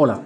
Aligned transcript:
Hola, 0.00 0.22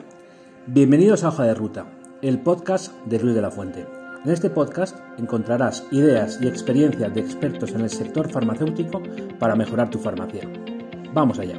bienvenidos 0.67 1.25
a 1.25 1.29
Hoja 1.29 1.45
de 1.45 1.55
Ruta, 1.55 1.87
el 2.21 2.39
podcast 2.41 2.93
de 3.07 3.19
Luis 3.19 3.35
de 3.35 3.41
la 3.41 3.51
Fuente. 3.51 3.87
En 4.23 4.31
este 4.31 4.51
podcast 4.51 4.99
encontrarás 5.17 5.87
ideas 5.91 6.39
y 6.43 6.47
experiencias 6.47 7.15
de 7.15 7.23
expertos 7.23 7.71
en 7.71 7.81
el 7.81 7.89
sector 7.89 8.31
farmacéutico 8.31 9.01
para 9.39 9.57
mejorar 9.57 9.89
tu 9.89 9.99
farmacia. 9.99 10.47
Vamos 11.15 11.39
allá. 11.39 11.59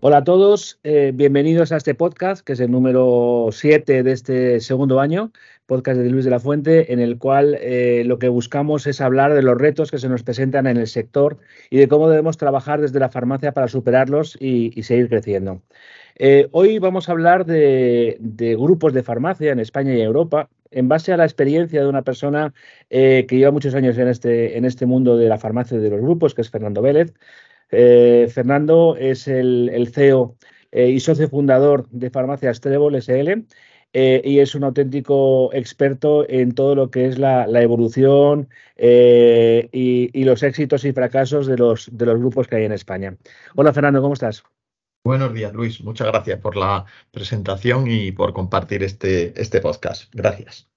Hola 0.00 0.16
a 0.16 0.24
todos, 0.24 0.80
eh, 0.82 1.12
bienvenidos 1.14 1.70
a 1.70 1.76
este 1.76 1.94
podcast, 1.94 2.44
que 2.44 2.54
es 2.54 2.60
el 2.60 2.72
número 2.72 3.50
7 3.52 4.02
de 4.02 4.10
este 4.10 4.58
segundo 4.58 4.98
año, 4.98 5.30
podcast 5.70 6.00
de 6.00 6.10
Luis 6.10 6.24
de 6.24 6.32
la 6.32 6.40
Fuente, 6.40 6.92
en 6.92 6.98
el 6.98 7.16
cual 7.16 7.56
eh, 7.60 8.02
lo 8.04 8.18
que 8.18 8.28
buscamos 8.28 8.88
es 8.88 9.00
hablar 9.00 9.34
de 9.34 9.42
los 9.42 9.56
retos 9.56 9.92
que 9.92 9.98
se 9.98 10.08
nos 10.08 10.24
presentan 10.24 10.66
en 10.66 10.76
el 10.76 10.88
sector 10.88 11.38
y 11.70 11.78
de 11.78 11.86
cómo 11.86 12.10
debemos 12.10 12.36
trabajar 12.38 12.80
desde 12.80 12.98
la 12.98 13.08
farmacia 13.08 13.52
para 13.52 13.68
superarlos 13.68 14.36
y, 14.40 14.82
seguir 14.82 15.08
creciendo. 15.08 15.62
Eh, 16.18 16.48
hoy 16.50 16.80
vamos 16.80 17.08
a 17.08 17.12
hablar 17.12 17.46
de, 17.46 18.18
grupos 18.58 18.92
de 18.92 19.04
farmacia 19.04 19.52
en 19.52 19.60
España 19.60 19.94
y 19.94 20.00
Europa, 20.00 20.48
en 20.72 20.88
base 20.88 21.12
a 21.12 21.16
la 21.16 21.24
experiencia 21.24 21.82
de 21.82 21.88
una 21.88 22.02
persona 22.02 22.52
eh, 22.90 23.24
que 23.28 23.36
lleva 23.36 23.52
muchos 23.52 23.76
años 23.76 23.96
en 23.96 24.08
este, 24.08 24.58
en 24.58 24.64
este 24.64 24.86
mundo 24.86 25.16
de 25.16 25.28
la 25.28 25.38
farmacia 25.38 25.78
y 25.78 25.80
de 25.80 25.90
los 25.90 26.00
grupos, 26.00 26.34
que 26.34 26.40
es 26.42 26.50
Fernando 26.50 26.82
Vélez. 26.82 27.14
Fernando 27.68 28.96
es 28.96 29.28
el, 29.28 29.88
CEO 29.94 30.34
y 30.72 30.98
socio 30.98 31.28
fundador 31.28 31.88
de 31.90 32.10
Farmacias 32.10 32.60
Trébol 32.60 32.96
SL 33.00 33.46
eh, 33.92 34.22
y 34.24 34.38
es 34.38 34.54
un 34.54 34.64
auténtico 34.64 35.52
experto 35.52 36.28
en 36.28 36.54
todo 36.54 36.74
lo 36.74 36.90
que 36.90 37.06
es 37.06 37.18
la, 37.18 37.44
evolución 37.60 38.48
eh, 38.76 39.68
y, 39.72 40.24
los 40.24 40.42
éxitos 40.42 40.84
y 40.84 40.92
fracasos 40.92 41.46
de 41.46 41.56
los, 41.56 41.88
de 41.92 42.06
los 42.06 42.18
grupos 42.18 42.46
que 42.46 42.56
hay 42.56 42.64
en 42.64 42.72
España. 42.72 43.16
Hola 43.56 43.72
Fernando, 43.72 44.00
¿cómo 44.00 44.14
estás? 44.14 44.44
Buenos 45.04 45.32
días, 45.32 45.52
Luis. 45.54 45.82
Muchas 45.82 46.08
gracias 46.08 46.38
por 46.40 46.56
la 46.56 46.84
presentación 47.10 47.90
y 47.90 48.12
por 48.12 48.32
compartir 48.32 48.82
este, 48.82 49.40
este 49.40 49.60
podcast. 49.60 50.14
Gracias. 50.14 50.68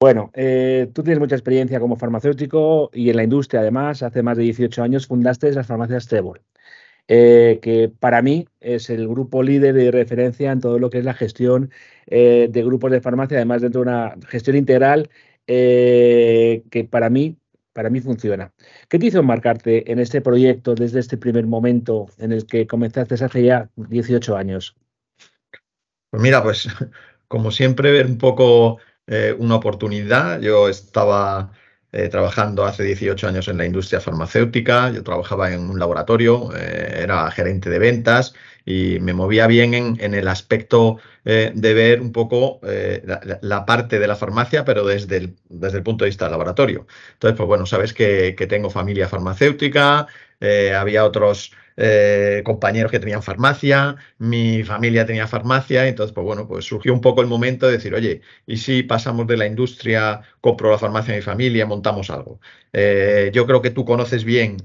Bueno, 0.00 0.30
eh, 0.32 0.90
tú 0.94 1.02
tienes 1.02 1.20
mucha 1.20 1.34
experiencia 1.34 1.78
como 1.78 1.96
farmacéutico 1.96 2.90
y 2.94 3.10
en 3.10 3.16
la 3.16 3.24
industria, 3.24 3.60
además, 3.60 4.02
hace 4.02 4.22
más 4.22 4.38
de 4.38 4.44
18 4.44 4.82
años 4.82 5.06
fundaste 5.06 5.52
las 5.52 5.66
farmacias 5.66 6.06
Trevor. 6.06 6.40
Eh, 7.12 7.58
que 7.60 7.88
para 7.88 8.22
mí 8.22 8.46
es 8.60 8.88
el 8.88 9.08
grupo 9.08 9.42
líder 9.42 9.74
de 9.74 9.90
referencia 9.90 10.52
en 10.52 10.60
todo 10.60 10.78
lo 10.78 10.90
que 10.90 10.98
es 10.98 11.04
la 11.04 11.12
gestión 11.12 11.72
eh, 12.06 12.46
de 12.48 12.62
grupos 12.62 12.92
de 12.92 13.00
farmacia, 13.00 13.36
además 13.38 13.62
dentro 13.62 13.80
de 13.80 13.88
una 13.88 14.14
gestión 14.28 14.54
integral 14.56 15.10
eh, 15.48 16.62
que 16.70 16.84
para 16.84 17.10
mí, 17.10 17.36
para 17.72 17.90
mí 17.90 18.00
funciona. 18.00 18.52
¿Qué 18.88 19.00
te 19.00 19.06
hizo 19.06 19.18
embarcarte 19.18 19.90
en 19.90 19.98
este 19.98 20.20
proyecto 20.20 20.76
desde 20.76 21.00
este 21.00 21.16
primer 21.16 21.48
momento 21.48 22.06
en 22.18 22.30
el 22.30 22.46
que 22.46 22.68
comenzaste 22.68 23.14
hace 23.16 23.42
ya 23.42 23.68
18 23.74 24.36
años? 24.36 24.76
Pues 26.10 26.22
mira, 26.22 26.44
pues 26.44 26.68
como 27.26 27.50
siempre, 27.50 27.90
ver 27.90 28.06
un 28.06 28.18
poco 28.18 28.78
una 29.38 29.56
oportunidad. 29.56 30.40
Yo 30.40 30.68
estaba 30.68 31.50
eh, 31.92 32.08
trabajando 32.08 32.64
hace 32.64 32.84
18 32.84 33.26
años 33.26 33.48
en 33.48 33.58
la 33.58 33.66
industria 33.66 34.00
farmacéutica. 34.00 34.90
Yo 34.92 35.02
trabajaba 35.02 35.52
en 35.52 35.68
un 35.68 35.78
laboratorio, 35.78 36.50
eh, 36.56 37.00
era 37.02 37.28
gerente 37.32 37.68
de 37.68 37.80
ventas 37.80 38.32
y 38.64 39.00
me 39.00 39.12
movía 39.12 39.48
bien 39.48 39.74
en, 39.74 40.14
el 40.14 40.28
aspecto 40.28 40.98
eh, 41.24 41.50
de 41.54 41.74
ver 41.74 42.00
un 42.00 42.12
poco 42.12 42.60
la, 42.62 43.66
parte 43.66 43.98
de 43.98 44.06
la 44.06 44.14
farmacia, 44.14 44.64
pero 44.64 44.86
desde 44.86 45.16
el, 45.16 45.36
desde 45.48 45.78
el 45.78 45.82
punto 45.82 46.04
de 46.04 46.10
vista 46.10 46.26
del 46.26 46.32
laboratorio. 46.32 46.86
Entonces, 47.14 47.36
pues 47.36 47.46
bueno, 47.48 47.66
sabes 47.66 47.92
que, 47.92 48.36
que 48.36 48.46
tengo 48.46 48.70
familia 48.70 49.08
farmacéutica, 49.08 50.06
había 50.76 51.04
otros 51.04 51.52
eh, 51.82 52.42
compañeros 52.44 52.92
que 52.92 52.98
tenían 52.98 53.22
farmacia, 53.22 53.96
mi 54.18 54.62
familia 54.64 55.06
tenía 55.06 55.26
farmacia, 55.26 55.88
entonces, 55.88 56.12
pues 56.12 56.24
bueno, 56.26 56.46
pues 56.46 56.66
surgió 56.66 56.92
un 56.92 57.00
poco 57.00 57.22
el 57.22 57.26
momento 57.26 57.66
de 57.66 57.72
decir, 57.72 57.94
oye, 57.94 58.20
¿y 58.46 58.58
si 58.58 58.82
pasamos 58.82 59.26
de 59.26 59.38
la 59.38 59.46
industria, 59.46 60.20
compro 60.42 60.70
la 60.70 60.78
farmacia 60.78 61.14
de 61.14 61.20
mi 61.20 61.22
familia, 61.24 61.64
montamos 61.64 62.10
algo? 62.10 62.38
Eh, 62.74 63.30
yo 63.32 63.46
creo 63.46 63.62
que 63.62 63.70
tú 63.70 63.86
conoces 63.86 64.24
bien, 64.24 64.58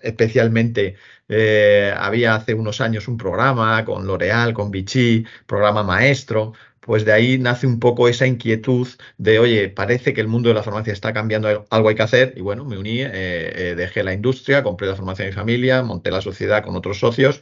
especialmente, 0.00 0.96
eh, 1.28 1.92
había 1.94 2.34
hace 2.34 2.54
unos 2.54 2.80
años 2.80 3.06
un 3.06 3.18
programa 3.18 3.84
con 3.84 4.06
L'Oreal, 4.06 4.54
con 4.54 4.70
Vichy, 4.70 5.26
programa 5.46 5.82
maestro, 5.82 6.54
pues 6.86 7.04
de 7.04 7.12
ahí 7.12 7.38
nace 7.38 7.66
un 7.66 7.80
poco 7.80 8.08
esa 8.08 8.26
inquietud 8.26 8.88
de, 9.18 9.38
oye, 9.40 9.68
parece 9.68 10.14
que 10.14 10.20
el 10.20 10.28
mundo 10.28 10.48
de 10.48 10.54
la 10.54 10.62
farmacia 10.62 10.92
está 10.92 11.12
cambiando, 11.12 11.66
algo 11.68 11.88
hay 11.88 11.94
que 11.96 12.02
hacer, 12.02 12.34
y 12.36 12.40
bueno, 12.40 12.64
me 12.64 12.78
uní, 12.78 13.00
eh, 13.00 13.10
eh, 13.12 13.74
dejé 13.76 14.04
la 14.04 14.14
industria, 14.14 14.62
compré 14.62 14.86
la 14.88 14.96
farmacia 14.96 15.24
de 15.24 15.32
mi 15.32 15.34
familia, 15.34 15.82
monté 15.82 16.10
la 16.10 16.20
sociedad 16.20 16.62
con 16.64 16.76
otros 16.76 16.98
socios 17.00 17.40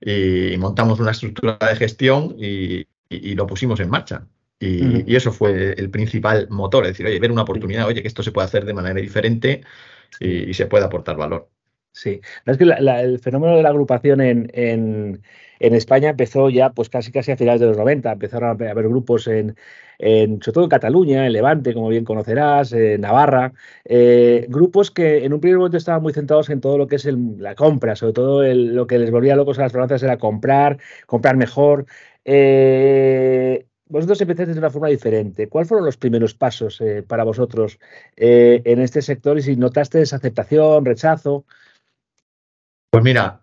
y 0.00 0.56
montamos 0.58 1.00
una 1.00 1.12
estructura 1.12 1.58
de 1.60 1.76
gestión 1.76 2.36
y, 2.38 2.86
lo 3.34 3.46
pusimos 3.46 3.80
en 3.80 3.90
marcha. 3.90 4.26
Y, 4.60 5.16
eso 5.16 5.32
fue 5.32 5.72
el 5.72 5.90
principal 5.90 6.48
motor, 6.50 6.84
es 6.84 6.90
decir, 6.92 7.06
oye, 7.06 7.18
ver 7.20 7.32
una 7.32 7.42
oportunidad, 7.42 7.86
oye, 7.86 8.02
que 8.02 8.08
esto 8.08 8.22
se 8.22 8.32
puede 8.32 8.46
hacer 8.46 8.64
de 8.64 8.74
manera 8.74 9.00
diferente 9.00 9.62
y, 10.20 10.52
se 10.54 10.66
puede 10.66 10.84
aportar 10.84 11.16
valor. 11.16 11.50
Sí, 12.00 12.20
que 12.44 12.64
el 12.64 13.18
fenómeno 13.18 13.56
de 13.56 13.62
la 13.62 13.70
agrupación 13.70 14.20
en 14.20 15.20
en 15.60 15.74
España 15.74 16.10
empezó 16.10 16.50
ya 16.50 16.70
pues 16.70 16.88
casi 16.88 17.12
casi 17.12 17.32
a 17.32 17.36
finales 17.36 17.60
de 17.60 17.66
los 17.66 17.76
90, 17.76 18.12
empezaron 18.12 18.48
a 18.48 18.70
haber 18.70 18.88
grupos 18.88 19.26
en, 19.28 19.56
sobre 19.98 20.52
todo 20.52 20.64
en 20.64 20.70
Cataluña, 20.70 21.26
en 21.26 21.32
Levante, 21.32 21.74
como 21.74 21.88
bien 21.88 22.04
conocerás, 22.04 22.72
en 22.72 23.00
Navarra, 23.00 23.52
eh, 23.84 24.46
grupos 24.48 24.90
que 24.90 25.24
en 25.24 25.32
un 25.32 25.40
primer 25.40 25.58
momento 25.58 25.76
estaban 25.76 26.02
muy 26.02 26.12
centrados 26.12 26.50
en 26.50 26.60
todo 26.60 26.78
lo 26.78 26.86
que 26.86 26.96
es 26.96 27.06
la 27.06 27.54
compra, 27.54 27.96
sobre 27.96 28.12
todo 28.12 28.42
lo 28.54 28.86
que 28.86 28.98
les 28.98 29.10
volvía 29.10 29.36
locos 29.36 29.58
a 29.58 29.62
las 29.62 29.72
farmacias 29.72 30.02
era 30.02 30.18
comprar, 30.18 30.78
comprar 31.06 31.36
mejor. 31.36 31.86
Eh, 32.24 33.66
vosotros 33.86 34.20
empezaste 34.20 34.52
de 34.52 34.58
una 34.58 34.70
forma 34.70 34.88
diferente. 34.88 35.48
¿Cuáles 35.48 35.68
fueron 35.68 35.86
los 35.86 35.96
primeros 35.96 36.34
pasos 36.34 36.80
eh, 36.82 37.02
para 37.02 37.24
vosotros 37.24 37.78
en 38.16 38.80
este 38.80 39.00
sector 39.00 39.38
y 39.38 39.42
si 39.42 39.56
notaste 39.56 40.02
esa 40.02 40.16
aceptación, 40.16 40.84
rechazo? 40.84 41.46
Pues 42.90 43.04
mira, 43.04 43.42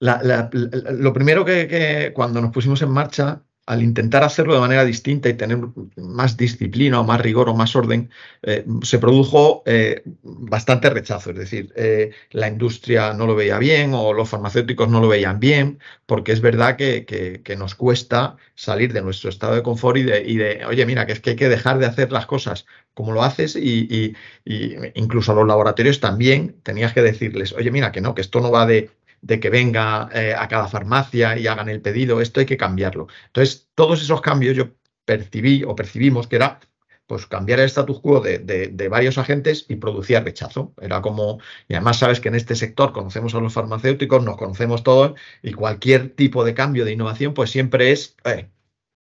lo 0.00 1.12
primero 1.12 1.44
que, 1.44 2.12
cuando 2.14 2.40
nos 2.40 2.52
pusimos 2.52 2.82
en 2.82 2.90
marcha, 2.90 3.42
al 3.66 3.82
intentar 3.82 4.22
hacerlo 4.22 4.54
de 4.54 4.60
manera 4.60 4.84
distinta 4.84 5.28
y 5.28 5.34
tener 5.34 5.58
más 5.96 6.36
disciplina 6.36 7.00
o 7.00 7.04
más 7.04 7.20
rigor 7.20 7.48
o 7.48 7.54
más 7.54 7.74
orden, 7.74 8.10
eh, 8.42 8.64
se 8.82 8.98
produjo 9.00 9.64
eh, 9.66 10.02
bastante 10.22 10.88
rechazo. 10.88 11.30
Es 11.30 11.36
decir, 11.36 11.72
eh, 11.76 12.12
la 12.30 12.48
industria 12.48 13.12
no 13.12 13.26
lo 13.26 13.34
veía 13.34 13.58
bien 13.58 13.92
o 13.92 14.12
los 14.12 14.28
farmacéuticos 14.28 14.88
no 14.88 15.00
lo 15.00 15.08
veían 15.08 15.40
bien, 15.40 15.80
porque 16.06 16.30
es 16.30 16.40
verdad 16.40 16.76
que, 16.76 17.56
nos 17.58 17.74
cuesta 17.74 18.36
salir 18.54 18.92
de 18.92 19.02
nuestro 19.02 19.30
estado 19.30 19.54
de 19.56 19.62
confort 19.62 19.96
y 19.96 20.02
de, 20.04 20.64
oye, 20.66 20.86
mira, 20.86 21.06
que 21.06 21.12
es 21.12 21.20
que 21.20 21.30
hay 21.30 21.36
que 21.36 21.48
dejar 21.48 21.78
de 21.78 21.86
hacer 21.86 22.12
las 22.12 22.26
cosas 22.26 22.66
como 22.94 23.12
lo 23.12 23.22
haces 23.22 23.56
y, 23.56 24.14
y 24.44 24.76
incluso 24.94 25.32
a 25.32 25.34
los 25.34 25.46
laboratorios 25.46 26.00
también 26.00 26.56
tenías 26.62 26.92
que 26.92 27.02
decirles, 27.02 27.52
oye, 27.52 27.70
mira, 27.70 27.92
que 27.92 28.00
no, 28.00 28.14
que 28.14 28.20
esto 28.20 28.40
no 28.40 28.50
va 28.50 28.66
de 28.66 28.90
de 29.20 29.40
que 29.40 29.50
venga 29.50 30.08
eh, 30.12 30.34
a 30.36 30.48
cada 30.48 30.68
farmacia 30.68 31.38
y 31.38 31.46
hagan 31.46 31.68
el 31.68 31.80
pedido, 31.80 32.20
esto 32.20 32.40
hay 32.40 32.46
que 32.46 32.56
cambiarlo. 32.56 33.08
Entonces, 33.26 33.68
todos 33.74 34.02
esos 34.02 34.20
cambios 34.20 34.56
yo 34.56 34.70
percibí 35.04 35.64
o 35.64 35.74
percibimos 35.74 36.26
que 36.26 36.36
era 36.36 36.60
pues 37.06 37.26
cambiar 37.26 37.60
el 37.60 37.66
status 37.66 38.00
quo 38.00 38.20
de, 38.20 38.88
varios 38.90 39.18
agentes 39.18 39.66
y 39.68 39.76
producía 39.76 40.20
rechazo. 40.20 40.74
Era 40.80 41.00
como, 41.02 41.38
y 41.68 41.74
además 41.74 41.98
sabes 41.98 42.20
que 42.20 42.28
en 42.28 42.34
este 42.34 42.56
sector 42.56 42.92
conocemos 42.92 43.34
a 43.34 43.40
los 43.40 43.52
farmacéuticos, 43.52 44.24
nos 44.24 44.36
conocemos 44.36 44.82
todos, 44.82 45.14
y 45.42 45.52
cualquier 45.52 46.10
tipo 46.10 46.44
de 46.44 46.54
cambio 46.54 46.84
de 46.84 46.92
innovación, 46.92 47.32
pues 47.34 47.50
siempre 47.50 47.92
es, 47.92 48.16
eh, 48.24 48.50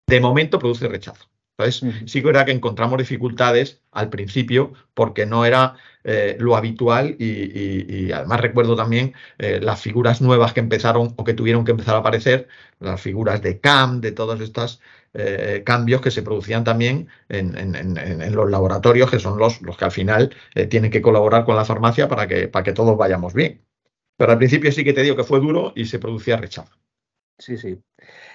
de 0.08 0.20
momento 0.20 0.60
produce 0.60 0.88
rechazo. 0.88 1.30
Entonces, 1.58 2.10
sí 2.10 2.22
que 2.22 2.30
era 2.30 2.46
que 2.46 2.52
encontramos 2.52 2.98
dificultades 2.98 3.82
al 3.92 4.10
principio 4.10 4.74
porque 4.94 5.26
no 5.26 5.46
era 5.46 5.76
eh, 6.04 6.36
lo 6.40 6.56
habitual 6.56 7.16
y, 7.20 8.12
además 8.12 8.42
recuerdo 8.42 8.76
también 8.76 9.14
eh, 9.38 9.59
las 9.62 9.82
figuras 9.82 10.22
nuevas 10.22 10.53
que 10.53 10.59
empezaron 10.59 11.14
o 11.16 11.24
que 11.24 11.34
tuvieron 11.34 11.64
que 11.64 11.72
empezar 11.72 11.96
a 11.96 12.00
aparecer, 12.00 12.48
las 12.80 13.00
figuras 13.00 13.42
de 13.42 13.59
CAM, 13.59 14.02
de 14.02 14.12
todos 14.12 14.40
estos 14.42 14.82
eh, 15.14 15.62
cambios 15.66 16.02
que 16.02 16.09
se 16.09 16.24
producían 16.24 16.64
también 16.64 17.08
en, 17.30 18.36
los 18.36 18.50
laboratorios, 18.50 19.12
que 19.12 19.20
son 19.20 19.38
los, 19.38 19.62
los 19.62 19.78
que 19.78 19.86
al 19.86 19.92
final 19.92 20.34
tienen 20.70 20.90
que 20.90 21.02
colaborar 21.02 21.46
con 21.46 21.56
la 21.56 21.66
farmacia 21.66 22.08
para 22.08 22.28
que, 22.28 22.47
para 22.47 22.64
que 22.64 22.74
todos 22.74 22.97
vayamos 22.97 23.34
bien. 23.34 23.62
Pero 24.18 24.32
al 24.32 24.38
principio 24.38 24.72
sí 24.72 24.84
que 24.84 24.94
te 24.94 25.04
digo 25.04 25.16
que 25.16 25.24
fue 25.24 25.40
duro 25.40 25.74
y 25.76 25.86
se 25.86 26.00
producía 26.00 26.38
rechazo. 26.38 26.74
Sí, 27.38 27.58
sí. 27.58 27.80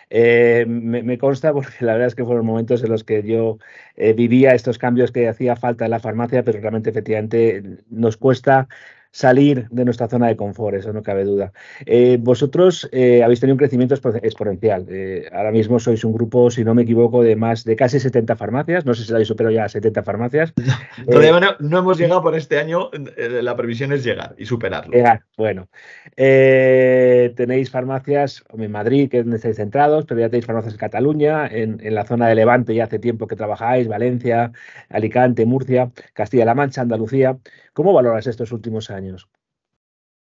Eh, 0.08 0.64
me, 0.68 1.18
consta 1.18 1.52
porque 1.52 1.84
la 1.84 1.92
verdad 1.94 2.08
es 2.08 2.14
que 2.14 2.24
fueron 2.24 2.46
momentos 2.46 2.82
en 2.84 2.90
los 2.90 3.02
que 3.02 3.22
yo 3.24 3.58
eh, 3.96 4.12
vivía 4.12 4.54
estos 4.54 4.78
cambios 4.78 5.10
que 5.10 5.28
hacía 5.28 5.56
falta 5.56 5.84
en 5.84 5.90
la 5.90 6.00
farmacia, 6.00 6.44
pero 6.44 6.60
realmente 6.60 6.90
efectivamente 6.90 7.62
nos 7.90 8.16
cuesta 8.16 8.68
salir 9.16 9.66
de 9.70 9.86
nuestra 9.86 10.08
zona 10.08 10.26
de 10.26 10.36
confort, 10.36 10.76
eso 10.76 10.92
no 10.92 11.02
cabe 11.02 11.24
duda. 11.24 11.50
Eh, 11.86 12.18
vosotros 12.20 12.86
eh, 12.92 13.22
habéis 13.22 13.40
tenido 13.40 13.54
un 13.54 13.58
crecimiento 13.58 13.94
exponencial. 13.94 14.84
Eh, 14.90 15.26
ahora 15.32 15.52
mismo 15.52 15.78
sois 15.80 16.04
un 16.04 16.12
grupo, 16.12 16.50
si 16.50 16.64
no 16.64 16.74
me 16.74 16.82
equivoco, 16.82 17.22
de 17.22 17.34
más 17.34 17.64
de 17.64 17.76
casi 17.76 17.98
70 17.98 18.36
farmacias. 18.36 18.84
No 18.84 18.92
sé 18.92 19.04
si 19.04 19.12
habéis 19.12 19.28
superado 19.28 19.54
ya 19.54 19.70
70 19.70 20.02
farmacias. 20.02 20.52
Todavía 21.10 21.56
no, 21.60 21.78
hemos 21.78 21.96
llegado 21.96 22.20
por 22.20 22.36
este 22.36 22.58
año. 22.58 22.90
La 23.16 23.56
previsión 23.56 23.90
es 23.94 24.04
llegar 24.04 24.34
y 24.36 24.44
superarlo. 24.44 24.92
bueno. 25.38 25.68
tenéis 26.14 27.70
farmacias 27.70 28.44
en 28.52 28.70
Madrid, 28.70 29.08
que 29.08 29.20
es 29.20 29.24
donde 29.24 29.36
estáis 29.36 29.56
centrados, 29.56 30.04
pero 30.04 30.20
ya 30.20 30.28
tenéis 30.28 30.44
farmacias 30.44 30.74
en 30.74 30.78
Cataluña, 30.78 31.46
en, 31.46 31.80
en 31.82 31.94
la 31.94 32.04
zona 32.04 32.28
de 32.28 32.34
Levante 32.34 32.74
ya 32.74 32.84
hace 32.84 32.98
tiempo 32.98 33.26
que 33.26 33.36
trabajáis, 33.36 33.88
Valencia, 33.88 34.52
Alicante, 34.90 35.46
Murcia, 35.46 35.90
Castilla-La 36.12 36.54
Mancha, 36.54 36.82
Andalucía. 36.82 37.38
¿Cómo 37.76 37.92
valoras 37.92 38.26
estos 38.26 38.52
últimos 38.52 38.88
años? 38.88 39.28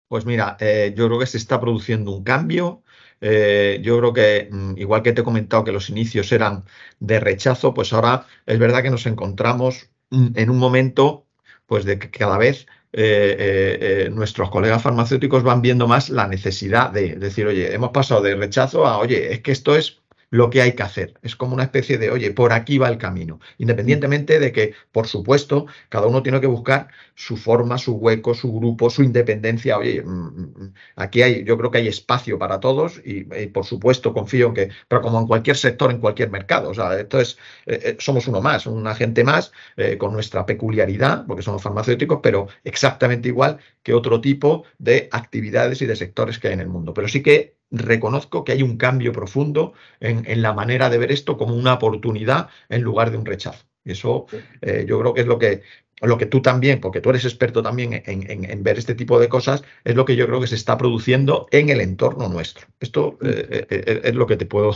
Pues 0.07 0.25
mira, 0.25 0.55
eh, 0.61 0.93
yo 0.95 1.07
creo 1.07 1.19
que 1.19 1.25
se 1.25 1.35
está 1.35 1.59
produciendo 1.59 2.11
un 2.11 2.23
cambio. 2.23 2.81
Eh, 3.19 3.81
yo 3.83 3.97
creo 3.99 4.13
que, 4.13 4.47
mm, 4.49 4.77
igual 4.77 5.03
que 5.03 5.11
te 5.11 5.19
he 5.19 5.25
comentado 5.25 5.65
que 5.65 5.73
los 5.73 5.89
inicios 5.89 6.31
eran 6.31 6.63
de 7.01 7.19
rechazo, 7.19 7.73
pues 7.73 7.91
ahora 7.91 8.25
es 8.45 8.57
verdad 8.57 8.81
que 8.81 8.89
nos 8.89 9.05
encontramos 9.05 9.89
mm, 10.11 10.27
en 10.35 10.49
un 10.49 10.59
momento 10.59 11.27
pues 11.65 11.83
de 11.83 11.99
que 11.99 12.09
cada 12.09 12.37
vez 12.37 12.67
eh, 12.93 14.09
nuestros 14.13 14.49
colegas 14.49 14.81
farmacéuticos 14.81 15.43
van 15.43 15.61
viendo 15.61 15.89
más 15.89 16.09
la 16.09 16.27
necesidad 16.27 16.91
de 16.91 17.15
decir, 17.17 17.47
oye, 17.47 17.73
hemos 17.75 17.89
pasado 17.91 18.21
de 18.21 18.35
rechazo 18.35 18.87
a, 18.87 18.97
oye, 18.97 19.33
es 19.33 19.41
que 19.41 19.51
esto 19.51 19.75
es 19.75 20.00
lo 20.31 20.49
que 20.49 20.61
hay 20.61 20.73
que 20.73 20.83
hacer. 20.83 21.13
Es 21.21 21.35
como 21.35 21.53
una 21.53 21.63
especie 21.63 21.97
de, 21.97 22.09
oye, 22.09 22.31
por 22.31 22.53
aquí 22.53 22.77
va 22.77 22.87
el 22.89 22.97
camino. 22.97 23.39
Independientemente 23.57 24.39
de 24.39 24.51
que, 24.51 24.73
por 24.91 25.07
supuesto, 25.07 25.67
cada 25.89 26.07
uno 26.07 26.23
tiene 26.23 26.39
que 26.41 26.47
buscar 26.47 26.87
su 27.15 27.37
forma, 27.37 27.77
su 27.77 27.95
hueco, 27.97 28.33
su 28.33 28.51
grupo, 28.51 28.89
su 28.89 29.03
independencia. 29.03 29.77
Oye, 29.77 30.01
mm, 30.01 30.09
mm, 30.09 30.53
mm, 30.63 30.73
aquí 30.95 31.21
hay, 31.21 31.43
yo 31.43 31.57
creo 31.57 31.69
que 31.69 31.79
hay 31.79 31.87
espacio 31.89 32.39
para 32.39 32.59
todos 32.61 33.01
y, 33.05 33.23
por 33.47 33.65
supuesto 33.65 34.13
confío 34.13 34.47
en 34.47 34.53
que, 34.53 34.69
pero 34.87 35.01
como 35.01 35.19
en 35.19 35.27
cualquier 35.27 35.57
sector, 35.57 35.91
en 35.91 35.99
cualquier 35.99 36.31
mercado. 36.31 36.69
O 36.69 36.73
sea, 36.73 36.97
esto 36.99 37.19
es, 37.19 37.37
eh, 37.65 37.79
eh, 37.83 37.97
somos 37.99 38.27
uno 38.27 38.41
más, 38.41 38.65
un 38.67 38.87
agente 38.87 39.23
más 39.23 39.51
eh, 39.75 39.97
con 39.97 40.13
nuestra 40.13 40.45
peculiaridad, 40.45 41.25
porque 41.27 41.43
somos 41.43 41.61
farmacéuticos, 41.61 42.19
pero 42.23 42.47
exactamente 42.63 43.27
igual 43.27 43.59
que 43.83 43.93
otro 43.93 44.21
tipo 44.21 44.63
de 44.77 45.09
actividades 45.11 45.81
y 45.81 45.85
de 45.85 45.95
sectores 45.97 46.39
que 46.39 46.47
hay 46.47 46.53
en 46.53 46.61
el 46.61 46.69
mundo. 46.69 46.93
Pero 46.93 47.07
sí 47.09 47.21
que 47.21 47.60
reconozco 47.71 48.43
que 48.43 48.51
hay 48.51 48.63
un 48.63 48.77
cambio 48.77 49.11
profundo 49.11 49.73
en, 49.99 50.41
la 50.41 50.53
manera 50.53 50.89
de 50.89 50.97
ver 50.97 51.11
esto 51.11 51.37
como 51.37 51.55
una 51.55 51.73
oportunidad 51.73 52.49
en 52.69 52.81
lugar 52.81 53.11
de 53.11 53.17
un 53.17 53.25
rechazo. 53.25 53.65
Y 53.83 53.93
eso 53.93 54.27
eh, 54.61 54.85
yo 54.87 54.99
creo 54.99 55.13
que 55.13 55.21
es 55.21 55.27
lo 55.27 55.39
que, 55.39 55.63
lo 56.01 56.17
que 56.17 56.25
tú 56.25 56.41
también, 56.41 56.79
porque 56.81 57.01
tú 57.01 57.09
eres 57.09 57.25
experto 57.25 57.63
también 57.63 58.03
en, 58.05 58.63
ver 58.63 58.77
este 58.77 58.93
tipo 58.93 59.19
de 59.19 59.29
cosas, 59.29 59.63
es 59.83 59.95
lo 59.95 60.05
que 60.05 60.15
yo 60.15 60.27
creo 60.27 60.41
que 60.41 60.47
se 60.47 60.55
está 60.55 60.77
produciendo 60.77 61.47
en 61.51 61.69
el 61.69 61.81
entorno 61.81 62.27
nuestro. 62.27 62.67
Esto 62.79 63.17
eh, 63.23 63.65
eh, 63.69 64.01
es 64.03 64.15
lo 64.15 64.27
que, 64.27 64.37
te 64.37 64.45
puedo, 64.45 64.75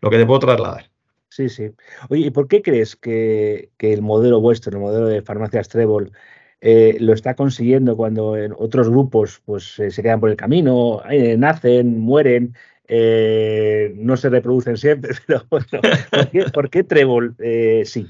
lo 0.00 0.10
que 0.10 0.18
te 0.18 0.26
puedo 0.26 0.40
trasladar. 0.40 0.90
Sí, 1.28 1.48
sí. 1.48 1.70
Oye, 2.10 2.26
¿y 2.26 2.30
por 2.30 2.46
qué 2.46 2.60
crees 2.60 2.94
que, 2.94 3.70
que 3.78 3.94
el 3.94 4.02
modelo 4.02 4.40
vuestro, 4.40 4.70
el 4.70 4.82
modelo 4.82 5.06
de 5.06 5.22
farmacias 5.22 5.68
Trébol, 5.68 6.12
eh, 6.64 6.96
lo 7.00 7.12
está 7.12 7.34
consiguiendo 7.34 7.96
cuando 7.96 8.36
en 8.36 8.54
otros 8.56 8.88
grupos 8.88 9.42
pues 9.44 9.64
se 9.64 10.00
quedan 10.00 10.20
por 10.20 10.30
el 10.30 10.36
camino, 10.36 11.02
eh, 11.10 11.36
nacen, 11.36 11.98
mueren, 11.98 12.54
eh, 12.86 13.92
no 13.96 14.16
se 14.16 14.30
reproducen 14.30 14.76
siempre, 14.76 15.10
¿por 16.54 16.70
qué, 16.70 16.84
Trébol 16.84 17.34
sí? 17.84 18.06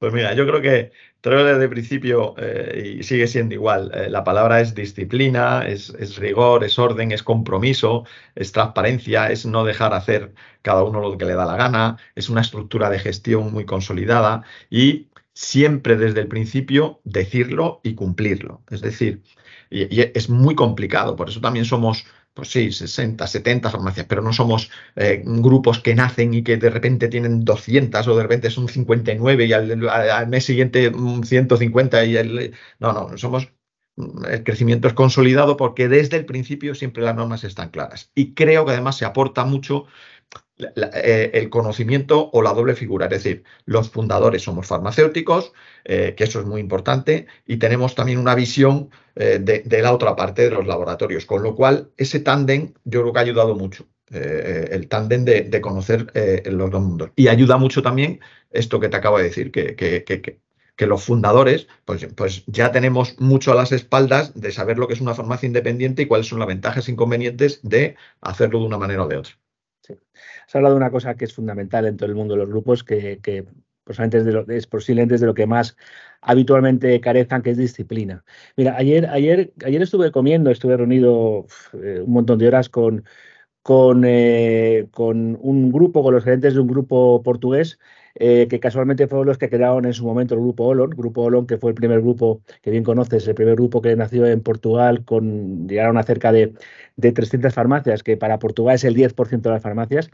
Pues 0.00 0.12
mira, 0.12 0.34
yo 0.34 0.44
creo 0.44 0.60
que 0.60 0.90
Trébol 1.20 1.46
desde 1.46 1.62
el 1.62 1.70
principio 1.70 2.34
y 2.74 3.04
sigue 3.04 3.28
siendo 3.28 3.54
igual. 3.54 3.92
la 4.08 4.24
palabra 4.24 4.60
es 4.60 4.74
disciplina, 4.74 5.64
es, 5.68 5.90
es, 6.00 6.16
rigor, 6.16 6.64
es 6.64 6.80
orden, 6.80 7.12
es 7.12 7.22
compromiso, 7.22 8.06
es 8.34 8.50
transparencia, 8.50 9.30
es 9.30 9.46
no 9.46 9.64
dejar 9.64 9.94
hacer 9.94 10.32
cada 10.62 10.82
uno 10.82 11.00
lo 11.00 11.16
que 11.16 11.26
le 11.26 11.34
da 11.34 11.46
la 11.46 11.56
gana, 11.56 11.96
es 12.16 12.28
una 12.28 12.40
estructura 12.40 12.90
de 12.90 12.98
gestión 12.98 13.52
muy 13.52 13.64
consolidada 13.64 14.42
y 14.68 15.06
siempre 15.36 15.96
desde 15.96 16.20
el 16.20 16.28
principio 16.28 17.02
decirlo 17.04 17.80
y 17.84 17.94
cumplirlo. 17.94 18.62
Es 18.70 18.80
decir, 18.80 19.22
y, 19.68 20.00
es 20.00 20.30
muy 20.30 20.54
complicado, 20.54 21.14
por 21.14 21.28
eso 21.28 21.42
también 21.42 21.66
somos, 21.66 22.06
pues 22.32 22.48
sí, 22.48 22.72
60, 22.72 23.26
70 23.26 23.70
farmacias, 23.70 24.06
pero 24.06 24.22
no 24.22 24.32
somos 24.32 24.70
eh, 24.96 25.22
grupos 25.26 25.80
que 25.80 25.94
nacen 25.94 26.32
y 26.32 26.42
que 26.42 26.56
de 26.56 26.70
repente 26.70 27.08
tienen 27.08 27.44
200 27.44 28.08
o 28.08 28.16
de 28.16 28.22
repente 28.22 28.50
son 28.50 28.66
59 28.68 29.44
y 29.44 29.52
al, 29.52 30.26
mes 30.28 30.44
siguiente 30.46 30.90
150 31.22 32.04
y 32.06 32.16
el, 32.16 32.54
no, 32.78 32.94
no, 32.94 33.18
somos 33.18 33.48
el 34.28 34.44
crecimiento 34.44 34.88
es 34.88 34.94
consolidado 34.94 35.56
porque 35.56 35.88
desde 35.88 36.18
el 36.18 36.26
principio 36.26 36.74
siempre 36.74 37.02
las 37.02 37.16
normas 37.16 37.44
están 37.44 37.70
claras. 37.70 38.10
Y 38.14 38.34
creo 38.34 38.66
que 38.66 38.72
además 38.72 38.96
se 38.96 39.06
aporta 39.06 39.44
mucho 39.44 39.86
eh, 40.58 41.30
el 41.34 41.50
conocimiento 41.50 42.30
o 42.32 42.40
la 42.40 42.54
doble 42.54 42.74
figura, 42.74 43.06
es 43.06 43.10
decir, 43.10 43.44
los 43.66 43.90
fundadores 43.90 44.42
somos 44.42 44.66
farmacéuticos, 44.66 45.52
eh, 45.84 46.14
que 46.16 46.24
eso 46.24 46.40
es 46.40 46.46
muy 46.46 46.62
importante, 46.62 47.26
y 47.46 47.58
tenemos 47.58 47.94
también 47.94 48.18
una 48.18 48.34
visión 48.34 48.88
eh, 49.16 49.38
de, 49.38 49.82
la 49.82 49.92
otra 49.92 50.16
parte 50.16 50.42
de 50.42 50.50
los 50.50 50.66
laboratorios, 50.66 51.26
con 51.26 51.42
lo 51.42 51.54
cual 51.54 51.90
ese 51.98 52.20
tándem 52.20 52.72
yo 52.84 53.02
creo 53.02 53.12
que 53.12 53.18
ha 53.18 53.22
ayudado 53.22 53.54
mucho. 53.54 53.86
el 54.10 54.88
tándem 54.88 55.24
de, 55.24 55.60
conocer 55.60 56.06
los 56.46 56.70
dos 56.70 56.80
mundos. 56.82 57.10
Y 57.16 57.28
ayuda 57.28 57.58
mucho 57.58 57.82
también 57.82 58.20
esto 58.50 58.80
que 58.80 58.88
te 58.88 58.96
acabo 58.96 59.18
de 59.18 59.24
decir, 59.24 59.50
que, 59.50 60.86
los 60.86 61.04
fundadores, 61.04 61.68
pues, 61.84 62.06
pues, 62.16 62.44
ya 62.46 62.72
tenemos 62.72 63.18
mucho 63.20 63.52
a 63.52 63.56
las 63.56 63.72
espaldas 63.72 64.32
de 64.34 64.52
saber 64.52 64.78
lo 64.78 64.86
que 64.88 64.94
es 64.94 65.00
una 65.00 65.14
farmacia 65.14 65.46
independiente 65.48 66.02
y 66.02 66.06
cuáles 66.06 66.28
son 66.28 66.38
las 66.38 66.48
ventajas 66.48 66.88
e 66.88 66.92
inconvenientes 66.92 67.60
de 67.62 67.96
hacerlo 68.20 68.60
de 68.60 68.66
una 68.66 68.78
manera 68.78 69.04
o 69.04 69.08
de 69.08 69.16
otra. 69.18 69.34
Has 70.46 70.54
hablado 70.54 70.74
de 70.74 70.78
una 70.78 70.90
cosa 70.90 71.14
que 71.16 71.24
es 71.24 71.34
fundamental 71.34 71.86
en 71.86 71.96
todo 71.96 72.08
el 72.08 72.14
mundo 72.14 72.34
de 72.34 72.40
los 72.40 72.48
grupos, 72.48 72.84
que, 72.84 73.18
posiblemente 73.84 74.18
es, 74.18 74.24
de 74.24 74.32
lo, 74.32 74.46
es 74.48 75.20
de 75.20 75.26
lo 75.26 75.34
que 75.34 75.46
más 75.46 75.76
habitualmente 76.20 77.00
carezcan, 77.00 77.42
que 77.42 77.50
es 77.50 77.56
disciplina. 77.56 78.24
Mira, 78.56 78.76
ayer, 78.76 79.06
ayer, 79.06 79.52
ayer 79.64 79.82
estuve 79.82 80.10
comiendo, 80.12 80.50
estuve 80.50 80.76
reunido 80.76 81.46
eh, 81.74 82.00
un 82.04 82.12
montón 82.12 82.38
de 82.38 82.48
horas 82.48 82.68
con, 82.68 83.04
con, 83.62 84.04
eh, 84.06 84.88
con 84.92 85.38
un 85.40 85.72
grupo, 85.72 86.02
con 86.02 86.14
los 86.14 86.24
gerentes 86.24 86.54
de 86.54 86.60
un 86.60 86.68
grupo 86.68 87.22
portugués 87.22 87.78
eh, 88.18 88.46
que 88.48 88.60
casualmente 88.60 89.06
fueron 89.08 89.26
los 89.26 89.36
que 89.36 89.50
crearon 89.50 89.84
en 89.84 89.92
su 89.92 90.04
momento 90.04 90.34
el 90.34 90.40
grupo 90.40 90.64
Olon, 90.64 90.90
grupo 90.90 91.22
Olon 91.22 91.46
que 91.46 91.58
fue 91.58 91.70
el 91.70 91.74
primer 91.74 92.00
grupo 92.00 92.40
que 92.62 92.70
bien 92.70 92.82
conoces, 92.82 93.28
el 93.28 93.34
primer 93.34 93.56
grupo 93.56 93.82
que 93.82 93.94
nació 93.94 94.26
en 94.26 94.40
Portugal, 94.40 95.04
con 95.04 95.68
llegaron 95.68 95.98
a 95.98 96.02
cerca 96.02 96.32
de, 96.32 96.54
de 96.96 97.12
300 97.12 97.52
farmacias, 97.52 98.02
que 98.02 98.16
para 98.16 98.38
Portugal 98.38 98.76
es 98.76 98.84
el 98.84 98.96
10% 98.96 99.42
de 99.42 99.50
las 99.50 99.62
farmacias, 99.62 100.10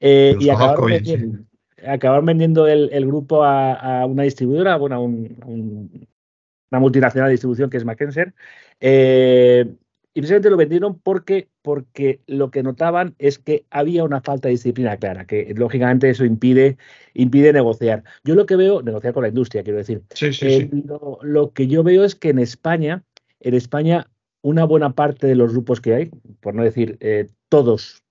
eh, 0.00 0.36
y 0.38 0.50
acabaron 0.50 0.90
vendiendo, 0.90 1.38
acabaron 1.86 2.26
vendiendo, 2.26 2.66
el, 2.66 3.06
grupo 3.06 3.42
a, 3.42 4.04
una 4.04 4.24
distribuidora, 4.24 4.76
bueno, 4.76 5.00
una 5.02 6.78
multinacional 6.78 7.28
de 7.28 7.32
distribución 7.32 7.70
que 7.70 7.78
es 7.78 7.86
Mackensen, 7.86 8.34
eh, 8.80 9.74
y 10.16 10.20
precisamente 10.20 10.48
lo 10.48 10.56
vendieron 10.56 10.98
porque, 10.98 11.50
porque 11.60 12.22
lo 12.26 12.50
que 12.50 12.62
notaban 12.62 13.14
es 13.18 13.38
que 13.38 13.66
había 13.68 14.02
una 14.02 14.22
falta 14.22 14.48
de 14.48 14.52
disciplina 14.52 14.96
clara, 14.96 15.26
que 15.26 15.52
lógicamente 15.54 16.08
eso 16.08 16.24
impide, 16.24 16.78
impide 17.12 17.52
negociar. 17.52 18.02
Yo 18.24 18.34
lo 18.34 18.46
que 18.46 18.56
veo, 18.56 18.80
negociar 18.80 19.12
con 19.12 19.24
la 19.24 19.28
industria, 19.28 19.62
quiero 19.62 19.76
decir. 19.76 20.04
Sí, 20.14 20.32
sí, 20.32 20.46
eh, 20.46 20.70
sí. 20.72 20.84
Lo, 21.20 21.52
que 21.52 21.66
yo 21.66 21.82
veo 21.82 22.02
es 22.02 22.14
que 22.14 22.30
en 22.30 22.38
España, 22.38 23.04
en 23.40 23.52
España, 23.52 24.08
una 24.40 24.64
buena 24.64 24.94
parte 24.94 25.26
de 25.26 25.34
los 25.34 25.52
grupos 25.52 25.82
que 25.82 25.94
hay, 25.94 26.10
por 26.40 26.54
no 26.54 26.64
decir 26.64 26.96
eh, 27.00 27.26
todos, 27.50 28.02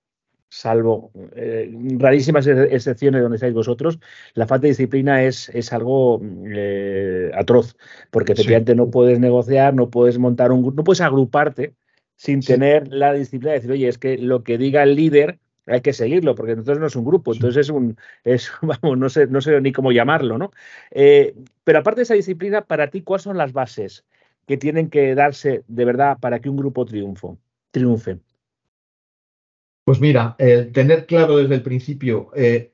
salvo 0.48 1.10
eh, 1.34 1.68
rarísimas 1.98 2.46
excepciones 2.46 3.20
donde 3.20 3.34
estáis 3.34 3.52
vosotros, 3.52 3.98
la 4.34 4.46
falta 4.46 4.62
de 4.62 4.68
disciplina 4.68 5.24
es, 5.24 5.48
es 5.48 5.72
algo 5.72 6.22
atroz, 7.34 7.76
porque 8.12 8.34
efectivamente 8.34 8.76
no 8.76 8.92
puedes 8.92 9.18
negociar, 9.18 9.74
no 9.74 9.90
puedes 9.90 10.20
montar 10.20 10.52
un 10.52 10.62
grupo, 10.62 10.76
no 10.76 10.84
puedes 10.84 11.00
agruparte 11.00 11.74
sin 12.16 12.40
tener 12.40 12.88
la 12.88 13.12
disciplina 13.12 13.52
de 13.52 13.58
decir, 13.58 13.72
oye, 13.72 13.88
es 13.88 13.98
que 13.98 14.18
lo 14.18 14.42
que 14.42 14.58
diga 14.58 14.82
el 14.82 14.96
líder 14.96 15.38
hay 15.66 15.80
que 15.80 15.92
seguirlo, 15.92 16.34
porque 16.34 16.52
entonces 16.52 16.78
no 16.78 16.86
es 16.86 16.96
un 16.96 17.04
grupo, 17.04 17.34
entonces 17.34 17.66
es 17.66 17.70
un, 17.70 17.96
es, 18.24 18.50
vamos, 18.62 18.98
no 18.98 19.08
sé, 19.08 19.26
no 19.26 19.40
sé 19.40 19.60
ni 19.60 19.72
cómo 19.72 19.92
llamarlo, 19.92 20.38
¿no? 20.38 20.52
Eh, 20.90 21.34
pero 21.64 21.80
aparte 21.80 22.00
de 22.00 22.04
esa 22.04 22.14
disciplina, 22.14 22.62
para 22.62 22.88
ti, 22.88 23.02
¿cuáles 23.02 23.24
son 23.24 23.36
las 23.36 23.52
bases 23.52 24.04
que 24.46 24.56
tienen 24.56 24.90
que 24.90 25.14
darse 25.14 25.64
de 25.66 25.84
verdad 25.84 26.18
para 26.20 26.40
que 26.40 26.48
un 26.48 26.56
grupo 26.56 26.84
triunfo, 26.84 27.38
triunfe? 27.70 28.18
Pues 29.84 30.00
mira, 30.00 30.34
el 30.38 30.72
tener 30.72 31.06
claro 31.06 31.36
desde 31.36 31.54
el 31.54 31.62
principio, 31.62 32.30
eh, 32.34 32.72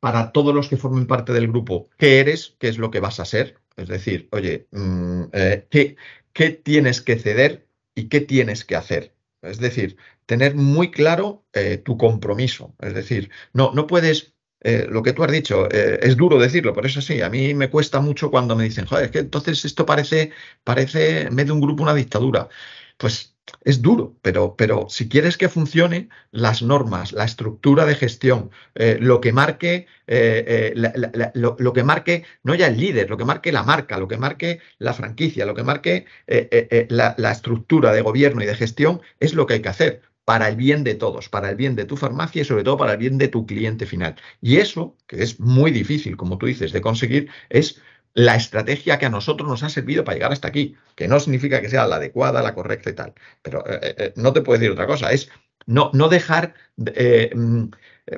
para 0.00 0.32
todos 0.32 0.54
los 0.54 0.68
que 0.68 0.76
formen 0.76 1.06
parte 1.06 1.32
del 1.32 1.48
grupo, 1.48 1.90
qué 1.96 2.20
eres, 2.20 2.56
qué 2.58 2.68
es 2.68 2.78
lo 2.78 2.90
que 2.90 3.00
vas 3.00 3.20
a 3.20 3.24
ser. 3.24 3.58
Es 3.76 3.88
decir, 3.88 4.28
oye, 4.32 4.66
mm, 4.70 5.22
eh, 5.32 5.66
¿qué, 5.70 5.96
¿qué 6.32 6.50
tienes 6.50 7.00
que 7.02 7.16
ceder 7.16 7.66
y 8.00 8.08
qué 8.08 8.20
tienes 8.20 8.64
que 8.64 8.76
hacer. 8.76 9.14
Es 9.42 9.58
decir, 9.58 9.96
tener 10.26 10.54
muy 10.54 10.90
claro 10.90 11.44
eh, 11.52 11.78
tu 11.78 11.96
compromiso. 11.96 12.74
Es 12.80 12.94
decir, 12.94 13.30
no, 13.52 13.72
no 13.72 13.86
puedes 13.86 14.34
eh, 14.62 14.86
lo 14.90 15.02
que 15.02 15.12
tú 15.14 15.24
has 15.24 15.32
dicho, 15.32 15.68
eh, 15.70 16.00
es 16.02 16.16
duro 16.16 16.38
decirlo, 16.38 16.74
pero 16.74 16.86
eso 16.86 17.00
sí, 17.00 17.22
a 17.22 17.30
mí 17.30 17.54
me 17.54 17.70
cuesta 17.70 18.00
mucho 18.00 18.30
cuando 18.30 18.54
me 18.56 18.64
dicen, 18.64 18.84
joder, 18.86 19.06
es 19.06 19.10
que 19.10 19.18
entonces 19.20 19.64
esto 19.64 19.86
parece, 19.86 20.32
parece 20.64 21.22
en 21.22 21.36
vez 21.36 21.46
de 21.46 21.52
un 21.52 21.60
grupo 21.62 21.82
una 21.82 21.94
dictadura. 21.94 22.48
Pues 23.00 23.34
es 23.64 23.80
duro, 23.80 24.18
pero, 24.20 24.56
pero 24.56 24.86
si 24.90 25.08
quieres 25.08 25.38
que 25.38 25.48
funcione, 25.48 26.10
las 26.32 26.60
normas, 26.60 27.12
la 27.12 27.24
estructura 27.24 27.86
de 27.86 27.94
gestión, 27.94 28.50
eh, 28.74 28.98
lo 29.00 29.22
que 29.22 29.32
marque, 29.32 29.86
lo, 31.34 31.72
que 31.72 31.82
marque, 31.82 32.24
no 32.42 32.54
ya 32.54 32.66
el 32.66 32.78
líder, 32.78 33.08
lo 33.08 33.16
que 33.16 33.24
marque 33.24 33.52
la 33.52 33.62
marca, 33.62 33.96
lo 33.96 34.06
que 34.06 34.18
marque 34.18 34.60
la 34.78 34.92
franquicia, 34.92 35.46
lo 35.46 35.54
que 35.54 35.62
marque 35.62 36.04
la 36.28 37.32
estructura 37.32 37.92
de 37.94 38.02
gobierno 38.02 38.42
y 38.42 38.46
de 38.46 38.54
gestión, 38.54 39.00
es 39.18 39.32
lo 39.32 39.46
que 39.46 39.54
hay 39.54 39.62
que 39.62 39.70
hacer 39.70 40.02
para 40.26 40.48
el 40.48 40.56
bien 40.56 40.84
de 40.84 40.94
todos, 40.94 41.30
para 41.30 41.48
el 41.50 41.56
bien 41.56 41.74
de 41.76 41.86
tu 41.86 41.96
farmacia 41.96 42.42
y 42.42 42.44
sobre 42.44 42.64
todo 42.64 42.76
para 42.76 42.92
el 42.92 42.98
bien 42.98 43.16
de 43.18 43.28
tu 43.28 43.46
cliente 43.46 43.86
final. 43.86 44.14
Y 44.42 44.58
eso, 44.58 44.96
que 45.06 45.22
es 45.22 45.40
muy 45.40 45.70
difícil, 45.70 46.16
como 46.18 46.36
tú 46.38 46.46
dices, 46.46 46.72
de 46.72 46.80
conseguir, 46.82 47.30
es 47.48 47.80
la 48.14 48.34
estrategia 48.36 48.98
que 48.98 49.06
a 49.06 49.10
nosotros 49.10 49.48
nos 49.48 49.62
ha 49.62 49.68
servido 49.68 50.04
para 50.04 50.16
llegar 50.16 50.32
hasta 50.32 50.48
aquí, 50.48 50.76
que 50.94 51.08
no 51.08 51.20
significa 51.20 51.60
que 51.60 51.68
sea 51.68 51.86
la 51.86 51.96
adecuada, 51.96 52.42
la 52.42 52.54
correcta 52.54 52.90
y 52.90 52.94
tal. 52.94 53.14
Pero 53.42 53.64
eh, 53.66 53.78
eh, 53.82 53.94
eh, 53.98 54.12
no 54.16 54.32
te 54.32 54.42
puedo 54.42 54.58
decir 54.58 54.72
otra 54.72 54.86
cosa, 54.86 55.12
es 55.12 55.30
no, 55.66 55.90
no 55.94 56.08
dejar 56.08 56.54
mm, 56.76 57.64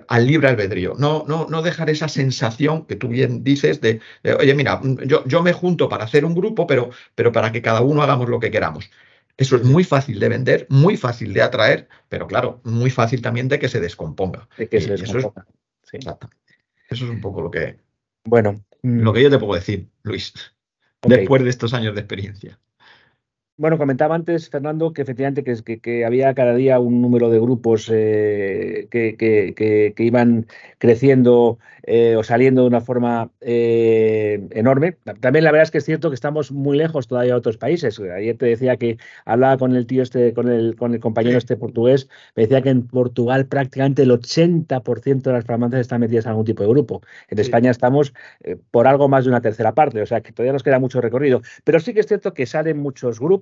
al 0.08 0.26
libre 0.26 0.49
albedrío, 0.49 0.94
no, 0.96 1.25
no, 1.28 1.46
no 1.50 1.61
dejar 1.62 1.90
esa 1.90 2.08
sensación 2.08 2.87
que 2.87 2.96
tú 2.96 3.08
bien 3.08 3.44
dices 3.44 3.80
de, 3.80 4.00
oye, 4.38 4.54
mira, 4.54 4.76
mm, 4.76 5.02
yo, 5.02 5.25
yo, 5.26 5.42
me 5.42 5.52
junto 5.52 5.88
para 5.88 6.04
hacer 6.04 6.25
un 6.25 6.34
grupo, 6.34 6.66
pero, 6.66 6.90
pero 7.14 7.32
para 7.32 7.52
que 7.52 7.62
cada 7.62 7.82
uno 7.82 8.02
hagamos 8.02 8.28
lo 8.28 8.40
que 8.40 8.50
queramos. 8.50 8.90
Eso 9.37 9.56
es 9.56 9.64
muy 9.64 9.82
fácil 9.82 10.20
de 10.20 10.28
vender, 10.28 10.66
muy 10.68 10.96
fácil 10.96 11.32
de 11.32 11.42
atraer, 11.42 11.88
pero 12.08 12.26
claro, 12.26 12.61
muy 12.64 12.90
fácil 12.90 13.22
también 13.22 13.49
de 13.49 13.58
que 13.58 13.68
se 13.68 13.80
descomponga. 13.80 14.49
De 14.56 14.68
que 14.68 14.80
se 14.80 14.92
descomponga. 14.92 15.46
Eso 15.82 15.99
es, 15.99 16.06
Eso 16.88 17.04
es 17.04 17.11
un 17.11 17.20
poco 17.20 17.42
lo 17.42 17.50
que, 17.50 17.81
bueno, 18.24 18.64
lo 18.82 19.10
mm. 19.10 19.14
que 19.14 19.22
yo 19.22 19.30
te 19.30 19.38
puedo 19.38 19.54
decir, 19.54 19.88
Luis, 20.02 20.32
después 21.02 21.42
de 21.42 21.50
estos 21.50 21.74
años 21.74 21.94
de 21.94 22.00
experiencia. 22.00 22.58
Bueno, 23.59 23.76
comentaba 23.76 24.14
antes, 24.14 24.49
Fernando, 24.49 24.94
que 24.94 25.02
efectivamente 25.02 25.44
que, 25.44 25.78
que, 25.78 26.04
había 26.06 26.32
cada 26.35 26.54
día 26.54 26.80
un 26.80 27.02
número 27.02 27.28
de 27.28 27.38
grupos 27.38 27.88
eh, 27.92 28.88
que, 28.90 29.94
iban 29.99 30.47
creciendo 30.78 31.59
eh, 31.82 32.16
o 32.16 32.23
saliendo 32.25 32.62
de 32.62 32.68
una 32.68 32.80
forma 32.80 33.30
eh, 33.42 34.49
enorme. 34.52 34.97
También 35.21 35.44
la 35.44 35.52
verdad 35.52 35.64
es 35.64 35.71
que 35.71 35.78
es 35.78 35.85
cierto 35.85 36.09
que 36.09 36.14
estamos 36.14 36.50
muy 36.50 36.78
lejos 36.78 37.06
todavía 37.09 37.35
de 37.35 37.38
otros 37.38 37.59
países. 37.59 38.00
Ayer 38.00 38.37
te 38.38 38.47
decía 38.47 38.78
que 38.78 38.97
hablaba 39.26 39.59
con 39.59 39.76
el 39.76 39.87
tío 39.87 40.02
este, 40.02 40.32
con 40.32 40.49
el, 40.49 40.75
con 40.75 40.94
el 40.94 41.00
compañero 41.00 41.37
este 41.37 41.56
portugués, 41.56 42.09
me 42.35 42.44
decía 42.44 42.62
que 42.62 42.71
en 42.71 42.87
Portugal 42.87 43.47
prácticamente 43.47 44.02
el 44.02 44.12
80% 44.12 45.23
de 45.23 45.32
las 45.32 45.44
farmacias 45.44 45.82
están 45.82 46.00
metidas 46.00 46.25
en 46.25 46.30
algún 46.30 46.47
tipo 46.47 46.62
de 46.62 46.71
grupo. 46.71 47.02
En 47.28 47.38
España 47.38 47.71
estamos 47.71 48.14
por 48.71 48.87
algo 48.87 49.09
más 49.09 49.25
de 49.25 49.30
una 49.30 49.42
tercera 49.42 49.75
parte, 49.75 50.00
o 50.00 50.06
sea 50.06 50.23
que 50.23 50.32
todavía 50.32 50.54
nos 50.54 50.62
queda 50.62 50.78
mucho 50.78 51.02
recorrido. 51.02 51.42
Pero 51.64 51.80
sí 51.80 51.92
que 51.92 52.00
es 52.00 52.06
cierto 52.06 52.32
que 52.32 52.47
salen 52.47 52.78
muchos 52.78 53.21
grupos 53.21 53.41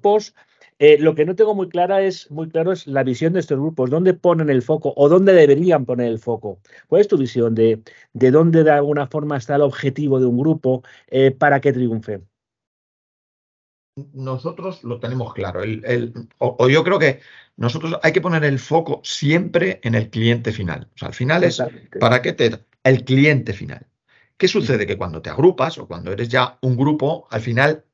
eh, 0.79 0.97
lo 0.99 1.15
que 1.15 1.27
no 1.27 1.37
tengo 1.37 1.55
muy 1.55 1.69
clara 1.69 2.01
es 2.01 2.31
muy 2.31 2.49
claro 2.49 2.73
es 2.73 2.87
la 2.87 3.05
visión 3.05 3.35
de 3.35 3.41
estos 3.41 3.59
grupos, 3.59 3.91
dónde 3.91 4.15
ponen 4.15 4.49
el 4.49 4.63
foco 4.63 4.95
o 4.97 5.11
dónde 5.11 5.35
deberían 5.35 5.85
poner 5.85 6.07
el 6.07 6.19
foco. 6.19 6.59
¿Cuál 6.89 7.03
es 7.03 7.09
tu 7.09 7.19
visión 7.19 7.55
de, 7.55 7.83
de 8.15 8.31
dónde 8.31 8.65
de 8.65 8.71
alguna 8.71 9.07
forma 9.07 9.37
está 9.37 9.57
el 9.57 9.63
objetivo 9.63 10.19
de 10.19 10.27
un 10.27 10.39
grupo 10.39 10.83
eh, 11.09 11.33
para 11.33 11.61
que 11.61 11.75
triunfe? 11.75 12.23
Nosotros 14.15 14.83
lo 14.83 14.99
tenemos 15.01 15.35
claro. 15.35 15.61
o, 16.39 16.69
yo 16.71 16.83
creo 16.83 16.99
que 16.99 17.21
nosotros 17.59 17.99
hay 18.03 18.13
que 18.13 18.23
poner 18.23 18.45
el 18.45 18.59
foco 18.59 19.03
siempre 19.05 19.81
en 19.83 19.95
el 19.95 20.09
cliente 20.09 20.51
final. 20.51 20.89
O 20.95 20.99
sea, 20.99 21.09
al 21.09 21.15
final 21.15 21.45
es 21.45 21.63
para 21.99 22.23
qué 22.23 22.33
te 22.33 22.59
el 22.85 23.05
cliente 23.05 23.53
final. 23.53 23.87
¿Qué 24.39 24.49
sucede? 24.49 24.87
Que 24.87 24.97
cuando 24.97 25.21
te 25.21 25.29
agrupas 25.29 25.77
o 25.77 25.87
cuando 25.87 26.11
eres 26.11 26.31
ya 26.31 26.59
un 26.63 26.77
grupo, 26.77 27.29
al 27.31 27.43
final 27.43 27.85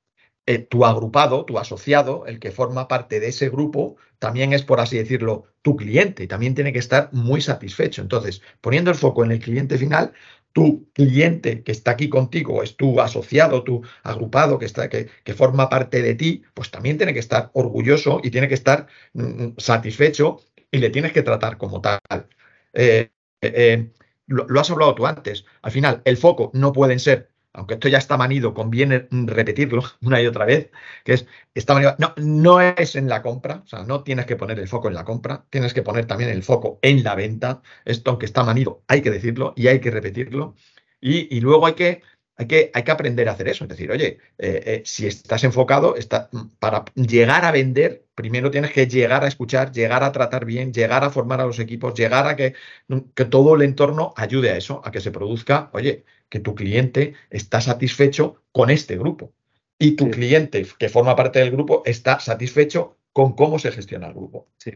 eh, 0.46 0.58
tu 0.58 0.84
agrupado, 0.84 1.44
tu 1.44 1.58
asociado, 1.58 2.26
el 2.26 2.38
que 2.38 2.52
forma 2.52 2.88
parte 2.88 3.20
de 3.20 3.28
ese 3.28 3.48
grupo, 3.50 3.96
también 4.18 4.52
es, 4.52 4.62
por 4.62 4.80
así 4.80 4.96
decirlo, 4.96 5.46
tu 5.62 5.76
cliente 5.76 6.24
y 6.24 6.28
también 6.28 6.54
tiene 6.54 6.72
que 6.72 6.78
estar 6.78 7.08
muy 7.12 7.40
satisfecho. 7.40 8.02
Entonces, 8.02 8.42
poniendo 8.60 8.90
el 8.90 8.96
foco 8.96 9.24
en 9.24 9.32
el 9.32 9.40
cliente 9.40 9.76
final, 9.78 10.12
tu 10.52 10.88
cliente 10.92 11.62
que 11.62 11.72
está 11.72 11.90
aquí 11.92 12.08
contigo, 12.08 12.62
es 12.62 12.76
tu 12.76 13.00
asociado, 13.00 13.62
tu 13.64 13.82
agrupado 14.02 14.58
que, 14.58 14.64
está, 14.66 14.88
que, 14.88 15.08
que 15.24 15.34
forma 15.34 15.68
parte 15.68 16.00
de 16.02 16.14
ti, 16.14 16.42
pues 16.54 16.70
también 16.70 16.96
tiene 16.96 17.12
que 17.12 17.20
estar 17.20 17.50
orgulloso 17.52 18.20
y 18.22 18.30
tiene 18.30 18.48
que 18.48 18.54
estar 18.54 18.86
mm, 19.12 19.22
mm, 19.22 19.54
satisfecho 19.58 20.40
y 20.70 20.78
le 20.78 20.90
tienes 20.90 21.12
que 21.12 21.22
tratar 21.22 21.58
como 21.58 21.80
tal. 21.80 22.00
Eh, 22.72 23.10
eh, 23.42 23.90
lo, 24.26 24.46
lo 24.48 24.60
has 24.60 24.70
hablado 24.70 24.94
tú 24.94 25.06
antes. 25.06 25.44
Al 25.62 25.72
final, 25.72 26.02
el 26.04 26.16
foco 26.16 26.50
no 26.54 26.72
pueden 26.72 27.00
ser 27.00 27.30
aunque 27.56 27.74
esto 27.74 27.88
ya 27.88 27.98
está 27.98 28.16
manido, 28.16 28.54
conviene 28.54 29.08
repetirlo 29.10 29.82
una 30.02 30.20
y 30.22 30.26
otra 30.26 30.44
vez, 30.44 30.70
que 31.04 31.14
es, 31.14 31.26
está 31.54 31.74
manido, 31.74 31.96
no, 31.98 32.14
no 32.16 32.60
es 32.60 32.96
en 32.96 33.08
la 33.08 33.22
compra, 33.22 33.62
o 33.64 33.66
sea, 33.66 33.84
no 33.84 34.02
tienes 34.02 34.26
que 34.26 34.36
poner 34.36 34.58
el 34.58 34.68
foco 34.68 34.88
en 34.88 34.94
la 34.94 35.04
compra, 35.04 35.44
tienes 35.50 35.74
que 35.74 35.82
poner 35.82 36.06
también 36.06 36.30
el 36.30 36.42
foco 36.42 36.78
en 36.82 37.02
la 37.02 37.14
venta. 37.14 37.62
Esto, 37.84 38.10
aunque 38.10 38.26
está 38.26 38.44
manido, 38.44 38.82
hay 38.88 39.02
que 39.02 39.10
decirlo 39.10 39.54
y 39.56 39.68
hay 39.68 39.80
que 39.80 39.90
repetirlo. 39.90 40.54
Y, 41.00 41.40
luego 41.40 41.66
hay 41.66 41.74
que, 41.74 42.02
hay, 42.36 42.46
que, 42.46 42.70
hay 42.74 42.82
que 42.82 42.90
aprender 42.90 43.28
a 43.28 43.32
hacer 43.32 43.48
eso. 43.48 43.64
Es 43.64 43.70
decir, 43.70 43.90
oye, 43.90 44.18
eh, 44.38 44.62
eh, 44.66 44.82
si 44.84 45.06
estás 45.06 45.44
enfocado, 45.44 45.96
está, 45.96 46.28
para 46.58 46.84
llegar 46.94 47.44
a 47.44 47.52
vender, 47.52 48.04
primero 48.14 48.50
tienes 48.50 48.72
que 48.72 48.86
llegar 48.86 49.24
a 49.24 49.28
escuchar, 49.28 49.72
llegar 49.72 50.04
a 50.04 50.12
tratar 50.12 50.44
bien, 50.44 50.72
llegar 50.72 51.04
a 51.04 51.10
formar 51.10 51.40
a 51.40 51.46
los 51.46 51.58
equipos, 51.58 51.94
llegar 51.94 52.26
a 52.26 52.36
que, 52.36 52.54
que 53.14 53.24
todo 53.24 53.54
el 53.54 53.62
entorno 53.62 54.12
ayude 54.16 54.50
a 54.50 54.56
eso, 54.56 54.82
a 54.84 54.90
que 54.90 55.00
se 55.00 55.10
produzca, 55.10 55.70
oye, 55.72 56.04
que 56.28 56.40
tu 56.40 56.54
cliente 56.54 57.14
está 57.30 57.60
satisfecho 57.60 58.42
con 58.52 58.70
este 58.70 58.96
grupo 58.98 59.32
y 59.78 59.92
tu 59.92 60.10
cliente 60.10 60.66
que 60.78 60.88
forma 60.88 61.16
parte 61.16 61.38
del 61.38 61.50
grupo 61.50 61.82
está 61.84 62.18
satisfecho 62.18 62.96
con 63.12 63.32
cómo 63.32 63.58
se 63.58 63.72
gestiona 63.72 64.08
el 64.08 64.14
grupo. 64.14 64.48
Sí, 64.58 64.72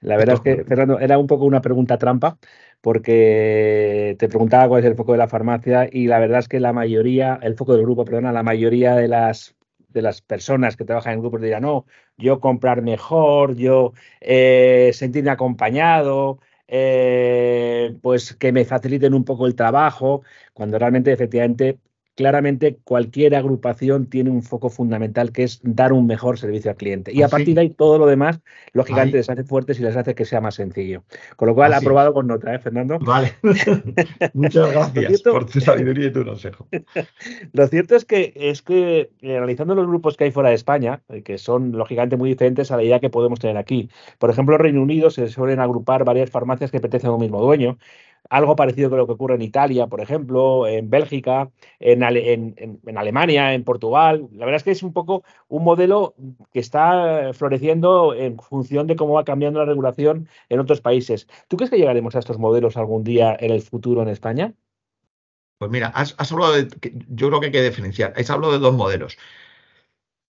la 0.00 0.18
verdad 0.18 0.34
es 0.34 0.40
que, 0.42 0.64
Fernando, 0.64 0.98
era 0.98 1.16
un 1.16 1.26
poco 1.26 1.46
una 1.46 1.62
pregunta 1.62 1.96
trampa, 1.96 2.38
porque 2.80 4.16
te 4.18 4.28
preguntaba 4.28 4.68
cuál 4.68 4.80
es 4.84 4.86
el 4.90 4.96
foco 4.96 5.12
de 5.12 5.18
la 5.18 5.28
farmacia 5.28 5.88
y 5.90 6.06
la 6.06 6.18
verdad 6.18 6.40
es 6.40 6.48
que 6.48 6.60
la 6.60 6.72
mayoría, 6.72 7.38
el 7.42 7.56
foco 7.56 7.74
del 7.74 7.82
grupo, 7.82 8.04
perdona, 8.04 8.32
la 8.32 8.42
mayoría 8.42 8.94
de 8.94 9.08
las 9.08 9.56
de 9.88 10.02
las 10.02 10.20
personas 10.20 10.76
que 10.76 10.84
trabajan 10.84 11.14
en 11.14 11.20
grupos 11.20 11.40
dirán, 11.42 11.62
no, 11.62 11.86
yo 12.16 12.40
comprar 12.40 12.82
mejor, 12.82 13.56
yo 13.56 13.94
eh, 14.20 14.90
sentirme 14.94 15.30
acompañado, 15.30 16.38
eh, 16.68 17.96
pues 18.02 18.34
que 18.34 18.52
me 18.52 18.64
faciliten 18.64 19.14
un 19.14 19.24
poco 19.24 19.46
el 19.46 19.54
trabajo, 19.54 20.22
cuando 20.52 20.78
realmente 20.78 21.12
efectivamente 21.12 21.78
claramente 22.18 22.80
cualquier 22.82 23.36
agrupación 23.36 24.06
tiene 24.06 24.30
un 24.30 24.42
foco 24.42 24.70
fundamental 24.70 25.30
que 25.30 25.44
es 25.44 25.60
dar 25.62 25.92
un 25.92 26.04
mejor 26.08 26.36
servicio 26.36 26.72
al 26.72 26.76
cliente. 26.76 27.12
Y 27.14 27.22
a 27.22 27.28
partir 27.28 27.54
de 27.54 27.60
ahí 27.60 27.70
todo 27.70 27.96
lo 27.96 28.06
demás, 28.06 28.40
lógicamente, 28.72 29.18
les 29.18 29.30
hace 29.30 29.44
fuertes 29.44 29.78
y 29.78 29.84
les 29.84 29.96
hace 29.96 30.16
que 30.16 30.24
sea 30.24 30.40
más 30.40 30.56
sencillo. 30.56 31.04
Con 31.36 31.46
lo 31.46 31.54
cual, 31.54 31.72
ha 31.72 31.76
aprobado 31.76 32.12
con 32.12 32.26
nota, 32.26 32.52
¿eh, 32.52 32.58
Fernando? 32.58 32.98
Vale. 32.98 33.34
Muchas 34.34 34.72
gracias 34.72 35.22
por 35.22 35.46
tu 35.46 35.60
sabiduría 35.60 36.08
y 36.08 36.12
tu 36.12 36.24
consejo. 36.24 36.66
lo 37.52 37.68
cierto 37.68 37.94
es 37.94 38.04
que, 38.04 38.32
es 38.34 38.62
que 38.62 39.12
eh, 39.20 39.36
analizando 39.36 39.76
los 39.76 39.86
grupos 39.86 40.16
que 40.16 40.24
hay 40.24 40.32
fuera 40.32 40.48
de 40.48 40.56
España, 40.56 41.02
eh, 41.10 41.22
que 41.22 41.38
son 41.38 41.70
lógicamente 41.70 42.16
muy 42.16 42.30
diferentes 42.30 42.72
a 42.72 42.76
la 42.76 42.82
idea 42.82 42.98
que 42.98 43.10
podemos 43.10 43.38
tener 43.38 43.56
aquí. 43.56 43.90
Por 44.18 44.30
ejemplo, 44.30 44.56
en 44.56 44.60
Reino 44.60 44.82
Unido 44.82 45.10
se 45.10 45.28
suelen 45.28 45.60
agrupar 45.60 46.04
varias 46.04 46.30
farmacias 46.30 46.72
que 46.72 46.80
pertenecen 46.80 47.10
a 47.10 47.12
un 47.12 47.20
mismo 47.20 47.40
dueño. 47.40 47.78
Algo 48.30 48.56
parecido 48.56 48.90
con 48.90 48.98
lo 48.98 49.06
que 49.06 49.12
ocurre 49.12 49.36
en 49.36 49.42
Italia, 49.42 49.86
por 49.86 50.00
ejemplo, 50.00 50.66
en 50.66 50.90
Bélgica, 50.90 51.50
en, 51.80 52.02
Alemania, 52.02 53.54
en 53.54 53.64
Portugal. 53.64 54.28
La 54.32 54.44
verdad 54.44 54.56
es 54.56 54.64
que 54.64 54.70
es 54.70 54.82
un 54.82 54.92
poco 54.92 55.24
un 55.48 55.64
modelo 55.64 56.14
que 56.52 56.60
está 56.60 57.30
floreciendo 57.32 58.14
en 58.14 58.38
función 58.38 58.86
de 58.86 58.96
cómo 58.96 59.14
va 59.14 59.24
cambiando 59.24 59.60
la 59.60 59.66
regulación 59.66 60.28
en 60.48 60.60
otros 60.60 60.80
países. 60.80 61.26
¿Tú 61.48 61.56
crees 61.56 61.70
que 61.70 61.78
llegaremos 61.78 62.14
a 62.16 62.18
estos 62.18 62.38
modelos 62.38 62.76
algún 62.76 63.02
día 63.02 63.36
en 63.38 63.50
el 63.50 63.62
futuro 63.62 64.02
en 64.02 64.08
España? 64.08 64.54
Pues 65.58 65.70
mira, 65.70 65.88
has, 65.88 66.14
hablado 66.30 66.52
de, 66.52 66.68
yo 67.08 67.28
creo 67.28 67.40
que 67.40 67.46
hay 67.46 67.52
que 67.52 67.62
diferenciar. 67.62 68.12
Has 68.16 68.30
hablado 68.30 68.52
de 68.52 68.58
dos 68.60 68.74
modelos. 68.74 69.18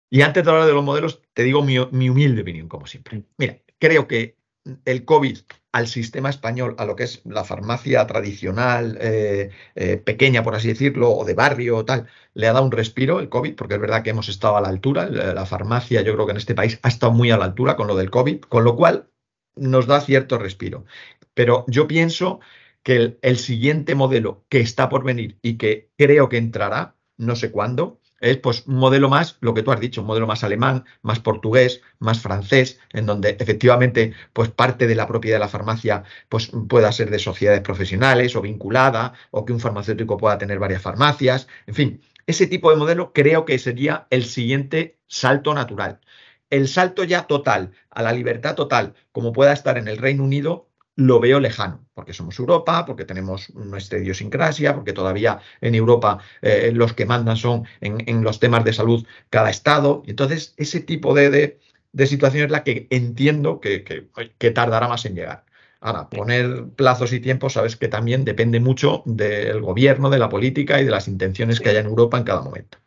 Y 0.09 0.21
antes 0.21 0.43
de 0.43 0.51
hablar 0.51 0.67
de 0.67 0.73
los 0.73 0.83
modelos, 0.83 1.21
te 1.33 1.43
digo 1.43 1.63
mi, 1.63 1.77
mi 1.91 2.09
humilde 2.09 2.41
opinión, 2.41 2.67
como 2.67 2.85
siempre. 2.87 3.23
Mira, 3.37 3.59
creo 3.79 4.07
que 4.07 4.37
el 4.86 5.05
COVID 5.05 5.39
al 5.72 5.88
sistema 5.88 6.29
español, 6.29 6.75
a 6.77 6.86
lo 6.86 6.96
que 6.96 7.03
es 7.03 7.22
la 7.25 7.43
farmacia 7.43 8.05
tradicional, 8.05 8.98
eh, 9.01 9.50
eh, 9.75 9.98
pequeña, 9.98 10.43
por 10.43 10.55
así 10.55 10.67
decirlo, 10.67 11.12
o 11.12 11.25
de 11.25 11.34
barrio 11.34 11.77
o 11.77 11.86
tal, 11.86 12.08
le 12.36 12.48
ha 12.48 12.53
dado 12.53 12.65
un 12.65 12.72
respiro 12.72 13.20
el 13.20 13.29
COVID, 13.29 13.55
porque 13.55 13.74
es 13.75 13.82
verdad 13.82 14.03
que 14.03 14.12
hemos 14.12 14.29
estado 14.29 14.55
a 14.58 14.62
la 14.62 14.70
altura. 14.70 15.10
La 15.10 15.46
farmacia, 15.46 16.01
yo 16.01 16.13
creo 16.13 16.25
que 16.27 16.32
en 16.32 16.38
este 16.38 16.55
país 16.55 16.79
ha 16.84 16.89
estado 16.89 17.12
muy 17.12 17.32
a 17.32 17.38
la 17.38 17.46
altura 17.46 17.75
con 17.75 17.88
lo 17.88 17.96
del 17.96 18.12
COVID, 18.12 18.41
con 18.41 18.63
lo 18.63 18.75
cual 18.75 19.10
nos 19.55 19.88
da 19.88 20.00
cierto 20.01 20.38
respiro. 20.38 20.86
Pero 21.34 21.65
yo 21.67 21.88
pienso 21.88 22.39
que 22.84 23.17
el, 23.22 23.38
siguiente 23.38 23.96
modelo 23.96 24.46
que 24.50 24.60
está 24.60 24.89
por 24.89 25.03
venir 25.03 25.39
y 25.41 25.58
que 25.58 25.89
creo 25.98 26.29
que 26.29 26.38
entrará, 26.38 26.96
no 27.17 27.36
sé 27.36 27.51
cuándo, 27.51 28.00
es 28.23 28.37
pues 28.37 28.63
un 28.67 28.75
modelo 28.75 29.09
más, 29.09 29.37
lo 29.41 29.53
que 29.53 29.63
tú 29.63 29.71
has 29.71 29.79
dicho, 29.81 30.01
un 30.01 30.07
modelo 30.07 30.27
más 30.27 30.43
alemán, 30.43 30.85
más 31.01 31.19
portugués, 31.19 31.81
más 31.99 32.21
francés, 32.21 32.79
en 32.93 33.05
donde 33.05 33.35
efectivamente 33.37 34.13
pues 34.31 34.49
parte 34.49 34.87
de 34.87 34.95
la 34.95 35.07
propiedad 35.07 35.35
de 35.35 35.41
la 35.41 35.49
farmacia 35.49 36.03
pues 36.29 36.51
pueda 36.69 36.91
ser 36.93 37.09
de 37.09 37.19
sociedades 37.19 37.61
profesionales 37.61 38.35
o 38.35 38.41
vinculada, 38.41 39.13
o 39.31 39.43
que 39.45 39.53
un 39.53 39.59
farmacéutico 39.59 40.17
pueda 40.17 40.37
tener 40.37 40.57
varias 40.57 40.81
farmacias, 40.81 41.47
en 41.67 41.75
fin, 41.75 42.01
ese 42.25 42.47
tipo 42.47 42.69
de 42.71 42.77
modelo 42.77 43.11
creo 43.11 43.43
que 43.43 43.59
sería 43.59 44.07
el 44.09 44.23
siguiente 44.23 44.97
salto 45.07 45.53
natural. 45.53 45.99
El 46.49 46.67
salto 46.69 47.03
ya 47.03 47.23
total 47.23 47.71
a 47.89 48.01
la 48.01 48.13
libertad 48.13 48.55
total, 48.55 48.93
como 49.11 49.33
pueda 49.33 49.51
estar 49.51 49.77
en 49.77 49.87
el 49.89 49.97
Reino 49.97 50.23
Unido, 50.23 50.69
lo 50.95 51.19
veo 51.19 51.39
lejano, 51.39 51.85
porque 51.93 52.13
somos 52.13 52.38
Europa, 52.38 52.85
porque 52.85 53.05
tenemos 53.05 53.53
nuestra 53.55 54.00
idiosincrasia, 54.00 54.75
porque 54.75 54.93
todavía 54.93 55.39
en 55.62 55.75
Europa 55.75 56.19
eh, 56.41 56.71
los 56.73 56.93
que 56.93 57.05
mandan 57.05 57.38
son 57.38 57.65
en, 57.81 58.23
los 58.23 58.39
temas 58.39 58.63
de 58.63 58.73
salud 58.73 59.05
cada 59.29 59.50
estado. 59.50 60.03
Entonces, 60.05 60.53
ese 60.57 60.81
tipo 60.81 61.13
de, 61.15 61.59
situación 62.05 62.45
es 62.45 62.51
la 62.51 62.63
que 62.63 62.88
entiendo 62.91 63.59
que, 63.59 63.83
que, 63.83 64.51
tardará 64.51 64.88
más 64.88 65.05
en 65.05 65.15
llegar. 65.15 65.45
Ahora, 65.81 66.09
poner 66.09 66.65
plazos 66.75 67.12
y 67.12 67.19
tiempos, 67.19 67.53
sabes 67.53 67.75
que 67.75 67.89
también 67.89 68.23
depende 68.23 68.59
mucho 68.59 69.03
del 69.05 69.62
gobierno, 69.62 70.09
de 70.09 70.19
la 70.19 70.29
política 70.29 70.79
y 70.79 70.85
de 70.85 70.91
las 70.91 71.07
intenciones 71.07 71.59
que 71.59 71.69
haya 71.69 71.81
en 71.81 71.88
Europa 71.88 72.17
en 72.17 72.23
cada 72.23 72.41
momento. 72.41 72.77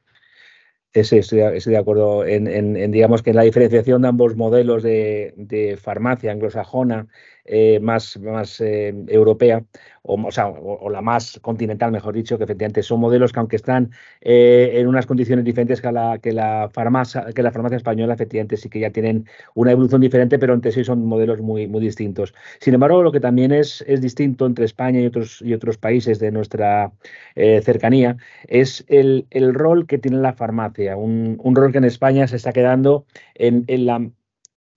Sí, 0.95 1.19
estoy, 1.19 1.41
de 1.41 1.77
acuerdo 1.77 2.25
en, 2.25 2.91
digamos 2.91 3.23
que 3.23 3.29
en 3.29 3.37
la 3.37 3.43
diferenciación 3.43 4.01
de 4.01 4.09
ambos 4.09 4.35
modelos 4.35 4.83
de, 4.83 5.35
de 5.37 5.77
farmacia 5.77 6.33
anglosajona 6.33 7.09
eh, 7.49 7.79
más, 7.81 8.19
más 8.19 8.61
eh, 8.61 8.93
europea, 9.09 9.65
o, 10.03 10.15
o, 10.15 10.91
la 10.91 11.01
más 11.01 11.39
continental, 11.43 11.93
mejor 11.93 12.15
dicho, 12.15 12.39
que 12.39 12.45
efectivamente 12.45 12.83
son 12.83 13.01
modelos 13.01 13.33
que 13.33 13.39
aunque 13.41 13.57
están 13.57 13.91
eh, 14.21 14.73
en 14.75 14.87
unas 14.89 15.07
condiciones 15.07 15.45
diferentes 15.45 15.81
que 15.81 15.93
la, 15.93 16.19
que, 16.19 16.33
la 16.33 16.69
farmacia, 16.73 17.27
que 17.35 17.43
la 17.43 17.53
farmacia 17.53 17.77
española, 17.77 18.15
efectivamente 18.15 18.57
sí 18.57 18.69
que 18.69 18.81
ya 18.81 18.91
tienen 18.91 19.27
una 19.55 19.73
evolución 19.73 20.01
diferente, 20.01 20.39
pero 20.39 20.55
entre 20.55 20.73
sí 20.73 20.85
son 20.85 21.07
modelos 21.07 21.41
muy, 21.41 21.69
muy 21.69 21.81
distintos. 21.81 22.35
Sin 22.61 22.75
embargo, 22.75 23.03
lo 23.03 23.13
que 23.13 23.21
también 23.21 23.53
es, 23.53 23.85
es 23.87 24.01
distinto 24.01 24.47
entre 24.47 24.65
España 24.65 25.01
y 25.01 25.07
otros, 25.07 25.41
y 25.43 25.55
otros 25.55 25.79
países 25.79 26.19
de 26.19 26.33
nuestra 26.33 26.93
cercanía 27.35 28.17
es 28.49 28.85
el, 28.89 29.27
el, 29.31 29.55
rol 29.55 29.87
que 29.87 29.99
tiene 29.99 30.19
la 30.19 30.33
farmacia, 30.33 30.97
un, 30.97 31.39
un, 31.43 31.55
rol 31.57 31.73
que 31.73 31.79
en 31.79 31.85
España 31.85 32.27
se 32.27 32.37
está 32.37 32.53
quedando 32.53 33.07
en, 33.35 33.65
en 33.69 33.87
la 33.87 34.11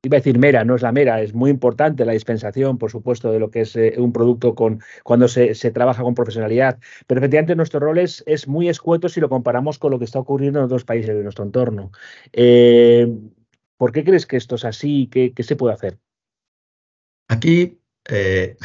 iba 0.04 0.18
a 0.18 0.20
decir 0.20 0.40
mera, 0.40 0.64
no 0.64 0.76
es 0.76 0.82
la 0.82 0.92
mera, 0.92 1.22
es 1.22 1.34
muy 1.34 1.52
importante 1.52 2.06
la 2.06 2.14
dispensación, 2.14 2.78
por 2.78 2.90
supuesto, 2.90 3.32
de 3.32 3.40
lo 3.40 3.52
que 3.52 3.62
es 3.62 3.76
eh, 3.76 3.96
un 3.98 4.14
producto 4.14 4.56
con 4.56 4.82
cuando 5.04 5.28
se, 5.28 5.54
trabaja 5.72 6.04
con 6.04 6.16
profesionalidad, 6.16 6.80
pero 7.06 7.20
efectivamente 7.20 7.56
nuestro 7.56 7.80
rol 7.80 7.98
es, 7.98 8.24
es, 8.26 8.48
muy 8.48 8.70
escueto 8.70 9.10
si 9.10 9.20
lo 9.20 9.30
comparamos 9.30 9.78
con 9.78 9.92
lo 9.92 10.00
que 10.00 10.06
está 10.06 10.20
ocurriendo 10.20 10.60
en 10.60 10.66
otros 10.66 10.86
países 10.86 11.16
de 11.16 11.24
nuestro 11.24 11.44
entorno. 11.44 11.92
Eh, 12.32 13.08
¿Por 13.78 13.92
qué 13.92 14.04
crees 14.04 14.26
que 14.26 14.38
esto 14.38 14.56
es 14.56 14.66
así? 14.66 15.10
¿Qué, 15.12 15.34
qué 15.34 15.44
se 15.44 15.56
puede 15.56 15.74
hacer? 15.74 15.98
Aquí 17.28 17.80
eh, 18.10 18.58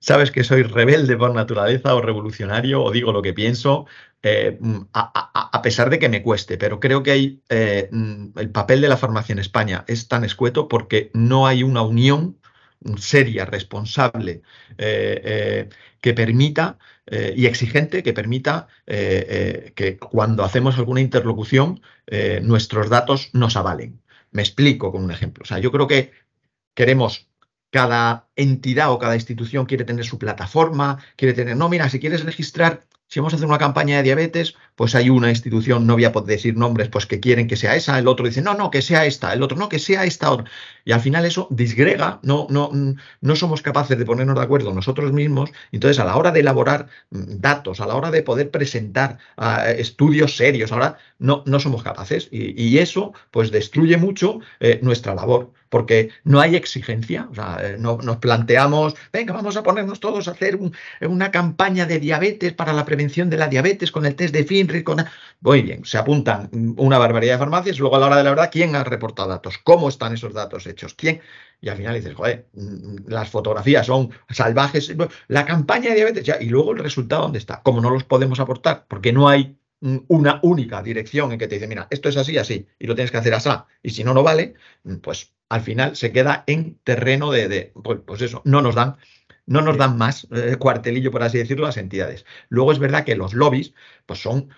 sabes 0.00 0.30
que 0.30 0.44
soy 0.44 0.62
rebelde 0.62 1.16
por 1.16 1.34
naturaleza 1.34 1.94
o 1.94 2.00
revolucionario 2.00 2.82
o 2.82 2.90
digo 2.90 3.12
lo 3.12 3.22
que 3.22 3.32
pienso, 3.34 3.86
eh, 4.22 4.58
mm, 4.60 4.80
a, 4.92 5.62
pesar 5.62 5.90
de 5.90 5.98
que 5.98 6.08
me 6.08 6.22
cueste, 6.22 6.58
pero 6.58 6.80
creo 6.80 7.02
que 7.02 7.10
hay 7.12 7.42
eh, 7.48 7.88
mm, 7.92 8.38
el 8.38 8.50
papel 8.50 8.80
de 8.80 8.88
la 8.88 8.96
farmacia 8.96 9.32
en 9.32 9.38
España 9.38 9.84
es 9.86 10.08
tan 10.08 10.24
escueto 10.24 10.68
porque 10.68 11.10
no 11.14 11.46
hay 11.46 11.62
una 11.62 11.82
unión 11.82 12.38
seria, 12.96 13.44
responsable, 13.44 14.42
eh, 14.78 15.68
que 16.00 16.14
permita 16.14 16.78
y 17.34 17.46
exigente 17.46 18.02
que 18.02 18.12
permita 18.12 18.68
que 18.86 19.98
cuando 19.98 20.44
hacemos 20.44 20.76
alguna 20.78 21.00
interlocución 21.00 21.80
nuestros 22.42 22.88
datos 22.90 23.30
nos 23.32 23.56
avalen. 23.56 24.00
Me 24.30 24.42
explico 24.42 24.92
con 24.92 25.02
un 25.04 25.10
ejemplo. 25.10 25.42
O 25.42 25.46
sea, 25.46 25.58
yo 25.58 25.72
creo 25.72 25.88
que 25.88 26.12
queremos 26.74 27.27
cada 27.70 28.26
entidad 28.36 28.92
o 28.92 28.98
cada 28.98 29.14
institución 29.14 29.66
quiere 29.66 29.84
tener 29.84 30.04
su 30.04 30.18
plataforma, 30.18 30.98
quiere 31.16 31.34
tener, 31.34 31.56
no, 31.56 31.68
mira, 31.68 31.88
si 31.88 32.00
quieres 32.00 32.24
registrar 32.24 32.88
si 33.08 33.20
vamos 33.20 33.32
a 33.32 33.36
hacer 33.36 33.48
una 33.48 33.58
campaña 33.58 33.96
de 33.96 34.02
diabetes, 34.02 34.54
pues 34.76 34.94
hay 34.94 35.08
una 35.08 35.30
institución, 35.30 35.86
no 35.86 35.94
voy 35.94 36.04
a 36.04 36.12
poder 36.12 36.28
decir 36.28 36.56
nombres, 36.56 36.90
pues 36.90 37.06
que 37.06 37.20
quieren 37.20 37.48
que 37.48 37.56
sea 37.56 37.74
esa, 37.74 37.98
el 37.98 38.06
otro 38.06 38.26
dice, 38.26 38.42
no, 38.42 38.52
no, 38.52 38.70
que 38.70 38.82
sea 38.82 39.06
esta, 39.06 39.32
el 39.32 39.42
otro, 39.42 39.56
no, 39.56 39.70
que 39.70 39.78
sea 39.78 40.04
esta 40.04 40.30
otra. 40.30 40.44
Y 40.84 40.92
al 40.92 41.00
final 41.00 41.24
eso 41.24 41.48
disgrega, 41.50 42.20
no, 42.22 42.46
no, 42.50 42.70
no 43.20 43.36
somos 43.36 43.62
capaces 43.62 43.98
de 43.98 44.04
ponernos 44.04 44.36
de 44.36 44.42
acuerdo 44.42 44.74
nosotros 44.74 45.10
mismos. 45.12 45.50
Entonces, 45.72 45.98
a 46.00 46.04
la 46.04 46.16
hora 46.16 46.32
de 46.32 46.40
elaborar 46.40 46.88
mm, 47.10 47.40
datos, 47.40 47.80
a 47.80 47.86
la 47.86 47.94
hora 47.96 48.10
de 48.10 48.22
poder 48.22 48.50
presentar 48.50 49.18
ah, 49.38 49.70
estudios 49.70 50.36
serios, 50.36 50.70
ahora 50.70 50.98
no, 51.18 51.42
no 51.46 51.60
somos 51.60 51.82
capaces. 51.82 52.28
Y, 52.30 52.76
eso, 52.78 53.14
pues, 53.30 53.50
destruye 53.50 53.96
mucho 53.96 54.40
eh, 54.60 54.80
nuestra 54.82 55.14
labor 55.14 55.52
porque 55.68 56.10
no 56.24 56.40
hay 56.40 56.56
exigencia. 56.56 57.28
O 57.30 57.34
sea, 57.34 57.58
eh, 57.62 57.76
no, 57.78 57.98
nos 58.02 58.18
planteamos, 58.18 58.94
venga, 59.12 59.32
vamos 59.32 59.56
a 59.56 59.62
ponernos 59.62 60.00
todos 60.00 60.28
a 60.28 60.32
hacer 60.32 60.58
una 61.02 61.30
campaña 61.30 61.86
de 61.86 62.00
diabetes 62.00 62.52
para 62.52 62.72
la 62.72 62.84
prevención 62.84 63.30
de 63.30 63.36
la 63.36 63.48
diabetes 63.48 63.92
con 63.92 64.06
el 64.06 64.14
test 64.14 64.34
de 64.34 64.44
FINRI. 64.44 64.82
Con... 64.82 65.04
Muy 65.40 65.62
bien, 65.62 65.84
se 65.84 65.98
apuntan 65.98 66.50
una 66.76 66.98
barbaridad 66.98 67.34
de 67.34 67.38
farmacias 67.38 67.78
luego 67.78 67.96
a 67.96 67.98
la 67.98 68.06
hora 68.06 68.16
de 68.16 68.24
la 68.24 68.30
verdad, 68.30 68.50
¿quién 68.52 68.76
ha 68.76 68.84
reportado 68.84 69.28
datos? 69.28 69.58
¿Cómo 69.58 69.88
están 69.88 70.14
esos 70.14 70.34
datos 70.34 70.66
hechos? 70.66 70.94
¿Quién? 70.94 71.20
Y 71.60 71.68
al 71.68 71.76
final 71.76 71.94
dices, 71.94 72.14
joder, 72.14 72.48
mm, 72.54 73.08
las 73.08 73.30
fotografías 73.30 73.86
son 73.86 74.10
salvajes, 74.30 74.94
la 75.28 75.44
campaña 75.44 75.90
de 75.90 75.96
diabetes, 75.96 76.24
ya, 76.24 76.40
y 76.40 76.46
luego 76.46 76.72
el 76.72 76.78
resultado, 76.78 77.22
¿dónde 77.22 77.38
está? 77.38 77.62
Como 77.62 77.80
no 77.80 77.90
los 77.90 78.04
podemos 78.04 78.38
aportar, 78.40 78.86
porque 78.88 79.12
no 79.12 79.28
hay 79.28 79.58
una 79.80 80.40
única 80.42 80.82
dirección 80.82 81.32
en 81.32 81.38
que 81.38 81.46
te 81.46 81.54
dice, 81.56 81.68
mira, 81.68 81.86
esto 81.90 82.08
es 82.08 82.16
así, 82.16 82.36
así, 82.36 82.66
y 82.78 82.86
lo 82.86 82.94
tienes 82.94 83.10
que 83.10 83.18
hacer 83.18 83.34
así, 83.34 83.50
y 83.82 83.90
si 83.90 84.04
no, 84.04 84.12
no 84.12 84.22
vale, 84.22 84.54
pues 85.02 85.32
al 85.48 85.60
final 85.60 85.96
se 85.96 86.12
queda 86.12 86.44
en 86.46 86.78
terreno 86.84 87.30
de, 87.30 87.72
pues, 87.82 88.00
pues, 88.04 88.22
eso, 88.22 88.42
no 88.44 88.60
nos 88.60 88.74
dan, 88.74 88.96
no 89.46 89.62
nos 89.62 89.78
dan 89.78 89.96
más 89.96 90.26
eh, 90.32 90.56
cuartelillo, 90.56 91.10
por 91.10 91.22
así 91.22 91.38
decirlo, 91.38 91.66
las 91.66 91.76
entidades. 91.76 92.26
Luego 92.48 92.72
es 92.72 92.78
verdad 92.78 93.04
que 93.04 93.16
los 93.16 93.34
lobbies, 93.34 93.72
pues 94.04 94.20
son 94.20 94.50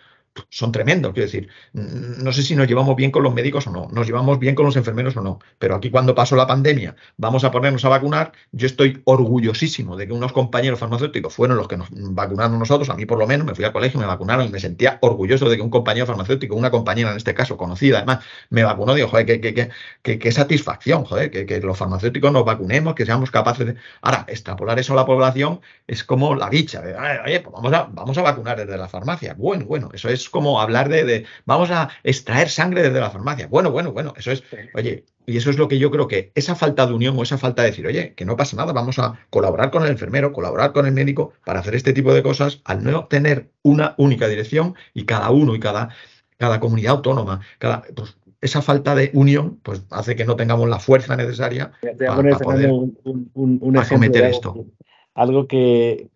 son 0.48 0.72
tremendos. 0.72 1.12
Quiero 1.12 1.26
decir, 1.26 1.48
no 1.72 2.32
sé 2.32 2.42
si 2.42 2.54
nos 2.54 2.66
llevamos 2.66 2.96
bien 2.96 3.10
con 3.10 3.22
los 3.22 3.34
médicos 3.34 3.66
o 3.66 3.70
no, 3.70 3.88
nos 3.92 4.06
llevamos 4.06 4.38
bien 4.38 4.54
con 4.54 4.66
los 4.66 4.76
enfermeros 4.76 5.16
o 5.16 5.22
no, 5.22 5.40
pero 5.58 5.74
aquí 5.74 5.90
cuando 5.90 6.14
pasó 6.14 6.36
la 6.36 6.46
pandemia, 6.46 6.94
vamos 7.16 7.44
a 7.44 7.50
ponernos 7.50 7.84
a 7.84 7.88
vacunar. 7.88 8.32
Yo 8.52 8.66
estoy 8.66 9.02
orgullosísimo 9.04 9.96
de 9.96 10.06
que 10.06 10.12
unos 10.12 10.32
compañeros 10.32 10.78
farmacéuticos 10.78 11.34
fueron 11.34 11.56
los 11.56 11.68
que 11.68 11.76
nos 11.76 11.88
vacunaron 11.90 12.58
nosotros, 12.58 12.88
a 12.90 12.94
mí 12.94 13.06
por 13.06 13.18
lo 13.18 13.26
menos, 13.26 13.46
me 13.46 13.54
fui 13.54 13.64
al 13.64 13.72
colegio, 13.72 13.98
me 13.98 14.06
vacunaron 14.06 14.46
y 14.46 14.50
me 14.50 14.60
sentía 14.60 14.98
orgulloso 15.02 15.48
de 15.48 15.56
que 15.56 15.62
un 15.62 15.70
compañero 15.70 16.06
farmacéutico, 16.06 16.54
una 16.54 16.70
compañera 16.70 17.10
en 17.10 17.16
este 17.16 17.34
caso 17.34 17.56
conocida, 17.56 17.98
además, 17.98 18.24
me 18.50 18.62
vacunó. 18.62 18.94
Digo, 18.94 19.08
joder, 19.08 19.26
qué, 20.02 20.32
satisfacción, 20.32 21.04
joder, 21.04 21.30
que, 21.30 21.60
los 21.60 21.76
farmacéuticos 21.76 22.32
nos 22.32 22.44
vacunemos, 22.44 22.94
que 22.94 23.04
seamos 23.04 23.30
capaces 23.30 23.66
de. 23.66 23.74
Ahora, 24.02 24.24
extrapolar 24.28 24.78
eso 24.78 24.92
a 24.92 24.96
la 24.96 25.06
población 25.06 25.60
es 25.86 26.04
como 26.04 26.34
la 26.34 26.48
dicha, 26.48 26.80
de, 26.80 26.94
oye, 26.94 27.40
pues 27.40 27.52
vamos 27.52 27.72
a, 27.72 27.88
vamos 27.90 28.16
a 28.18 28.22
vacunar 28.22 28.56
desde 28.56 28.76
la 28.78 28.88
farmacia. 28.88 29.34
Bueno, 29.34 29.66
bueno, 29.66 29.90
eso 29.92 30.08
es 30.08 30.19
como 30.28 30.60
hablar 30.60 30.88
de, 30.88 31.24
vamos 31.46 31.70
a 31.70 31.90
extraer 32.02 32.48
sangre 32.48 32.82
desde 32.82 33.00
la 33.00 33.10
farmacia. 33.10 33.46
Bueno, 33.46 33.70
bueno, 33.70 33.92
bueno, 33.92 34.12
eso 34.16 34.30
es, 34.32 34.42
oye, 34.74 35.04
y 35.26 35.36
eso 35.36 35.50
es 35.50 35.58
lo 35.58 35.68
que 35.68 35.78
yo 35.78 35.90
creo 35.90 36.08
que 36.08 36.32
esa 36.34 36.54
falta 36.54 36.86
de 36.86 36.94
unión 36.94 37.16
o 37.18 37.22
esa 37.22 37.38
falta 37.38 37.62
de 37.62 37.70
decir, 37.70 37.86
oye, 37.86 38.14
que 38.14 38.24
no 38.24 38.36
pasa 38.36 38.56
nada, 38.56 38.72
vamos 38.72 38.98
a 38.98 39.18
colaborar 39.30 39.70
con 39.70 39.84
el 39.84 39.90
enfermero, 39.90 40.32
colaborar 40.32 40.72
con 40.72 40.86
el 40.86 40.92
médico 40.92 41.32
para 41.44 41.60
hacer 41.60 41.74
este 41.74 41.92
tipo 41.92 42.12
de 42.12 42.22
cosas, 42.22 42.60
al 42.64 42.82
no 42.82 43.06
tener 43.06 43.50
una 43.62 43.94
única 43.96 44.28
dirección 44.28 44.74
y 44.92 45.04
cada 45.04 45.30
uno 45.30 45.54
y 45.54 45.60
cada, 45.60 45.90
cada 46.36 46.60
comunidad 46.60 46.96
autónoma, 46.96 47.40
cada, 47.58 47.82
pues, 47.94 48.16
esa 48.40 48.62
falta 48.62 48.94
de 48.94 49.10
unión 49.14 49.60
pues 49.62 49.82
hace 49.90 50.16
que 50.16 50.24
no 50.24 50.36
tengamos 50.36 50.68
la 50.68 50.78
fuerza 50.78 51.14
necesaria 51.16 51.72
para, 51.98 52.38
poder 52.38 52.70
un, 52.70 53.76
acometer 53.76 54.24
esto 54.24 54.66
algo 55.20 55.46
que, 55.46 56.08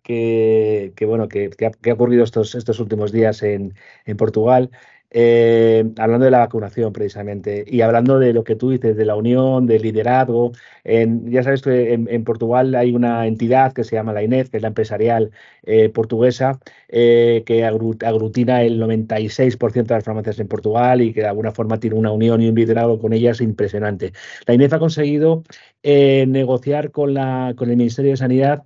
bueno, 1.01 1.27
que, 1.27 1.51
ha, 1.65 1.93
ocurrido 1.93 2.23
estos, 2.23 2.55
estos 2.55 2.79
últimos 2.79 3.11
días 3.11 3.43
en, 3.43 3.75
en 4.05 4.17
Portugal, 4.17 4.71
eh, 5.17 5.85
hablando 5.97 6.25
de 6.25 6.31
la 6.31 6.39
vacunación 6.39 6.91
precisamente 6.91 7.63
y 7.65 7.79
hablando 7.79 8.19
de 8.19 8.33
lo 8.33 8.43
que 8.43 8.57
tú 8.57 8.71
dices, 8.71 8.97
de 8.97 9.05
la 9.05 9.15
unión, 9.15 9.65
del 9.65 9.81
liderazgo. 9.81 10.51
ya 10.83 11.41
sabes 11.41 11.61
que 11.61 11.93
en, 11.93 12.23
Portugal 12.25 12.75
hay 12.75 12.93
una 12.93 13.25
entidad 13.25 13.71
que 13.71 13.85
se 13.85 13.95
llama 13.95 14.11
la 14.11 14.23
INEF, 14.23 14.49
que 14.49 14.57
es 14.57 14.61
la 14.61 14.67
empresarial 14.69 15.31
eh, 15.63 15.87
portuguesa, 15.87 16.59
eh, 16.89 17.43
que 17.45 17.63
aglutina 17.63 18.63
el 18.63 18.77
96% 18.81 19.87
de 19.87 19.95
las 19.95 20.03
farmacias 20.03 20.39
en 20.39 20.49
Portugal 20.49 21.01
y 21.01 21.13
que 21.13 21.21
de 21.21 21.27
alguna 21.27 21.51
forma 21.51 21.79
tiene 21.79 21.95
una 21.95 22.11
unión 22.11 22.41
y 22.41 22.49
un 22.49 22.55
liderazgo 22.55 22.99
con 22.99 23.13
ellas 23.13 23.39
impresionante. 23.39 24.11
La 24.47 24.53
INEF 24.53 24.73
ha 24.73 24.79
conseguido 24.79 25.43
negociar 25.83 26.91
con, 26.91 27.13
la, 27.13 27.53
con 27.55 27.69
el 27.69 27.77
Ministerio 27.77 28.11
de 28.11 28.17
Sanidad 28.17 28.63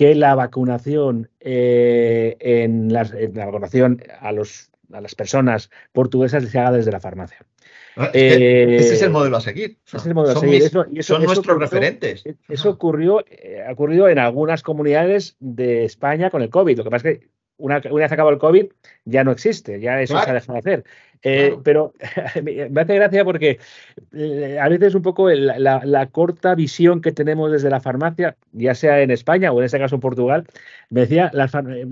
que 0.00 0.14
la 0.14 0.34
vacunación 0.34 1.28
en, 1.40 2.36
en, 2.40 2.90
la 2.90 3.44
vacunación 3.44 4.02
a 4.18 4.32
los 4.32 4.70
a 4.94 5.02
las 5.02 5.14
personas 5.14 5.70
portuguesas 5.92 6.42
se 6.48 6.58
haga 6.58 6.72
desde 6.72 6.90
la 6.90 7.00
farmacia. 7.00 7.44
Ah, 7.96 8.08
ese 8.14 8.94
es 8.94 9.02
el 9.02 9.10
modelo 9.10 9.36
a 9.36 9.42
seguir. 9.42 9.76
es 9.92 10.06
el 10.06 10.14
modelo 10.14 10.38
a 10.38 10.40
seguir. 10.40 10.70
son 11.02 11.22
nuestros 11.22 11.58
referentes. 11.58 12.24
Eso 12.48 12.70
ocurrió, 12.70 13.22
eh, 13.28 13.62
ha 13.68 13.72
ocurrido 13.72 14.08
en 14.08 14.18
algunas 14.18 14.62
comunidades 14.62 15.36
de 15.38 15.84
España 15.84 16.30
con 16.30 16.40
el 16.40 16.48
COVID. 16.48 16.78
Lo 16.78 16.84
que 16.84 16.90
pasa 16.90 17.10
es 17.10 17.18
que 17.18 17.28
una, 17.58 17.80
vez 17.80 18.10
acabado 18.10 18.32
el 18.32 18.40
COVID 18.40 18.68
ya 19.04 19.22
no 19.22 19.32
existe, 19.32 19.80
ya 19.80 20.00
eso 20.00 20.18
se 20.18 20.30
ha 20.30 20.32
dejado 20.32 20.54
de 20.54 20.58
hacer. 20.60 20.84
Eh, 21.22 21.56
pero 21.62 21.92
me 22.42 22.80
hace 22.80 22.94
gracia 22.94 23.24
porque 23.24 23.58
eh, 24.12 24.58
a 24.60 24.68
veces 24.68 24.94
un 24.94 25.02
poco 25.02 25.28
la, 25.28 26.08
corta 26.10 26.54
visión 26.54 27.02
que 27.02 27.12
tenemos 27.12 27.52
desde 27.52 27.68
la 27.68 27.80
farmacia, 27.80 28.36
ya 28.52 28.74
sea 28.74 29.00
en 29.02 29.10
España 29.10 29.52
o 29.52 29.58
en 29.58 29.66
este 29.66 29.78
caso 29.78 29.96
en 29.96 30.00
Portugal, 30.00 30.46
me 30.88 31.02
decía, 31.02 31.30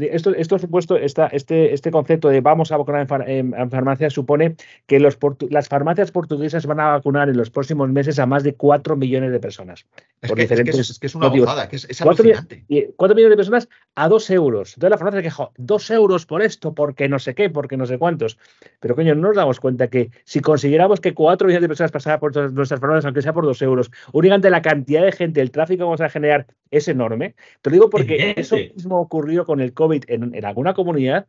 esto, 0.00 0.34
esto 0.34 0.58
supuesto, 0.58 0.96
esta, 0.96 1.26
este, 1.28 1.74
este 1.74 1.90
concepto 1.90 2.28
de 2.28 2.40
vamos 2.40 2.72
a 2.72 2.78
vacunar 2.78 3.06
en, 3.26 3.70
farmacia 3.70 4.10
supone 4.10 4.56
que 4.86 4.98
los 4.98 5.18
las 5.50 5.68
farmacias 5.68 6.10
portuguesas 6.10 6.66
van 6.66 6.80
a 6.80 6.88
vacunar 6.92 7.28
en 7.28 7.36
los 7.36 7.50
próximos 7.50 7.88
meses 7.90 8.18
a 8.18 8.26
más 8.26 8.42
de 8.42 8.54
4 8.54 8.96
millones 8.96 9.30
de 9.30 9.40
personas. 9.40 9.86
Es, 10.20 10.32
que, 10.32 10.42
es, 10.42 10.98
que 10.98 11.06
es, 11.06 11.14
una 11.14 11.28
bojada, 11.28 11.68
que 11.68 11.76
es, 11.76 12.02
alucinante. 12.02 12.64
4, 12.96 13.14
millones 13.14 13.32
de 13.32 13.36
personas 13.36 13.68
a 13.94 14.08
2 14.08 14.30
euros. 14.30 14.70
Entonces 14.70 14.90
la 14.90 14.98
farmacia 14.98 15.22
quejó, 15.22 15.52
2 15.58 15.90
euros 15.90 16.26
por 16.26 16.42
esto, 16.42 16.74
porque 16.74 17.08
no 17.08 17.18
sé 17.18 17.34
qué, 17.34 17.50
porque 17.50 17.76
no 17.76 17.86
sé 17.86 17.98
cuántos. 17.98 18.38
Pero 18.80 18.96
coño, 18.96 19.14
no 19.18 19.28
nos 19.28 19.36
damos 19.36 19.60
cuenta 19.60 19.88
que 19.88 20.10
si 20.24 20.40
consiguiéramos 20.40 21.00
que 21.00 21.14
4 21.14 21.46
millones 21.46 21.62
de 21.62 21.68
personas 21.68 21.92
pasaran 21.92 22.20
por 22.20 22.34
nuestras 22.52 22.80
farmacias, 22.80 23.04
aunque 23.04 23.22
sea 23.22 23.32
por 23.32 23.44
2 23.44 23.62
euros, 23.62 23.90
únicamente 24.12 24.50
la 24.50 24.62
cantidad 24.62 25.02
de 25.02 25.12
gente, 25.12 25.40
el 25.40 25.50
tráfico 25.50 25.78
que 25.78 25.84
vamos 25.84 26.00
a 26.00 26.08
generar 26.08 26.46
es 26.70 26.88
enorme. 26.88 27.34
Te 27.62 27.70
lo 27.70 27.74
digo 27.74 27.90
porque 27.90 28.34
eso 28.36 28.56
mismo 28.56 29.00
ocurrió 29.00 29.44
con 29.44 29.60
el 29.60 29.72
COVID 29.72 30.04
en, 30.08 30.34
en 30.34 30.44
alguna 30.44 30.74
comunidad 30.74 31.26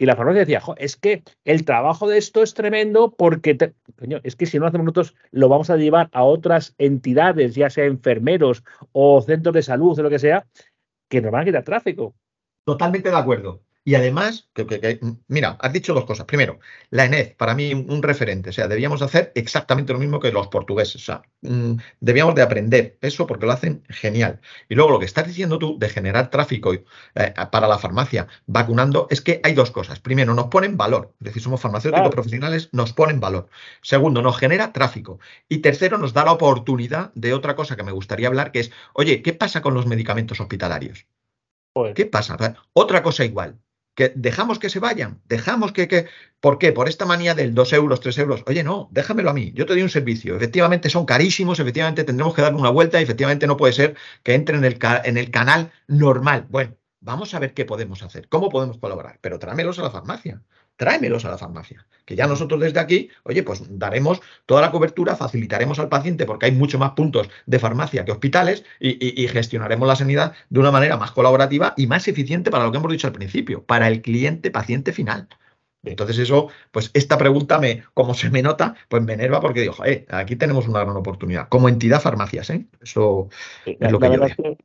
y 0.00 0.06
la 0.06 0.14
farmacia 0.14 0.40
decía, 0.40 0.62
es 0.76 0.94
que 0.94 1.24
el 1.44 1.64
trabajo 1.64 2.08
de 2.08 2.18
esto 2.18 2.44
es 2.44 2.54
tremendo 2.54 3.16
porque, 3.18 3.58
es 4.22 4.36
que 4.36 4.46
si 4.46 4.56
no 4.56 4.62
lo 4.62 4.68
hacemos 4.68 4.84
nosotros, 4.84 5.16
lo 5.32 5.48
vamos 5.48 5.70
a 5.70 5.76
llevar 5.76 6.08
a 6.12 6.22
otras 6.22 6.76
entidades, 6.78 7.56
ya 7.56 7.68
sea 7.68 7.84
enfermeros 7.84 8.62
o 8.92 9.20
centros 9.20 9.52
de 9.54 9.62
salud 9.62 9.98
o 9.98 10.02
lo 10.04 10.08
que 10.08 10.20
sea, 10.20 10.46
que 11.10 11.20
nos 11.20 11.32
van 11.32 11.42
a 11.42 11.44
quitar 11.46 11.64
tráfico. 11.64 12.14
Totalmente 12.64 13.10
de 13.10 13.16
acuerdo. 13.16 13.60
Y 13.88 13.94
además, 13.94 14.50
que, 14.52 15.00
mira, 15.28 15.56
has 15.60 15.72
dicho 15.72 15.94
dos 15.94 16.04
cosas. 16.04 16.26
Primero, 16.26 16.60
la 16.90 17.06
ENEZ, 17.06 17.34
para 17.36 17.54
mí 17.54 17.72
un 17.72 18.02
referente. 18.02 18.50
O 18.50 18.52
sea, 18.52 18.68
debíamos 18.68 19.00
hacer 19.00 19.32
exactamente 19.34 19.94
lo 19.94 19.98
mismo 19.98 20.20
que 20.20 20.30
los 20.30 20.48
portugueses. 20.48 20.96
O 20.96 21.04
sea, 21.06 21.22
mm, 21.40 21.76
debíamos 21.98 22.34
de 22.34 22.42
aprender 22.42 22.98
eso 23.00 23.26
porque 23.26 23.46
lo 23.46 23.52
hacen 23.52 23.82
genial. 23.88 24.42
Y 24.68 24.74
luego 24.74 24.90
lo 24.90 24.98
que 24.98 25.06
estás 25.06 25.26
diciendo 25.26 25.58
tú 25.58 25.78
de 25.78 25.88
generar 25.88 26.28
tráfico 26.28 26.74
eh, 26.74 26.84
para 27.50 27.66
la 27.66 27.78
farmacia 27.78 28.26
vacunando 28.44 29.06
es 29.08 29.22
que 29.22 29.40
hay 29.42 29.54
dos 29.54 29.70
cosas. 29.70 30.00
Primero, 30.00 30.34
nos 30.34 30.48
ponen 30.48 30.76
valor. 30.76 31.14
Es 31.20 31.28
decir, 31.28 31.42
somos 31.42 31.62
farmacéuticos 31.62 32.10
profesionales, 32.10 32.68
nos 32.72 32.92
ponen 32.92 33.20
valor. 33.20 33.48
Segundo, 33.80 34.20
nos 34.20 34.36
genera 34.36 34.74
tráfico. 34.74 35.18
Y 35.48 35.60
tercero, 35.60 35.96
nos 35.96 36.12
da 36.12 36.26
la 36.26 36.32
oportunidad 36.32 37.10
de 37.14 37.32
otra 37.32 37.56
cosa 37.56 37.74
que 37.74 37.84
me 37.84 37.92
gustaría 37.92 38.28
hablar, 38.28 38.52
que 38.52 38.60
es, 38.60 38.70
oye, 38.92 39.22
¿qué 39.22 39.32
pasa 39.32 39.62
con 39.62 39.72
los 39.72 39.86
medicamentos 39.86 40.40
hospitalarios? 40.40 41.06
Pues 41.72 41.94
¿Qué 41.94 42.04
pasa? 42.04 42.36
Otra 42.74 43.02
cosa 43.02 43.24
igual 43.24 43.58
que 43.98 44.12
dejamos 44.14 44.60
que 44.60 44.70
se 44.70 44.78
vayan, 44.78 45.20
dejamos 45.28 45.72
que, 45.72 45.88
que, 45.88 46.06
¿por 46.38 46.58
qué? 46.60 46.70
Por 46.70 46.88
esta 46.88 47.04
manía 47.04 47.34
del 47.34 47.52
2 47.52 47.72
euros, 47.72 47.98
3 47.98 48.16
euros. 48.18 48.44
Oye, 48.46 48.62
no, 48.62 48.88
déjamelo 48.92 49.28
a 49.28 49.34
mí, 49.34 49.50
yo 49.56 49.66
te 49.66 49.72
doy 49.72 49.82
un 49.82 49.88
servicio. 49.88 50.36
Efectivamente 50.36 50.88
son 50.88 51.04
carísimos, 51.04 51.58
efectivamente 51.58 52.04
tendremos 52.04 52.32
que 52.32 52.42
darle 52.42 52.60
una 52.60 52.70
vuelta 52.70 53.00
efectivamente 53.00 53.48
no 53.48 53.56
puede 53.56 53.72
ser 53.72 53.96
que 54.22 54.34
entre 54.34 54.56
en 54.56 54.64
el, 54.64 54.78
en 55.04 55.16
el 55.16 55.32
canal 55.32 55.72
normal. 55.88 56.46
Bueno, 56.48 56.76
vamos 57.00 57.34
a 57.34 57.38
ver 57.38 57.54
qué 57.54 57.64
podemos 57.64 58.02
hacer, 58.02 58.28
cómo 58.28 58.48
podemos 58.48 58.78
colaborar, 58.78 59.18
pero 59.20 59.38
tráemelos 59.38 59.78
a 59.78 59.82
la 59.82 59.90
farmacia 59.90 60.42
tráemelos 60.78 61.26
a 61.26 61.30
la 61.30 61.36
farmacia. 61.36 61.86
Que 62.06 62.16
ya 62.16 62.26
nosotros 62.26 62.58
desde 62.60 62.80
aquí, 62.80 63.10
oye, 63.24 63.42
pues 63.42 63.62
daremos 63.68 64.22
toda 64.46 64.62
la 64.62 64.70
cobertura, 64.70 65.16
facilitaremos 65.16 65.78
al 65.78 65.90
paciente 65.90 66.24
porque 66.24 66.46
hay 66.46 66.52
mucho 66.52 66.78
más 66.78 66.92
puntos 66.92 67.28
de 67.44 67.58
farmacia 67.58 68.06
que 68.06 68.12
hospitales 68.12 68.64
y, 68.80 69.28
gestionaremos 69.28 69.86
la 69.86 69.96
sanidad 69.96 70.32
de 70.48 70.60
una 70.60 70.70
manera 70.70 70.96
más 70.96 71.10
colaborativa 71.10 71.74
y 71.76 71.86
más 71.86 72.08
eficiente 72.08 72.50
para 72.50 72.64
lo 72.64 72.72
que 72.72 72.78
hemos 72.78 72.90
dicho 72.90 73.08
al 73.08 73.12
principio, 73.12 73.64
para 73.64 73.88
el 73.88 74.00
cliente 74.00 74.50
paciente 74.50 74.92
final. 74.92 75.28
Entonces 75.82 76.18
eso, 76.18 76.48
pues 76.70 76.90
esta 76.94 77.18
pregunta 77.18 77.58
me, 77.58 77.82
como 77.92 78.14
se 78.14 78.30
me 78.30 78.42
nota, 78.42 78.74
pues 78.88 79.02
me 79.02 79.14
enerva 79.14 79.40
porque 79.40 79.60
digo, 79.60 79.84
eh, 79.84 80.06
aquí 80.08 80.36
tenemos 80.36 80.66
una 80.68 80.80
gran 80.80 80.96
oportunidad. 80.96 81.48
Como 81.48 81.68
entidad 81.68 82.00
farmacias, 82.00 82.50
¿eh? 82.50 82.66
Eso 82.80 83.28
es 83.64 83.92
lo 83.92 83.98
que 83.98 84.06
yo 84.06 84.20
veo. 84.20 84.56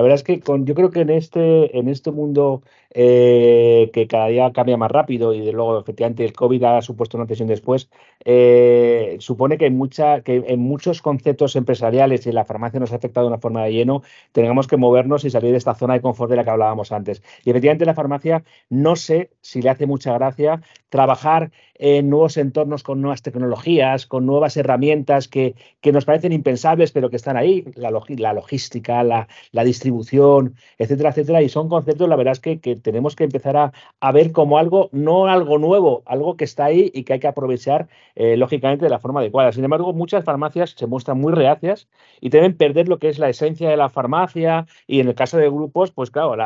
La 0.00 0.04
verdad 0.04 0.16
es 0.16 0.22
que 0.24 0.40
con, 0.40 0.64
yo 0.64 0.74
creo 0.74 0.90
que 0.90 1.00
en 1.00 1.10
este, 1.10 1.78
en 1.78 1.86
este 1.86 2.10
mundo 2.10 2.62
eh, 2.94 3.90
que 3.92 4.06
cada 4.06 4.28
día 4.28 4.50
cambia 4.50 4.78
más 4.78 4.90
rápido 4.90 5.34
y 5.34 5.40
de 5.40 5.52
luego 5.52 5.78
efectivamente 5.78 6.24
el 6.24 6.32
COVID 6.32 6.64
ha 6.64 6.80
supuesto 6.80 7.18
una 7.18 7.26
tensión 7.26 7.48
después, 7.48 7.90
eh, 8.24 9.18
supone 9.20 9.58
que, 9.58 9.68
mucha, 9.68 10.22
que 10.22 10.42
en 10.46 10.60
muchos 10.60 11.02
conceptos 11.02 11.54
empresariales 11.54 12.26
y 12.26 12.32
la 12.32 12.46
farmacia 12.46 12.80
nos 12.80 12.92
ha 12.92 12.96
afectado 12.96 13.26
de 13.26 13.34
una 13.34 13.42
forma 13.42 13.62
de 13.64 13.74
lleno, 13.74 14.02
tengamos 14.32 14.66
que 14.68 14.78
movernos 14.78 15.26
y 15.26 15.30
salir 15.30 15.50
de 15.50 15.58
esta 15.58 15.74
zona 15.74 15.92
de 15.92 16.00
confort 16.00 16.30
de 16.30 16.36
la 16.36 16.44
que 16.44 16.50
hablábamos 16.50 16.92
antes. 16.92 17.22
Y 17.44 17.50
efectivamente 17.50 17.84
la 17.84 17.92
farmacia 17.92 18.42
no 18.70 18.96
sé 18.96 19.28
si 19.42 19.60
le 19.60 19.68
hace 19.68 19.86
mucha 19.86 20.14
gracia 20.14 20.62
trabajar 20.88 21.50
en 21.82 22.10
nuevos 22.10 22.36
entornos 22.36 22.82
con 22.82 23.00
nuevas 23.00 23.22
tecnologías, 23.22 24.04
con 24.06 24.26
nuevas 24.26 24.54
herramientas 24.58 25.28
que, 25.28 25.54
que 25.80 25.92
nos 25.92 26.04
parecen 26.04 26.32
impensables, 26.32 26.92
pero 26.92 27.08
que 27.08 27.16
están 27.16 27.38
ahí, 27.38 27.64
la, 27.74 27.90
logística, 28.34 29.02
la, 29.02 29.28
la, 29.50 29.64
distribución, 29.64 30.56
etcétera, 30.76 31.08
etcétera. 31.08 31.40
Y 31.40 31.48
son 31.48 31.70
conceptos, 31.70 32.06
la 32.06 32.16
verdad 32.16 32.32
es 32.32 32.40
que, 32.40 32.60
que 32.60 32.76
tenemos 32.76 33.16
que 33.16 33.24
empezar 33.24 33.56
a, 33.56 33.72
a, 33.98 34.12
ver 34.12 34.30
como 34.32 34.58
algo, 34.58 34.90
no 34.92 35.26
algo 35.26 35.58
nuevo, 35.58 36.02
algo 36.04 36.36
que 36.36 36.44
está 36.44 36.66
ahí 36.66 36.90
y 36.92 37.04
que 37.04 37.14
hay 37.14 37.20
que 37.20 37.28
aprovechar, 37.28 37.88
eh, 38.14 38.36
lógicamente, 38.36 38.84
de 38.84 38.90
la 38.90 38.98
forma 38.98 39.20
adecuada. 39.20 39.50
Sin 39.52 39.64
embargo, 39.64 39.94
muchas 39.94 40.22
farmacias 40.22 40.74
se 40.76 40.86
muestran 40.86 41.18
muy 41.18 41.32
reacias 41.32 41.88
y 42.20 42.28
deben 42.28 42.58
perder 42.58 42.88
lo 42.88 42.98
que 42.98 43.08
es 43.08 43.18
la 43.18 43.30
esencia 43.30 43.70
de 43.70 43.78
la 43.78 43.88
farmacia 43.88 44.66
y 44.86 45.00
en 45.00 45.08
el 45.08 45.14
caso 45.14 45.38
de 45.38 45.48
grupos, 45.48 45.92
pues 45.92 46.10
claro, 46.10 46.36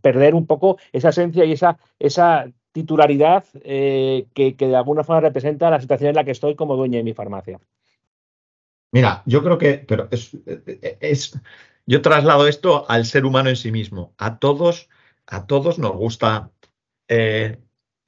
perder 0.00 0.36
un 0.36 0.46
poco 0.46 0.78
esa 0.92 1.08
esencia 1.08 1.44
y 1.44 1.52
esa, 1.52 1.78
esa 1.98 2.46
titularidad 2.72 3.44
eh, 3.62 4.26
que, 4.34 4.54
de 4.58 4.76
alguna 4.76 5.04
forma 5.04 5.20
representa 5.20 5.70
la 5.70 5.80
situación 5.80 6.10
en 6.10 6.16
la 6.16 6.24
que 6.24 6.30
estoy 6.32 6.54
como 6.56 6.76
dueño 6.76 6.98
de 6.98 7.04
mi 7.04 7.14
farmacia. 7.14 7.60
Mira, 8.90 9.22
yo 9.26 9.42
creo 9.42 9.58
que, 9.58 9.74
pero 9.74 10.08
es, 10.10 11.38
yo 11.86 12.02
traslado 12.02 12.46
esto 12.46 12.84
al 12.90 13.04
ser 13.06 13.24
humano 13.24 13.48
en 13.48 13.56
sí 13.56 13.70
mismo. 13.72 14.14
A 14.18 14.38
todos, 14.38 14.88
a 15.26 15.46
todos 15.46 15.78
nos 15.78 15.92
gusta 15.92 16.50
eh, 17.08 17.58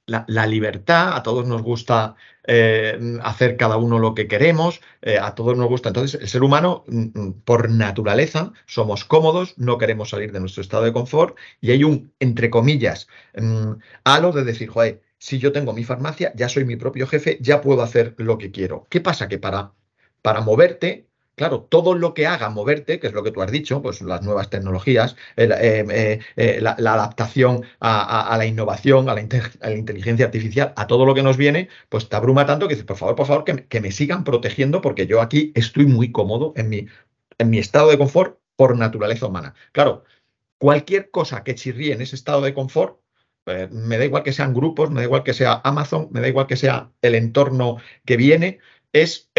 la, 0.07 0.47
libertad, 0.47 1.15
a 1.15 1.23
todos 1.23 1.47
nos 1.47 1.61
gusta 1.63 2.15
eh, 2.45 3.17
hacer 3.23 3.57
cada 3.57 3.77
uno 3.77 3.99
lo 3.99 4.13
que 4.13 4.27
queremos, 4.27 4.81
eh, 5.01 5.17
a 5.19 5.35
todos 5.35 5.57
nos 5.57 5.67
gusta. 5.67 5.89
Entonces, 5.89 6.21
el 6.21 6.27
ser 6.27 6.43
humano, 6.43 6.83
mm, 6.87 7.19
mm, 7.19 7.33
por 7.43 7.69
naturaleza, 7.69 8.53
somos 8.65 9.05
cómodos, 9.05 9.57
no 9.57 9.77
queremos 9.77 10.09
salir 10.09 10.31
de 10.31 10.39
nuestro 10.39 10.61
estado 10.61 10.83
de 10.83 10.93
confort 10.93 11.37
y 11.61 11.71
hay 11.71 11.83
un, 11.83 12.13
entre 12.19 12.49
comillas, 12.49 13.07
mm, 13.35 13.71
halo 14.03 14.31
de 14.31 14.43
decir, 14.43 14.69
joder, 14.69 15.01
si 15.17 15.39
yo 15.39 15.51
tengo 15.51 15.73
mi 15.73 15.83
farmacia, 15.83 16.31
ya 16.35 16.49
soy 16.49 16.65
mi 16.65 16.75
propio 16.75 17.07
jefe, 17.07 17.37
ya 17.41 17.61
puedo 17.61 17.81
hacer 17.81 18.13
lo 18.17 18.37
que 18.37 18.51
quiero. 18.51 18.85
¿Qué 18.89 19.01
pasa? 19.01 19.27
Que 19.27 19.39
para, 19.39 19.73
para 20.21 20.41
moverte 20.41 21.07
Claro, 21.35 21.63
todo 21.63 21.95
lo 21.95 22.13
que 22.13 22.27
haga 22.27 22.49
moverte, 22.49 22.97
que 22.99 23.07
es 23.07 23.13
lo 23.13 23.21
que 23.21 23.31
tú 23.31 23.41
has 23.41 23.51
dicho, 23.51 23.81
pues 23.81 24.01
las 24.01 24.23
nuevas 24.23 24.49
tecnologías, 24.49 25.17
eh, 25.35 25.49
eh, 25.59 26.19
eh, 26.37 26.61
la, 26.61 26.71
adaptación 26.71 27.65
a, 27.81 28.35
la 28.37 28.45
innovación, 28.45 29.09
a 29.09 29.13
la, 29.13 29.21
inteligencia 29.21 30.25
artificial, 30.25 30.73
a 30.77 30.87
todo 30.87 31.05
lo 31.05 31.13
que 31.13 31.23
nos 31.23 31.35
viene, 31.35 31.67
pues 31.89 32.07
te 32.07 32.15
abruma 32.15 32.45
tanto 32.45 32.67
que 32.67 32.75
dices, 32.75 32.85
por 32.87 32.95
favor, 32.95 33.15
por 33.15 33.27
favor, 33.27 33.43
que, 33.43 33.81
me 33.81 33.91
sigan 33.91 34.23
protegiendo 34.23 34.81
porque 34.81 35.07
yo 35.07 35.21
aquí 35.21 35.51
estoy 35.55 35.85
muy 35.87 36.11
cómodo 36.13 36.53
en 36.55 36.69
mi, 36.69 37.59
estado 37.59 37.89
de 37.89 37.97
confort 37.97 38.39
por 38.55 38.77
naturaleza 38.77 39.27
humana. 39.27 39.55
Claro, 39.73 40.05
cualquier 40.57 41.11
cosa 41.11 41.43
que 41.43 41.55
chirríe 41.55 41.93
en 41.93 42.01
ese 42.01 42.15
estado 42.15 42.41
de 42.41 42.53
confort, 42.53 43.01
me 43.45 43.97
da 43.97 44.05
igual 44.05 44.23
que 44.23 44.33
sean 44.33 44.53
grupos, 44.53 44.89
me 44.89 45.01
da 45.01 45.05
igual 45.05 45.23
que 45.23 45.33
sea 45.33 45.61
Amazon, 45.65 46.07
me 46.11 46.21
da 46.21 46.29
igual 46.29 46.47
que 46.47 46.55
sea 46.55 46.91
el 47.01 47.15
entorno 47.15 47.77
que 48.05 48.17
viene, 48.17 48.59
es, 48.93 49.29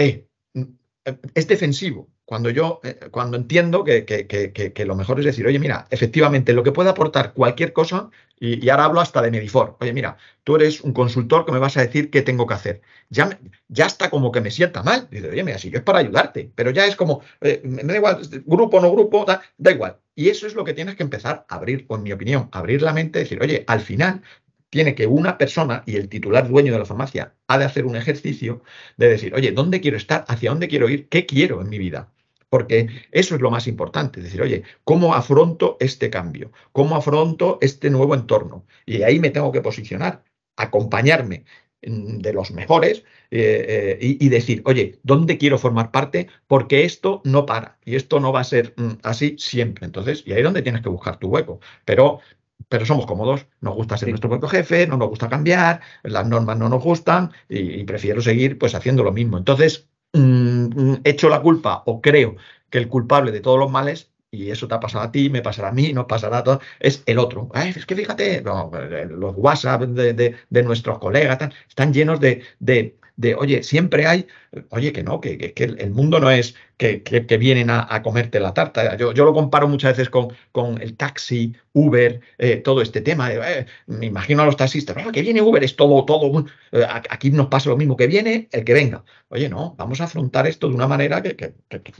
es 1.34 1.48
defensivo. 1.48 2.08
Cuando 2.24 2.50
yo, 2.50 2.80
eh, 2.82 2.98
cuando 3.10 3.36
entiendo 3.36 3.84
que, 3.84 4.84
lo 4.84 4.96
mejor 4.96 5.20
es 5.20 5.24
decir, 5.26 5.46
oye, 5.46 5.58
mira, 5.58 5.86
efectivamente, 5.90 6.52
lo 6.52 6.62
que 6.62 6.72
puede 6.72 6.90
aportar 6.90 7.32
cualquier 7.32 7.72
cosa, 7.72 8.10
y, 8.38 8.68
ahora 8.68 8.84
hablo 8.84 9.00
hasta 9.00 9.22
de 9.22 9.30
Medifor, 9.30 9.76
oye, 9.80 9.92
mira, 9.92 10.16
tú 10.44 10.56
eres 10.56 10.80
un 10.80 10.92
consultor 10.92 11.46
que 11.46 11.52
me 11.52 11.58
vas 11.58 11.76
a 11.76 11.82
decir 11.82 12.10
qué 12.10 12.22
tengo 12.22 12.46
que 12.46 12.54
hacer. 12.54 12.82
Ya, 13.08 13.38
ya 13.68 13.86
está 13.86 14.10
como 14.10 14.32
que 14.32 14.40
me 14.40 14.50
sienta 14.50 14.82
mal. 14.82 15.08
Dice, 15.10 15.30
oye, 15.30 15.44
mira, 15.44 15.58
si 15.58 15.70
yo 15.70 15.78
es 15.78 15.84
para 15.84 16.00
ayudarte, 16.00 16.50
pero 16.54 16.70
ya 16.70 16.86
es 16.86 16.96
como, 16.96 17.22
eh, 17.40 17.62
me 17.64 17.82
da 17.84 17.96
igual, 17.96 18.20
grupo, 18.44 18.80
no 18.80 18.90
grupo, 18.90 19.24
da, 19.24 19.42
da 19.56 19.70
igual. 19.70 19.98
Y 20.14 20.28
eso 20.28 20.46
es 20.46 20.54
lo 20.54 20.64
que 20.64 20.74
tienes 20.74 20.96
que 20.96 21.02
empezar 21.04 21.46
a 21.48 21.54
abrir, 21.54 21.86
en 21.88 22.02
mi 22.02 22.12
opinión, 22.12 22.48
abrir 22.52 22.82
la 22.82 22.92
mente, 22.92 23.20
decir, 23.20 23.40
oye, 23.40 23.64
al 23.66 23.80
final 23.80 24.22
tiene 24.70 24.94
que 24.94 25.06
una 25.06 25.38
persona 25.38 25.82
y 25.86 25.96
el 25.96 26.08
titular 26.08 26.48
dueño 26.48 26.72
de 26.72 26.78
la 26.80 26.84
farmacia 26.84 27.35
ha 27.48 27.58
de 27.58 27.64
hacer 27.64 27.86
un 27.86 27.96
ejercicio 27.96 28.62
de 28.96 29.08
decir, 29.08 29.34
oye, 29.34 29.52
¿dónde 29.52 29.80
quiero 29.80 29.96
estar? 29.96 30.24
¿Hacia 30.28 30.50
dónde 30.50 30.68
quiero 30.68 30.88
ir? 30.88 31.08
¿Qué 31.08 31.26
quiero 31.26 31.60
en 31.60 31.68
mi 31.68 31.78
vida? 31.78 32.12
Porque 32.48 32.88
eso 33.10 33.34
es 33.34 33.40
lo 33.40 33.50
más 33.50 33.66
importante, 33.66 34.20
es 34.20 34.24
decir, 34.24 34.40
oye, 34.42 34.62
¿cómo 34.84 35.14
afronto 35.14 35.76
este 35.80 36.10
cambio? 36.10 36.52
¿Cómo 36.72 36.96
afronto 36.96 37.58
este 37.60 37.90
nuevo 37.90 38.14
entorno? 38.14 38.64
Y 38.86 39.02
ahí 39.02 39.18
me 39.18 39.30
tengo 39.30 39.50
que 39.52 39.60
posicionar, 39.62 40.22
acompañarme 40.56 41.44
de 41.82 42.32
los 42.32 42.50
mejores 42.50 43.04
eh, 43.30 43.98
eh, 44.00 44.16
y, 44.20 44.28
decir, 44.28 44.62
oye, 44.64 44.98
¿dónde 45.02 45.38
quiero 45.38 45.58
formar 45.58 45.90
parte? 45.90 46.28
Porque 46.46 46.84
esto 46.84 47.20
no 47.24 47.46
para 47.46 47.78
y 47.84 47.96
esto 47.96 48.18
no 48.18 48.32
va 48.32 48.40
a 48.40 48.44
ser 48.44 48.74
mm, 48.76 48.92
así 49.02 49.36
siempre. 49.38 49.86
Entonces, 49.86 50.24
y 50.26 50.32
ahí 50.32 50.38
es 50.38 50.44
donde 50.44 50.62
tienes 50.62 50.82
que 50.82 50.88
buscar 50.88 51.18
tu 51.18 51.28
hueco. 51.28 51.60
Pero 51.84 52.20
pero 52.68 52.86
somos 52.86 53.06
cómodos. 53.06 53.46
Nos 53.60 53.74
gusta 53.74 53.96
ser 53.96 54.08
nuestro 54.08 54.30
propio 54.30 54.48
jefe, 54.48 54.86
no 54.86 54.96
nos 54.96 55.08
gusta 55.08 55.28
cambiar, 55.28 55.80
las 56.02 56.26
normas 56.26 56.58
no 56.58 56.68
nos 56.68 56.82
gustan 56.82 57.32
y, 57.48 57.84
prefiero 57.84 58.20
seguir 58.20 58.58
pues 58.58 58.74
haciendo 58.74 59.02
lo 59.02 59.12
mismo. 59.12 59.38
Entonces, 59.38 59.88
mm, 60.12 60.96
echo 61.04 61.28
la 61.28 61.40
culpa 61.42 61.82
o 61.86 62.00
creo 62.00 62.36
que 62.70 62.78
el 62.78 62.88
culpable 62.88 63.32
de 63.32 63.40
todos 63.40 63.58
los 63.58 63.70
males 63.70 64.10
y 64.30 64.50
eso 64.50 64.68
te 64.68 64.74
ha 64.74 64.80
pasado 64.80 65.04
a 65.04 65.12
ti, 65.12 65.30
me 65.30 65.42
pasará 65.42 65.68
a 65.68 65.72
mí, 65.72 65.92
nos 65.92 66.06
pasará 66.06 66.38
a 66.38 66.44
todos, 66.44 66.62
es 66.80 67.02
el 67.06 67.18
otro. 67.18 67.48
es 67.54 67.86
que 67.86 67.96
fíjate, 67.96 68.42
los 68.42 69.34
WhatsApp 69.36 69.82
de, 69.82 70.62
nuestros 70.62 70.98
colegas 70.98 71.38
están 71.68 71.92
llenos 71.92 72.20
de, 72.20 72.42
de, 72.58 72.98
oye, 73.38 73.62
siempre 73.62 74.06
hay, 74.06 74.26
oye, 74.70 74.92
que 74.92 75.02
no, 75.02 75.20
que, 75.20 75.38
que, 75.38 75.64
el 75.64 75.90
mundo 75.90 76.20
no 76.20 76.30
es 76.30 76.54
que, 76.76 77.02
que 77.02 77.38
vienen 77.38 77.70
a, 77.70 78.02
comerte 78.02 78.40
la 78.40 78.52
tarta. 78.52 78.96
Yo, 78.96 79.12
yo, 79.12 79.24
lo 79.24 79.32
comparo 79.32 79.68
muchas 79.68 79.96
veces 79.96 80.10
con, 80.10 80.28
con 80.52 80.80
el 80.82 80.96
taxi, 80.96 81.54
Uber, 81.72 82.20
eh, 82.38 82.56
todo 82.56 82.82
este 82.82 83.00
tema. 83.00 83.32
Eh, 83.32 83.66
me 83.86 84.06
imagino 84.06 84.42
a 84.42 84.46
los 84.46 84.56
taxistas, 84.56 84.96
que 85.12 85.22
viene 85.22 85.40
Uber, 85.40 85.64
es 85.64 85.76
todo, 85.76 86.04
todo. 86.04 86.44
Eh, 86.72 86.86
aquí 87.10 87.30
nos 87.30 87.46
pasa 87.46 87.70
lo 87.70 87.76
mismo, 87.76 87.96
que 87.96 88.06
viene 88.06 88.48
el 88.52 88.64
que 88.64 88.74
venga. 88.74 89.04
Oye, 89.28 89.48
no, 89.48 89.74
vamos 89.78 90.00
a 90.00 90.04
afrontar 90.04 90.46
esto 90.46 90.68
de 90.68 90.74
una 90.74 90.86
manera 90.86 91.22
que, 91.22 91.54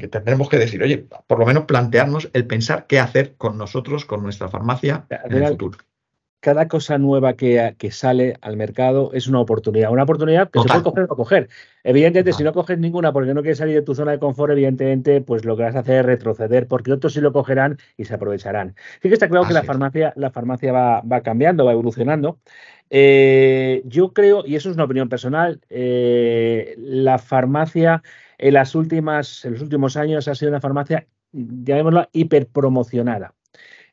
tendremos 0.08 0.48
que 0.48 0.58
decir, 0.58 0.82
oye, 0.82 1.06
por 1.26 1.38
lo 1.38 1.46
menos 1.46 1.64
plantearnos 1.64 2.28
el 2.32 2.46
pensar 2.46 2.86
qué 2.86 3.00
hacer 3.00 3.36
con 3.36 3.56
nosotros, 3.56 4.04
con 4.04 4.22
nuestra 4.22 4.48
farmacia 4.48 5.06
en 5.10 5.42
el 5.42 5.48
futuro 5.48 5.78
cada 6.40 6.68
cosa 6.68 6.98
nueva 6.98 7.34
que, 7.34 7.74
sale 7.90 8.36
al 8.40 8.56
mercado 8.56 9.10
es 9.12 9.26
una 9.26 9.40
oportunidad. 9.40 9.90
Una 9.90 10.04
oportunidad 10.04 10.50
que 10.50 10.60
se 10.60 10.68
puede 10.68 10.82
coger 10.82 11.04
o 11.04 11.06
no 11.08 11.16
coger. 11.16 11.48
Evidentemente, 11.82 12.32
si 12.32 12.44
no 12.44 12.52
coges 12.52 12.78
ninguna 12.78 13.12
porque 13.12 13.34
no 13.34 13.42
quieres 13.42 13.58
salir 13.58 13.74
de 13.74 13.82
tu 13.82 13.94
zona 13.94 14.12
de 14.12 14.18
confort, 14.18 14.52
evidentemente, 14.52 15.20
pues 15.20 15.44
lo 15.44 15.56
que 15.56 15.64
vas 15.64 15.76
a 15.76 15.80
hacer 15.80 16.00
es 16.00 16.06
retroceder, 16.06 16.68
porque 16.68 16.92
otros 16.92 17.14
sí 17.14 17.20
lo 17.20 17.32
cogerán 17.32 17.78
y 17.96 18.04
se 18.04 18.14
aprovecharán. 18.14 18.74
Sí 19.02 19.08
que 19.08 19.14
está 19.14 19.28
claro 19.28 19.46
que 19.46 19.54
la 19.54 19.62
farmacia, 19.62 20.12
la 20.16 20.30
farmacia 20.30 20.72
va, 20.72 21.20
cambiando, 21.22 21.64
va 21.64 21.72
evolucionando. 21.72 22.38
Eh, 22.90 23.82
yo 23.84 24.12
creo, 24.12 24.44
y 24.46 24.54
eso 24.54 24.70
es 24.70 24.76
una 24.76 24.84
opinión 24.84 25.08
personal, 25.08 25.60
eh, 25.68 26.74
la 26.78 27.18
farmacia 27.18 28.02
en 28.38 28.54
las 28.54 28.74
últimas, 28.74 29.44
en 29.44 29.54
los 29.54 29.62
últimos 29.62 29.96
años 29.96 30.28
ha 30.28 30.34
sido 30.34 30.50
una 30.50 30.60
farmacia, 30.60 31.06
llamémosla, 31.32 32.08
hiperpromocionada 32.12 33.34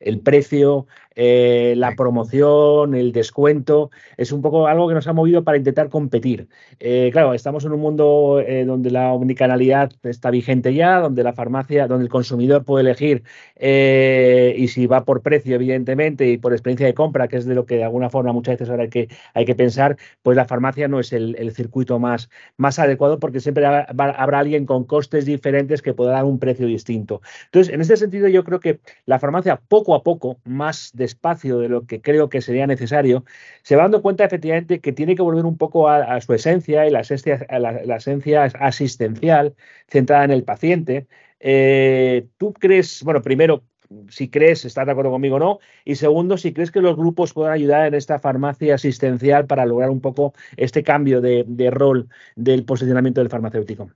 el 0.03 0.19
precio, 0.19 0.87
eh, 1.15 1.73
la 1.77 1.95
promoción, 1.95 2.95
el 2.95 3.11
descuento, 3.11 3.91
es 4.17 4.31
un 4.31 4.41
poco 4.41 4.67
algo 4.67 4.87
que 4.87 4.93
nos 4.93 5.07
ha 5.07 5.13
movido 5.13 5.43
para 5.43 5.57
intentar 5.57 5.89
competir. 5.89 6.47
Eh, 6.79 7.09
claro, 7.11 7.33
estamos 7.33 7.65
en 7.65 7.73
un 7.73 7.79
mundo 7.79 8.41
eh, 8.45 8.65
donde 8.65 8.91
la 8.91 9.13
omnicanalidad 9.13 9.91
está 10.03 10.31
vigente 10.31 10.73
ya, 10.73 10.99
donde 10.99 11.23
la 11.23 11.33
farmacia, 11.33 11.87
donde 11.87 12.05
el 12.05 12.09
consumidor 12.09 12.63
puede 12.63 12.81
elegir 12.83 13.23
y 13.55 14.67
si 14.67 14.87
va 14.87 15.05
por 15.05 15.21
precio, 15.21 15.55
evidentemente, 15.55 16.27
y 16.27 16.37
por 16.37 16.53
experiencia 16.53 16.87
de 16.87 16.93
compra, 16.93 17.27
que 17.27 17.37
es 17.37 17.45
de 17.45 17.55
lo 17.55 17.65
que 17.65 17.75
de 17.75 17.83
alguna 17.83 18.09
forma 18.09 18.33
muchas 18.33 18.55
veces 18.55 18.69
ahora 18.69 18.83
hay 18.83 18.89
que, 18.89 19.09
hay 19.33 19.45
que 19.45 19.55
pensar, 19.55 19.97
pues 20.21 20.35
la 20.35 20.45
farmacia 20.45 20.87
no 20.87 20.99
es 20.99 21.13
el, 21.13 21.51
circuito 21.53 21.99
más, 21.99 22.29
más 22.57 22.79
adecuado 22.79 23.19
porque 23.19 23.39
siempre 23.39 23.65
habrá 23.65 24.39
alguien 24.39 24.65
con 24.65 24.83
costes 24.85 25.25
diferentes 25.25 25.81
que 25.81 25.93
pueda 25.93 26.11
dar 26.11 26.25
un 26.25 26.39
precio 26.39 26.65
distinto. 26.67 27.21
Entonces, 27.45 27.73
en 27.73 27.81
este 27.81 27.97
sentido, 27.97 28.27
yo 28.27 28.43
creo 28.43 28.59
que 28.59 28.79
la 29.05 29.19
farmacia 29.19 29.61
poco 29.67 29.95
a 29.95 30.03
poco, 30.03 30.37
más 30.43 30.91
de 30.93 31.02
espacio 31.03 31.59
de 31.59 31.69
lo 31.69 31.85
que 31.85 32.01
creo 32.01 32.29
que 32.29 32.41
sería 32.41 32.67
necesario, 32.67 33.25
se 33.63 33.75
va 33.75 33.83
dando 33.83 34.01
cuenta 34.01 34.25
efectivamente 34.25 34.79
que 34.79 34.93
tiene 34.93 35.15
que 35.15 35.21
volver 35.21 35.45
un 35.45 35.57
poco 35.57 35.89
a, 35.89 36.19
su 36.21 36.33
esencia 36.33 36.87
y 36.87 36.91
la 36.91 37.01
esencia, 37.01 37.45
la, 37.49 37.95
esencia 37.97 38.43
asistencial 38.43 39.55
centrada 39.87 40.25
en 40.25 40.31
el 40.31 40.43
paciente. 40.43 41.07
Eh, 41.39 42.27
¿Tú 42.37 42.53
crees, 42.53 43.03
bueno, 43.03 43.21
primero, 43.21 43.63
si 44.09 44.29
crees, 44.29 44.65
estás 44.65 44.85
de 44.85 44.91
acuerdo 44.91 45.11
conmigo 45.11 45.35
o 45.37 45.39
no, 45.39 45.59
y 45.85 45.95
segundo, 45.95 46.37
si 46.37 46.53
crees 46.53 46.71
que 46.71 46.81
los 46.81 46.95
grupos 46.97 47.33
puedan 47.33 47.53
ayudar 47.53 47.87
en 47.87 47.93
esta 47.93 48.19
farmacia 48.19 48.75
asistencial 48.75 49.45
para 49.47 49.65
lograr 49.65 49.89
un 49.89 50.01
poco 50.01 50.33
este 50.57 50.83
cambio 50.83 51.21
de 51.21 51.69
rol 51.71 52.09
del 52.35 52.65
posicionamiento 52.65 53.21
del 53.21 53.29
farmacéutico. 53.29 53.91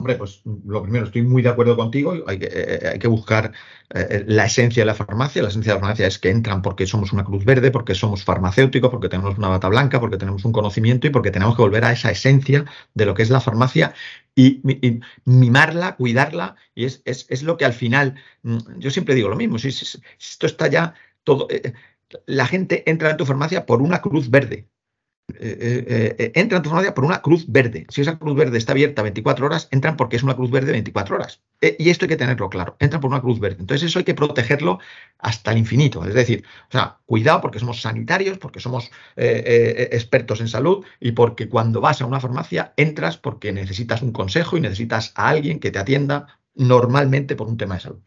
Hombre, 0.00 0.14
pues 0.14 0.40
lo 0.64 0.82
primero, 0.82 1.04
estoy 1.04 1.20
muy 1.20 1.42
de 1.42 1.50
acuerdo 1.50 1.76
contigo. 1.76 2.14
Hay 2.26 2.38
que, 2.38 2.48
eh, 2.50 2.98
que 2.98 3.06
buscar 3.06 3.52
eh, 3.90 4.24
la 4.26 4.46
esencia 4.46 4.80
de 4.80 4.86
la 4.86 4.94
farmacia. 4.94 5.42
La 5.42 5.48
esencia 5.48 5.74
de 5.74 5.76
la 5.76 5.80
farmacia 5.80 6.06
es 6.06 6.18
que 6.18 6.30
entran 6.30 6.62
porque 6.62 6.86
somos 6.86 7.12
una 7.12 7.22
cruz 7.22 7.44
verde, 7.44 7.70
porque 7.70 7.94
somos 7.94 8.24
farmacéuticos, 8.24 8.88
porque 8.90 9.10
tenemos 9.10 9.36
una 9.36 9.48
bata 9.48 9.68
blanca, 9.68 10.00
porque 10.00 10.16
tenemos 10.16 10.46
un 10.46 10.52
conocimiento 10.52 11.06
y 11.06 11.10
porque 11.10 11.30
tenemos 11.30 11.54
que 11.54 11.60
volver 11.60 11.84
a 11.84 11.92
esa 11.92 12.10
esencia 12.10 12.64
de 12.94 13.04
lo 13.04 13.12
que 13.12 13.22
es 13.22 13.28
la 13.28 13.42
farmacia 13.42 13.92
y, 14.34 14.62
mimarla, 15.26 15.96
cuidarla. 15.96 16.56
Y 16.74 16.86
es, 16.86 17.02
es, 17.04 17.42
lo 17.42 17.58
que 17.58 17.66
al 17.66 17.74
final, 17.74 18.14
mm, 18.42 18.78
yo 18.78 18.90
siempre 18.90 19.14
digo 19.14 19.28
lo 19.28 19.36
mismo, 19.36 19.58
si, 19.58 19.68
esto 19.68 20.46
está 20.46 20.68
ya 20.68 20.94
todo... 21.24 21.46
Eh, 21.50 21.74
la 22.24 22.46
gente 22.46 22.90
entra 22.90 23.10
en 23.10 23.18
tu 23.18 23.26
farmacia 23.26 23.66
por 23.66 23.82
una 23.82 24.00
cruz 24.00 24.30
verde. 24.30 24.70
Eh, 25.38 25.84
eh, 25.88 26.16
eh, 26.18 26.32
entra 26.34 26.58
en 26.58 26.62
tu 26.62 26.70
farmacia 26.70 26.94
por 26.94 27.04
una 27.04 27.22
cruz 27.22 27.44
verde. 27.48 27.86
Si 27.88 28.00
esa 28.00 28.18
cruz 28.18 28.36
verde 28.36 28.58
está 28.58 28.72
abierta 28.72 29.02
24 29.02 29.46
horas, 29.46 29.68
entran 29.70 29.96
porque 29.96 30.16
es 30.16 30.22
una 30.22 30.34
cruz 30.34 30.50
verde 30.50 30.72
24 30.72 31.16
horas. 31.16 31.40
y 31.60 31.90
esto 31.90 32.06
hay 32.06 32.08
que 32.08 32.16
tenerlo 32.16 32.48
claro. 32.48 32.76
Entran 32.78 33.00
por 33.00 33.10
una 33.10 33.20
cruz 33.20 33.38
verde. 33.38 33.58
Entonces 33.60 33.88
eso 33.88 33.98
hay 33.98 34.04
que 34.04 34.14
protegerlo 34.14 34.78
hasta 35.18 35.52
el 35.52 35.58
infinito. 35.58 36.04
Es 36.04 36.14
decir, 36.14 36.44
o 36.68 36.72
sea, 36.72 36.98
cuidado 37.06 37.40
porque 37.40 37.58
somos 37.58 37.80
sanitarios, 37.82 38.38
porque 38.38 38.60
somos 38.60 38.90
expertos 39.16 40.40
en 40.40 40.48
salud 40.48 40.84
y 41.00 41.12
porque 41.12 41.48
cuando 41.48 41.80
vas 41.80 42.00
a 42.00 42.06
una 42.06 42.20
farmacia 42.20 42.72
entras 42.76 43.16
porque 43.18 43.52
necesitas 43.52 44.02
un 44.02 44.12
consejo 44.12 44.56
y 44.56 44.60
necesitas 44.60 45.12
a 45.16 45.28
alguien 45.28 45.60
que 45.60 45.70
te 45.70 45.78
atienda 45.78 46.38
normalmente 46.54 47.36
por 47.36 47.48
un 47.48 47.56
tema 47.56 47.74
de 47.74 47.80
salud. 47.80 48.00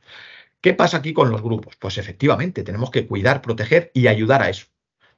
¿Qué 0.61 0.73
pasa 0.73 0.97
aquí 0.97 1.13
con 1.13 1.29
los 1.29 1.41
grupos? 1.41 1.75
Pues 1.77 1.97
efectivamente, 1.97 2.63
tenemos 2.63 2.89
que 2.89 3.05
cuidar, 3.05 3.41
proteger 3.41 3.91
y 3.93 4.07
ayudar 4.07 4.41
a 4.41 4.49
eso. 4.49 4.67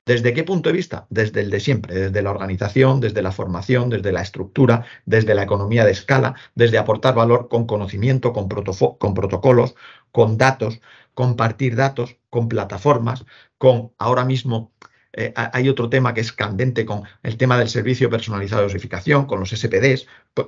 ¿Desde 0.06 0.34
qué 0.36 0.44
punto 0.44 0.70
de 0.70 0.74
vista? 0.76 1.08
Desde 1.10 1.42
el 1.42 1.50
de 1.50 1.60
siempre, 1.60 1.96
desde 1.96 2.22
la 2.22 2.30
organización, 2.30 3.00
desde 3.00 3.24
la 3.24 3.32
formación, 3.32 3.90
desde 3.90 4.12
la 4.12 4.22
estructura, 4.22 4.86
desde 5.06 5.34
la 5.34 5.44
economía 5.44 5.84
de 5.84 5.92
escala, 5.92 6.36
desde 6.54 6.78
aportar 6.78 7.16
valor 7.16 7.48
con 7.50 7.66
conocimiento, 7.66 8.32
con, 8.32 8.48
con 8.48 9.14
protocolos, 9.16 9.76
con 10.12 10.38
datos, 10.38 10.80
compartir 11.16 11.76
datos, 11.76 12.18
con 12.30 12.50
plataformas, 12.50 13.26
con 13.58 13.94
ahora 13.98 14.26
mismo 14.26 14.72
eh, 15.18 15.34
hay 15.36 15.70
otro 15.70 15.90
tema 15.90 16.14
que 16.14 16.22
es 16.22 16.34
candente 16.34 16.86
con 16.86 17.04
el 17.24 17.38
tema 17.38 17.58
del 17.58 17.70
servicio 17.70 18.10
personalizado 18.10 18.62
de 18.62 18.68
dosificación, 18.68 19.26
con 19.26 19.40
los 19.40 19.50
SPDs, 19.52 20.08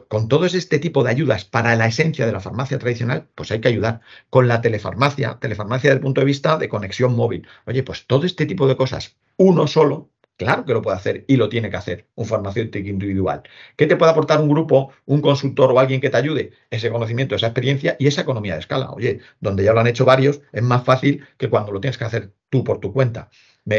con 0.10 0.28
todo 0.28 0.46
este 0.46 0.80
tipo 0.80 1.04
de 1.04 1.12
ayudas 1.12 1.46
para 1.46 1.76
la 1.76 1.88
esencia 1.88 2.26
de 2.26 2.34
la 2.34 2.42
farmacia 2.42 2.78
tradicional, 2.78 3.28
pues 3.34 3.52
hay 3.52 3.62
que 3.62 3.70
ayudar. 3.70 4.02
Con 4.30 4.48
la 4.48 4.62
telefarmacia, 4.62 5.38
telefarmacia 5.40 5.90
desde 5.90 6.00
el 6.00 6.04
punto 6.04 6.22
de 6.22 6.26
vista 6.26 6.58
de 6.58 6.68
conexión 6.68 7.16
móvil. 7.16 7.48
Oye, 7.66 7.84
pues 7.84 8.06
todo 8.08 8.26
este 8.26 8.46
tipo 8.46 8.68
de 8.68 8.76
cosas, 8.76 9.16
uno 9.38 9.68
solo, 9.68 10.12
Claro 10.38 10.66
que 10.66 10.74
lo 10.74 10.84
puede 10.84 10.98
hacer 10.98 11.26
y 11.28 11.36
lo 11.36 11.50
tiene 11.50 11.72
que 11.72 11.78
hacer 11.78 12.10
un 12.14 12.28
farmacéutico 12.28 12.88
individual. 12.88 13.42
¿Qué 13.76 13.88
te 13.88 13.96
puede 13.96 14.12
aportar 14.12 14.40
un 14.40 14.48
grupo, 14.48 14.92
un 15.08 15.20
consultor 15.20 15.72
o 15.72 15.80
alguien 15.80 16.00
que 16.00 16.12
te 16.12 16.18
ayude? 16.18 16.52
Ese 16.70 16.92
conocimiento, 16.92 17.34
esa 17.34 17.48
experiencia 17.48 17.96
y 17.98 18.06
esa 18.06 18.22
economía 18.22 18.54
de 18.54 18.60
escala. 18.60 18.92
Oye, 18.92 19.22
donde 19.40 19.64
ya 19.64 19.74
lo 19.74 19.80
han 19.80 19.88
hecho 19.88 20.06
varios, 20.06 20.42
es 20.52 20.62
más 20.62 20.84
fácil 20.84 21.26
que 21.38 21.50
cuando 21.50 21.72
lo 21.72 21.82
tienes 21.82 21.98
que 21.98 22.06
hacer 22.06 22.34
tú 22.52 22.64
por 22.64 22.80
tu 22.80 22.94
cuenta 22.94 23.32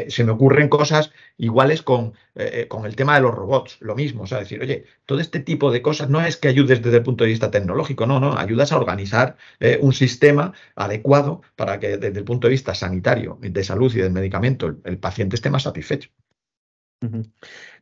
se 0.08 0.24
me 0.24 0.32
ocurren 0.32 0.68
cosas 0.68 1.12
iguales 1.36 1.82
con, 1.82 2.12
eh, 2.34 2.50
eh, 2.52 2.68
con, 2.68 2.84
el 2.84 2.96
tema 2.96 3.14
de 3.14 3.22
los 3.22 3.34
robots, 3.34 3.78
lo 3.80 3.94
mismo, 3.94 4.22
o 4.22 4.26
sea, 4.26 4.38
decir, 4.38 4.60
oye, 4.60 4.84
todo 5.06 5.20
este 5.20 5.40
tipo 5.40 5.70
de 5.70 5.82
cosas 5.82 6.10
no 6.10 6.20
es 6.20 6.36
que 6.36 6.48
ayudes 6.48 6.82
desde 6.82 6.98
el 6.98 7.02
punto 7.02 7.24
de 7.24 7.30
vista 7.30 7.50
tecnológico, 7.50 8.06
no, 8.06 8.20
no, 8.20 8.36
ayudas 8.36 8.72
a 8.72 8.78
organizar 8.78 9.36
eh, 9.60 9.78
un 9.80 9.92
sistema 9.92 10.52
adecuado 10.76 11.42
para 11.56 11.78
que 11.78 11.96
desde 11.96 12.18
el 12.18 12.24
punto 12.24 12.46
de 12.46 12.52
vista 12.52 12.74
sanitario, 12.74 13.38
de 13.40 13.64
salud 13.64 13.92
y 13.94 13.98
del 13.98 14.12
medicamento, 14.12 14.76
el, 14.84 14.98
paciente 14.98 15.36
esté 15.36 15.50
más 15.50 15.62
satisfecho. 15.62 16.10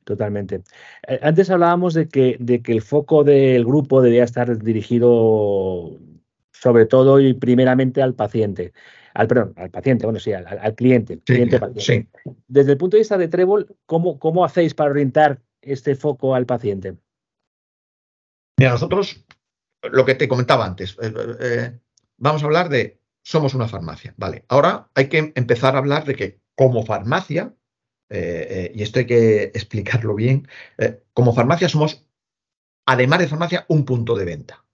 Totalmente. 0.05 0.63
Antes 1.23 1.51
hablábamos 1.51 1.95
de 1.95 2.07
que, 2.07 2.37
de 2.39 2.61
que 2.61 2.73
el 2.73 2.83
foco 2.83 3.25
del 3.25 3.65
grupo 3.65 4.03
debía 4.03 4.25
estar 4.25 4.59
dirigido 4.59 5.99
sobre 6.53 6.87
todo 6.87 7.21
y 7.21 7.35
primeramente 7.35 8.03
al 8.03 8.15
paciente 8.15 8.73
al, 9.17 9.29
perdón, 9.29 9.55
al 9.57 9.71
paciente, 9.71 10.05
bueno, 10.05 10.21
sí, 10.21 10.33
al, 10.33 10.75
cliente, 10.75 11.19
cliente 11.21 11.59
Desde 12.47 12.73
el 12.73 12.79
punto 12.79 12.97
de 12.97 13.01
vista 13.01 13.17
de 13.17 13.29
Trébol, 13.29 13.75
¿cómo, 13.87 14.19
¿cómo 14.19 14.45
hacéis 14.45 14.75
para 14.75 14.91
orientar 14.91 15.41
este 15.63 15.95
foco 15.95 16.35
al 16.35 16.45
paciente? 16.45 16.97
Mira, 18.59 18.73
nosotros, 18.73 19.25
lo 19.83 20.05
que 20.05 20.17
te 20.17 20.29
comentaba 20.29 20.67
antes, 20.67 20.99
eh, 21.01 21.15
eh, 21.41 21.79
vamos 22.19 22.43
a 22.43 22.47
hablar 22.47 22.69
de, 22.69 23.01
somos 23.23 23.55
una 23.55 23.69
farmacia, 23.69 24.13
¿vale? 24.19 24.45
Ahora 24.49 24.91
hay 24.95 25.09
que 25.09 25.33
empezar 25.35 25.77
a 25.77 25.79
hablar 25.79 26.05
de 26.05 26.15
que 26.15 26.41
como 26.55 26.85
farmacia, 26.85 27.55
eh, 28.11 28.71
y 28.75 28.83
esto 28.83 28.99
hay 28.99 29.07
que 29.07 29.45
explicarlo 29.45 30.15
bien, 30.15 30.47
como 31.15 31.35
farmacia 31.35 31.71
somos, 31.71 32.07
además 32.85 33.21
de 33.21 33.29
farmacia, 33.29 33.65
un 33.69 33.87
punto 33.87 34.15
de 34.15 34.27
venta. 34.27 34.65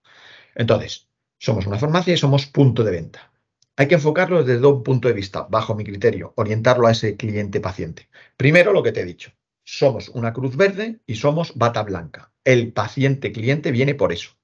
Entonces, 0.53 1.07
somos 1.39 1.65
una 1.65 1.79
farmacia 1.79 2.13
y 2.13 2.17
somos 2.17 2.45
punto 2.45 2.83
de 2.83 2.91
venta. 2.91 3.32
Hay 3.75 3.87
que 3.87 3.95
enfocarlo 3.95 4.43
desde 4.43 4.67
un 4.67 4.83
punto 4.83 5.07
de 5.07 5.15
vista, 5.15 5.47
bajo 5.49 5.73
mi 5.73 5.83
criterio, 5.83 6.33
orientarlo 6.37 6.87
a 6.87 6.91
ese 6.91 7.17
cliente 7.17 7.59
paciente. 7.59 8.07
Primero, 8.37 8.71
lo 8.71 8.83
que 8.83 8.91
te 8.91 9.01
he 9.01 9.05
dicho, 9.05 9.31
somos 9.63 10.09
una 10.09 10.31
cruz 10.31 10.55
verde 10.57 11.01
y 11.07 11.15
somos 11.15 11.55
bata 11.55 11.81
blanca. 11.81 12.31
El 12.43 12.71
paciente 12.71 13.31
cliente 13.31 13.71
viene 13.71 13.95
por 13.95 14.13
eso. 14.13 14.37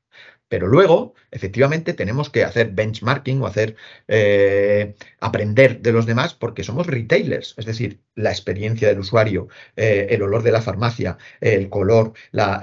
Pero 0.50 0.68
luego, 0.68 1.14
efectivamente, 1.32 1.94
tenemos 1.94 2.30
que 2.30 2.44
hacer 2.44 2.72
benchmarking 2.72 3.42
o 3.42 3.48
hacer 3.48 3.76
eh, 4.08 4.96
aprender 5.20 5.82
de 5.82 5.92
los 5.94 6.08
demás 6.08 6.34
porque 6.34 6.64
somos 6.64 6.88
retailers. 6.88 7.54
Es 7.58 7.66
decir, 7.66 8.02
la 8.16 8.32
experiencia 8.32 8.88
del 8.88 9.00
usuario, 9.00 9.48
eh, 9.76 10.08
el 10.10 10.24
olor 10.24 10.42
de 10.42 10.52
la 10.52 10.62
farmacia, 10.62 11.18
el 11.40 11.70
color, 11.70 12.14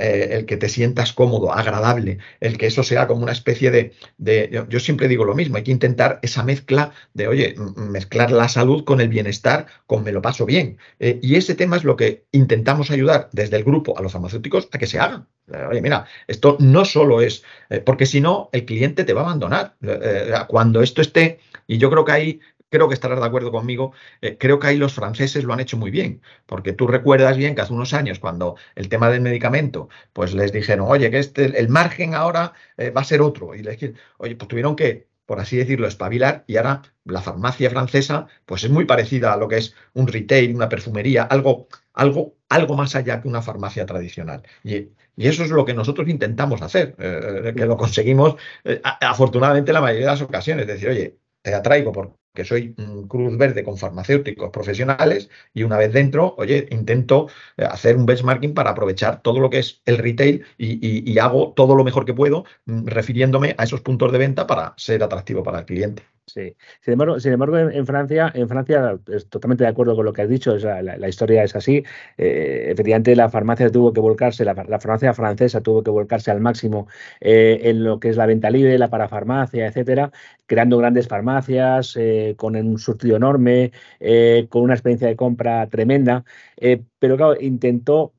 eh, 0.01 0.29
el 0.33 0.47
que 0.47 0.57
te 0.57 0.69
sientas 0.69 1.13
cómodo, 1.13 1.53
agradable, 1.53 2.19
el 2.41 2.59
que 2.59 2.67
eso 2.67 2.83
sea 2.83 3.07
como 3.07 3.23
una 3.23 3.33
especie 3.33 3.71
de, 3.71 3.93
de, 4.19 4.65
Yo 4.69 4.81
siempre 4.81 5.07
digo 5.09 5.25
lo 5.25 5.35
mismo, 5.37 5.57
hay 5.57 5.63
que 5.63 5.71
intentar 5.71 6.19
esa 6.23 6.43
mezcla 6.43 6.93
de, 7.15 7.29
oye, 7.29 7.55
mezclar 7.77 8.33
la 8.33 8.49
salud 8.49 8.85
con 8.85 9.01
el 9.01 9.09
bienestar, 9.09 9.67
con 9.87 10.03
me 10.03 10.13
lo 10.13 10.23
paso 10.23 10.45
bien. 10.45 10.79
y 10.99 11.37
ese 11.37 11.55
tema 11.55 11.77
es 11.77 11.85
lo 11.85 11.97
que 11.97 12.27
intentamos 12.33 12.91
ayudar 12.91 13.29
desde 13.33 13.57
el 13.57 13.65
grupo 13.65 13.97
a 13.99 14.03
los 14.03 14.13
farmacéuticos 14.13 14.69
a 14.73 14.79
que 14.79 14.87
se 14.87 14.99
hagan. 14.99 15.29
Oye, 15.71 15.81
mira, 15.81 16.07
esto 16.27 16.57
no 16.59 16.85
solo 16.85 17.21
es, 17.21 17.45
eh, 17.77 17.81
porque 17.81 18.07
si 18.07 18.21
no, 18.21 18.49
el 18.53 18.65
cliente 18.65 19.05
te 19.05 19.13
va 19.13 19.23
a 19.23 19.25
abandonar. 19.25 19.77
Eh, 19.83 19.99
eh, 20.03 20.35
cuando 20.49 20.83
esto 20.83 21.01
esté, 21.03 21.41
y 21.67 21.79
yo 21.79 21.91
creo 21.91 22.05
que 22.05 22.13
ahí, 22.13 22.41
creo 22.69 22.89
que 22.89 22.95
estarás 22.95 23.21
de 23.21 23.27
acuerdo 23.27 23.53
conmigo, 23.53 23.93
creo 24.39 24.59
que 24.59 24.67
ahí 24.67 24.77
los 24.77 24.93
franceses 24.95 25.45
lo 25.45 25.53
han 25.53 25.61
hecho 25.61 25.77
muy 25.77 25.91
bien, 25.91 26.21
porque 26.47 26.73
tú 26.73 26.87
recuerdas 26.87 27.37
bien 27.37 27.55
que 27.55 27.63
hace 27.63 27.73
unos 27.73 27.95
años, 27.95 28.19
cuando 28.19 28.57
el 28.75 28.89
tema 28.89 29.09
del 29.11 29.21
medicamento, 29.21 29.89
pues 30.13 30.35
les 30.35 30.53
dijeron, 30.53 30.87
oye, 30.89 31.11
que 31.11 31.19
este, 31.19 31.59
el 31.59 31.69
margen 31.69 32.15
ahora 32.15 32.55
va 32.79 33.01
a 33.01 33.05
ser 33.05 33.23
otro, 33.23 33.55
y 33.55 33.63
les 33.63 33.79
oye, 34.19 34.37
pues 34.37 34.49
tuvieron 34.49 34.75
que 34.77 35.07
por 35.27 35.41
así 35.41 35.57
decirlo, 35.57 35.89
espabilar 35.89 36.45
y 36.47 36.57
ahora 36.57 36.83
la 37.05 37.21
farmacia 37.21 37.69
francesa 37.69 38.29
pues 38.47 38.65
es 38.65 38.71
muy 38.71 38.85
parecida 38.85 39.33
a 39.33 39.37
lo 39.37 39.49
que 39.49 39.59
es 39.59 39.75
un 39.93 40.07
retail, 40.07 40.55
una 40.55 40.69
perfumería, 40.69 41.25
algo, 41.25 41.69
algo, 41.97 42.37
algo 42.49 42.77
más 42.77 42.95
allá 42.95 43.21
que 43.21 43.29
una 43.29 43.43
farmacia 43.43 43.85
tradicional. 43.87 44.43
Y, 44.63 44.91
eso 45.17 45.45
es 45.45 45.51
lo 45.51 45.65
que 45.65 45.73
nosotros 45.73 46.09
intentamos 46.09 46.61
hacer, 46.61 46.95
eh, 46.99 47.55
que 47.57 47.65
lo 47.65 47.79
conseguimos 47.79 48.37
eh, 48.65 48.83
afortunadamente 49.01 49.73
la 49.73 49.81
mayoría 49.81 50.09
de 50.09 50.13
las 50.13 50.21
ocasiones, 50.21 50.69
es 50.69 50.75
decir, 50.75 50.91
oye, 50.91 51.17
te 51.41 51.55
atraigo 51.55 51.91
porque 51.91 52.45
soy 52.45 52.75
Cruz 53.09 53.39
Verde 53.39 53.65
con 53.65 53.79
farmacéuticos 53.79 54.51
profesionales 54.51 55.31
y 55.55 55.63
una 55.63 55.79
vez 55.79 55.91
dentro, 55.93 56.35
oye, 56.37 56.69
intento 56.71 57.29
eh, 57.57 57.65
hacer 57.65 57.97
un 57.97 58.05
benchmarking 58.05 58.53
para 58.53 58.71
aprovechar 58.71 59.23
todo 59.23 59.41
lo 59.41 59.49
que 59.49 59.61
es 59.61 59.81
el 59.87 59.97
retail 59.97 60.45
y, 60.59 61.19
hago 61.19 61.55
todo 61.55 61.75
lo 61.75 61.85
mejor 61.85 62.05
que 62.05 62.13
puedo 62.13 62.45
mm, 62.67 62.87
refiriéndome 62.87 63.55
a 63.57 63.65
esos 63.65 63.81
puntos 63.81 64.13
de 64.13 64.19
venta 64.19 64.47
para 64.47 64.75
ser 64.77 65.03
atractivo 65.03 65.43
para 65.43 65.61
el 65.61 65.65
cliente. 65.65 66.03
Sí. 66.27 66.57
Sin 66.81 66.93
embargo, 66.93 67.21
sin 67.21 67.33
embargo 67.33 67.57
en, 67.57 67.87
Francia, 67.87 68.33
en 68.35 68.49
Francia, 68.49 68.99
es 69.07 69.29
totalmente 69.29 69.63
de 69.63 69.71
acuerdo 69.71 69.95
con 69.95 70.05
lo 70.05 70.13
que 70.13 70.23
has 70.23 70.29
dicho, 70.29 70.57
la, 70.57 71.09
historia 71.09 71.45
es 71.45 71.55
así. 71.55 71.85
Eh, 72.19 72.67
efectivamente, 72.73 73.15
la 73.15 73.29
farmacia 73.29 73.71
tuvo 73.71 73.93
que 73.93 74.01
volcarse, 74.01 74.45
la, 74.45 74.55
farmacia 74.55 75.15
francesa 75.15 75.61
tuvo 75.61 75.85
que 75.85 75.91
volcarse 75.91 76.33
al 76.33 76.41
máximo 76.41 76.89
eh, 77.21 77.61
en 77.63 77.85
lo 77.85 78.01
que 78.01 78.09
es 78.09 78.17
la 78.17 78.27
venta 78.27 78.51
libre, 78.51 78.77
la 78.77 78.91
parafarmacia, 78.91 79.69
etcétera, 79.69 80.11
creando 80.47 80.79
grandes 80.79 81.07
farmacias 81.07 81.97
eh, 81.97 82.35
con 82.37 82.57
un 82.57 82.79
surtido 82.79 83.17
enorme, 83.17 83.71
con 84.49 84.63
una 84.63 84.75
experiencia 84.75 85.07
de 85.09 85.17
compra 85.17 85.69
tremenda. 85.69 86.25
Pero 86.99 87.17
claro, 87.17 87.37
intentó 87.41 88.13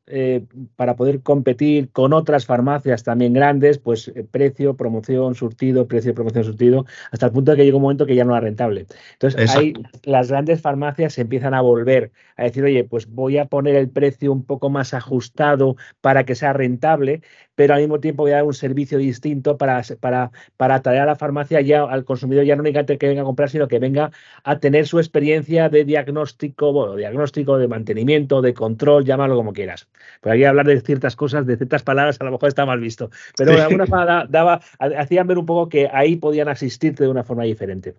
para 0.76 0.96
poder 0.96 1.22
competir 1.22 1.90
con 1.92 2.14
otras 2.14 2.46
farmacias 2.46 3.04
también 3.04 3.34
grandes, 3.34 3.78
pues 3.78 4.12
precio, 4.32 4.76
promoción, 4.76 5.36
surtido, 5.36 5.88
precio, 5.88 6.14
promoción, 6.14 6.46
surtido, 6.46 6.86
hasta 7.12 7.26
el 7.26 7.32
punto 7.34 7.52
de 7.52 7.58
que 7.58 7.66
llegó 7.66 7.78
un 7.78 7.84
momento 7.84 8.06
que 8.06 8.16
ya 8.16 8.24
no 8.24 8.32
era 8.32 8.42
rentable. 8.42 8.86
Entonces, 9.14 9.56
ahí 9.56 9.74
las 10.04 10.30
grandes 10.30 10.62
farmacias 10.62 11.14
se 11.14 11.22
empiezan 11.22 11.54
a 11.54 11.62
volver 11.62 12.12
a 12.38 12.44
decir, 12.44 12.64
oye, 12.64 12.84
pues 12.84 13.08
voy 13.10 13.38
a 13.38 13.46
poner 13.46 13.76
el 13.76 13.90
precio 13.90 14.32
un 14.32 14.46
poco 14.46 14.70
más 14.70 14.94
ajustado 14.94 15.76
para 16.00 16.24
que 16.24 16.36
sea 16.36 16.54
rentable, 16.54 17.22
pero 17.58 17.74
al 17.74 17.82
mismo 17.82 18.00
tiempo 18.00 18.22
voy 18.22 18.34
a 18.34 18.36
dar 18.36 18.44
un 18.44 18.54
servicio 18.54 19.00
distinto 19.00 19.58
para, 19.58 19.82
para, 20.00 20.32
para 20.58 20.76
atraer 20.76 21.02
a 21.02 21.06
la 21.08 21.16
farmacia 21.16 21.60
ya 21.60 21.84
al 21.86 22.06
consumidor, 22.06 22.46
ya 22.46 22.56
no 22.56 22.62
únicamente 22.62 23.00
que 23.00 23.08
venga 23.08 23.24
a 23.24 23.26
comprar, 23.26 23.50
sino 23.50 23.68
que 23.68 23.80
venga 23.80 24.12
a 24.44 24.60
tener 24.60 24.86
su 24.86 25.00
experiencia 25.00 25.68
de 25.68 25.84
diagnóstico, 25.84 26.72
bueno, 26.72 26.96
diagnóstico, 26.96 27.58
de 27.58 27.68
mantenimiento, 27.68 28.44
de 28.44 28.54
control, 28.54 29.06
llámalo 29.06 29.36
como 29.36 29.54
quieras. 29.54 29.90
Pero 30.22 30.36
aquí 30.36 30.44
hablar 30.44 30.68
de 30.68 30.80
ciertas 30.82 31.16
cosas, 31.16 31.48
de 31.48 31.58
ciertas 31.58 31.82
palabras, 31.82 32.22
a 32.22 32.26
lo 32.26 32.32
mejor 32.32 32.50
está 32.50 32.64
mal 32.68 32.80
visto. 32.80 33.10
Pero 33.36 33.54
de 33.54 33.62
alguna 33.62 33.88
forma 33.88 34.28
daba, 34.30 34.62
hacían 34.78 35.26
ver 35.26 35.40
un 35.40 35.48
poco 35.48 35.68
que 35.68 35.90
ahí 35.92 36.16
podían 36.16 36.50
asistirte 36.50 37.06
de 37.06 37.10
una 37.10 37.24
forma 37.24 37.44
diferente. 37.44 37.96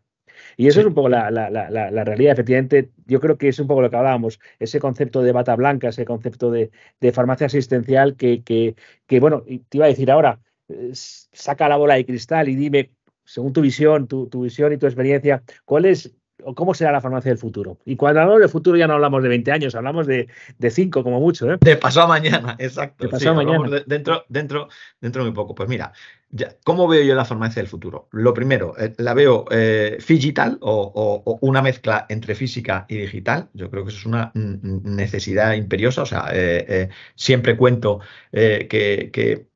Y 0.58 0.66
eso 0.66 0.80
es 0.80 0.86
un 0.86 0.92
poco 0.92 1.08
la, 1.08 1.30
realidad, 2.04 2.32
efectivamente. 2.32 2.90
Yo 3.06 3.20
creo 3.20 3.38
que 3.38 3.46
es 3.46 3.60
un 3.60 3.68
poco 3.68 3.80
lo 3.80 3.90
que 3.90 3.96
hablábamos, 3.96 4.40
ese 4.58 4.80
concepto 4.80 5.22
de 5.22 5.30
bata 5.30 5.54
blanca, 5.54 5.90
ese 5.90 6.04
concepto 6.04 6.50
de, 6.50 6.72
farmacia 7.12 7.46
asistencial 7.46 8.16
que, 8.16 8.42
que, 8.42 8.74
que, 9.06 9.20
bueno, 9.20 9.44
te 9.68 9.78
iba 9.78 9.86
a 9.86 9.88
decir 9.88 10.10
ahora, 10.10 10.40
saca 10.92 11.68
la 11.68 11.76
bola 11.76 11.94
de 11.94 12.04
cristal 12.04 12.48
y 12.48 12.56
dime, 12.56 12.90
según 13.24 13.52
tu 13.52 13.60
visión, 13.60 14.08
tu, 14.08 14.26
tu 14.26 14.42
visión 14.42 14.72
y 14.72 14.78
tu 14.78 14.86
experiencia, 14.86 15.44
¿cuál 15.64 15.84
es 15.84 16.12
o 16.44 16.54
cómo 16.54 16.74
será 16.74 16.92
la 16.92 17.00
farmacia 17.00 17.30
del 17.30 17.38
futuro. 17.38 17.78
Y 17.84 17.96
cuando 17.96 18.20
hablamos 18.20 18.40
de 18.40 18.48
futuro 18.48 18.76
ya 18.76 18.86
no 18.86 18.94
hablamos 18.94 19.22
de 19.22 19.28
20 19.28 19.52
años, 19.52 19.74
hablamos 19.74 20.06
de, 20.06 20.28
de 20.58 20.70
5 20.70 21.02
como 21.02 21.20
mucho. 21.20 21.50
¿eh? 21.52 21.58
De 21.60 21.76
pasado 21.76 22.06
a 22.06 22.08
mañana, 22.08 22.56
exacto. 22.58 23.04
De 23.04 23.10
pasado 23.10 23.34
mañana. 23.34 23.82
dentro, 23.86 24.24
dentro, 24.28 24.68
dentro 25.00 25.22
de 25.22 25.30
muy 25.30 25.34
poco. 25.34 25.54
Pues 25.54 25.68
mira, 25.68 25.92
¿Cómo 26.62 26.86
veo 26.86 27.02
yo 27.02 27.14
la 27.14 27.24
farmacia 27.24 27.62
del 27.62 27.70
futuro? 27.70 28.08
Lo 28.12 28.34
primero, 28.34 28.74
eh, 28.78 28.92
la 28.98 29.14
veo 29.14 29.46
eh, 29.50 29.96
digital 30.06 30.58
o, 30.60 31.38
una 31.40 31.62
mezcla 31.62 32.04
entre 32.10 32.34
física 32.34 32.84
y 32.86 32.98
digital. 32.98 33.48
Yo 33.54 33.70
creo 33.70 33.84
que 33.84 33.90
eso 33.90 34.00
es 34.00 34.06
una 34.06 34.30
necesidad 34.34 35.54
imperiosa. 35.54 36.02
O 36.02 36.06
sea, 36.06 36.28
eh, 36.32 36.90
siempre 37.14 37.56
cuento 37.56 38.00
que, 38.30 39.10
que, 39.10 39.48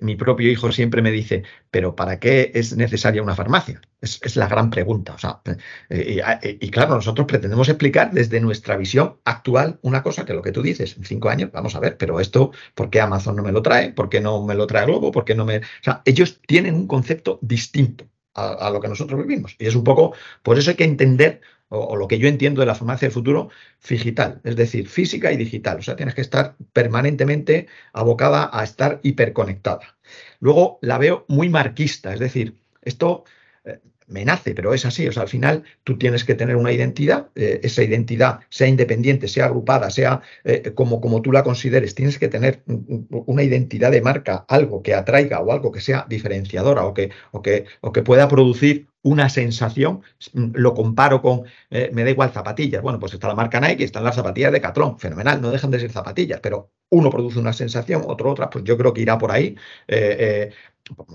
mi 0.00 0.16
propio 0.16 0.50
hijo 0.50 0.72
siempre 0.72 1.02
me 1.02 1.10
dice, 1.10 1.44
pero 1.70 1.94
¿para 1.94 2.18
qué 2.18 2.50
es 2.54 2.76
necesaria 2.76 3.22
una 3.22 3.34
farmacia? 3.34 3.80
Es, 4.00 4.36
la 4.36 4.48
gran 4.48 4.70
pregunta. 4.70 5.14
O 5.14 5.18
sea, 5.18 5.42
y, 5.90 6.70
claro, 6.70 6.94
nosotros 6.94 7.26
pretendemos 7.26 7.68
explicar 7.68 8.10
desde 8.12 8.40
nuestra 8.40 8.76
visión 8.76 9.18
actual 9.24 9.78
una 9.82 10.02
cosa 10.02 10.24
que 10.24 10.32
lo 10.32 10.42
que 10.42 10.52
tú 10.52 10.62
dices, 10.62 10.96
en 10.96 11.04
cinco 11.04 11.28
años, 11.28 11.50
vamos 11.52 11.74
a 11.76 11.80
ver, 11.80 11.98
pero 11.98 12.20
esto, 12.20 12.52
¿por 12.74 12.88
qué 12.88 13.00
Amazon 13.02 13.36
no 13.36 13.42
me 13.42 13.52
lo 13.52 13.60
trae? 13.62 13.92
¿Por 13.92 14.08
qué 14.08 14.20
no 14.20 14.42
me 14.44 14.54
lo 14.54 14.66
trae 14.66 14.86
Globo? 14.86 15.12
¿Por 15.12 15.24
qué 15.24 15.34
no 15.34 15.44
me 15.44 15.60
ellos 16.04 16.40
tienen 16.46 16.74
un 16.74 16.86
concepto 16.86 17.38
distinto 17.42 18.08
a, 18.34 18.70
lo 18.70 18.80
que 18.80 18.88
nosotros 18.88 19.20
vivimos. 19.20 19.56
Y 19.58 19.66
es 19.66 19.74
un 19.74 19.84
poco, 19.84 20.14
por 20.42 20.58
eso 20.58 20.70
hay 20.70 20.76
que 20.76 20.84
entender, 20.84 21.40
o, 21.68 21.96
lo 21.96 22.08
que 22.08 22.18
yo 22.18 22.28
entiendo 22.28 22.60
de 22.60 22.66
la 22.66 22.74
farmacia 22.74 23.06
del 23.06 23.12
futuro, 23.12 23.50
digital, 23.88 24.40
es 24.44 24.56
decir, 24.56 24.88
física 24.88 25.32
y 25.32 25.36
digital. 25.36 25.78
O 25.78 25.82
sea, 25.82 25.96
tienes 25.96 26.14
que 26.14 26.20
estar 26.20 26.56
permanentemente 26.72 27.66
abocada 27.92 28.50
a 28.52 28.64
estar 28.64 29.00
hiperconectada. 29.02 29.98
Luego 30.40 30.78
la 30.82 30.98
veo 30.98 31.24
muy 31.28 31.48
marquista, 31.48 32.14
es 32.14 32.20
decir, 32.20 32.56
esto 32.82 33.24
eh, 33.64 33.80
me 34.10 34.24
nace, 34.24 34.54
pero 34.54 34.74
es 34.74 34.84
así. 34.84 35.06
O 35.08 35.12
sea, 35.12 35.22
al 35.22 35.28
final 35.28 35.64
tú 35.84 35.96
tienes 35.96 36.24
que 36.24 36.34
tener 36.34 36.56
una 36.56 36.72
identidad, 36.72 37.28
eh, 37.34 37.60
esa 37.62 37.82
identidad, 37.82 38.40
sea 38.48 38.66
independiente, 38.66 39.28
sea 39.28 39.46
agrupada, 39.46 39.90
sea 39.90 40.20
eh, 40.44 40.72
como, 40.74 41.00
como 41.00 41.22
tú 41.22 41.32
la 41.32 41.42
consideres, 41.42 41.94
tienes 41.94 42.18
que 42.18 42.28
tener 42.28 42.62
una 42.66 43.42
identidad 43.42 43.90
de 43.90 44.02
marca, 44.02 44.44
algo 44.48 44.82
que 44.82 44.94
atraiga 44.94 45.40
o 45.40 45.52
algo 45.52 45.72
que 45.72 45.80
sea 45.80 46.06
diferenciadora 46.08 46.84
o 46.84 46.92
que, 46.94 47.10
o 47.30 47.40
que, 47.42 47.66
o 47.80 47.92
que 47.92 48.02
pueda 48.02 48.28
producir 48.28 48.88
una 49.02 49.30
sensación, 49.30 50.02
lo 50.34 50.74
comparo 50.74 51.22
con, 51.22 51.44
eh, 51.70 51.90
me 51.94 52.04
da 52.04 52.10
igual 52.10 52.32
zapatillas, 52.32 52.82
bueno, 52.82 52.98
pues 52.98 53.14
está 53.14 53.28
la 53.28 53.34
marca 53.34 53.58
Nike, 53.58 53.84
están 53.84 54.04
las 54.04 54.14
zapatillas 54.14 54.52
de 54.52 54.60
Catrón, 54.60 54.98
fenomenal, 54.98 55.40
no 55.40 55.50
dejan 55.50 55.70
de 55.70 55.80
ser 55.80 55.90
zapatillas, 55.90 56.40
pero 56.40 56.70
uno 56.90 57.08
produce 57.08 57.38
una 57.38 57.54
sensación, 57.54 58.02
otro 58.06 58.30
otra, 58.30 58.50
pues 58.50 58.64
yo 58.64 58.76
creo 58.76 58.92
que 58.92 59.00
irá 59.00 59.16
por 59.16 59.30
ahí. 59.32 59.56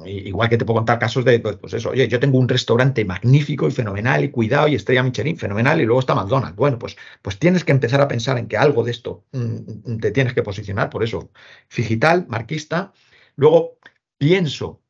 Igual 0.06 0.50
que 0.50 0.58
te 0.58 0.66
puedo 0.66 0.78
contar 0.78 1.00
casos 1.00 1.26
de, 1.26 1.40
pues, 1.40 1.58
pues, 1.58 1.74
eso, 1.74 1.90
oye, 1.90 2.08
yo 2.08 2.20
tengo 2.20 2.38
un 2.38 2.48
restaurante 2.48 3.04
magnífico 3.06 3.68
y 3.68 3.72
fenomenal 3.72 4.24
y 4.24 4.32
cuidado 4.32 4.68
y 4.68 4.76
estrella 4.76 5.04
Michelin, 5.04 5.38
fenomenal, 5.38 5.82
y 5.82 5.86
luego 5.86 6.00
está 6.00 6.16
McDonald's. 6.16 6.56
Bueno, 6.56 6.80
pues, 6.80 6.96
pues 7.22 7.40
tienes 7.40 7.64
que 7.64 7.72
empezar 7.72 8.02
a 8.02 8.08
pensar 8.08 8.38
en 8.38 8.48
que 8.48 8.58
algo 8.58 8.84
de 8.84 8.92
esto 8.92 9.26
mm, 9.32 9.98
te 9.98 10.12
tienes 10.12 10.34
que 10.34 10.44
posicionar, 10.44 10.90
por 10.90 11.04
eso, 11.04 11.32
digital, 11.76 12.26
marquista. 12.28 12.94
Luego, 13.36 13.78
pienso 14.18 14.82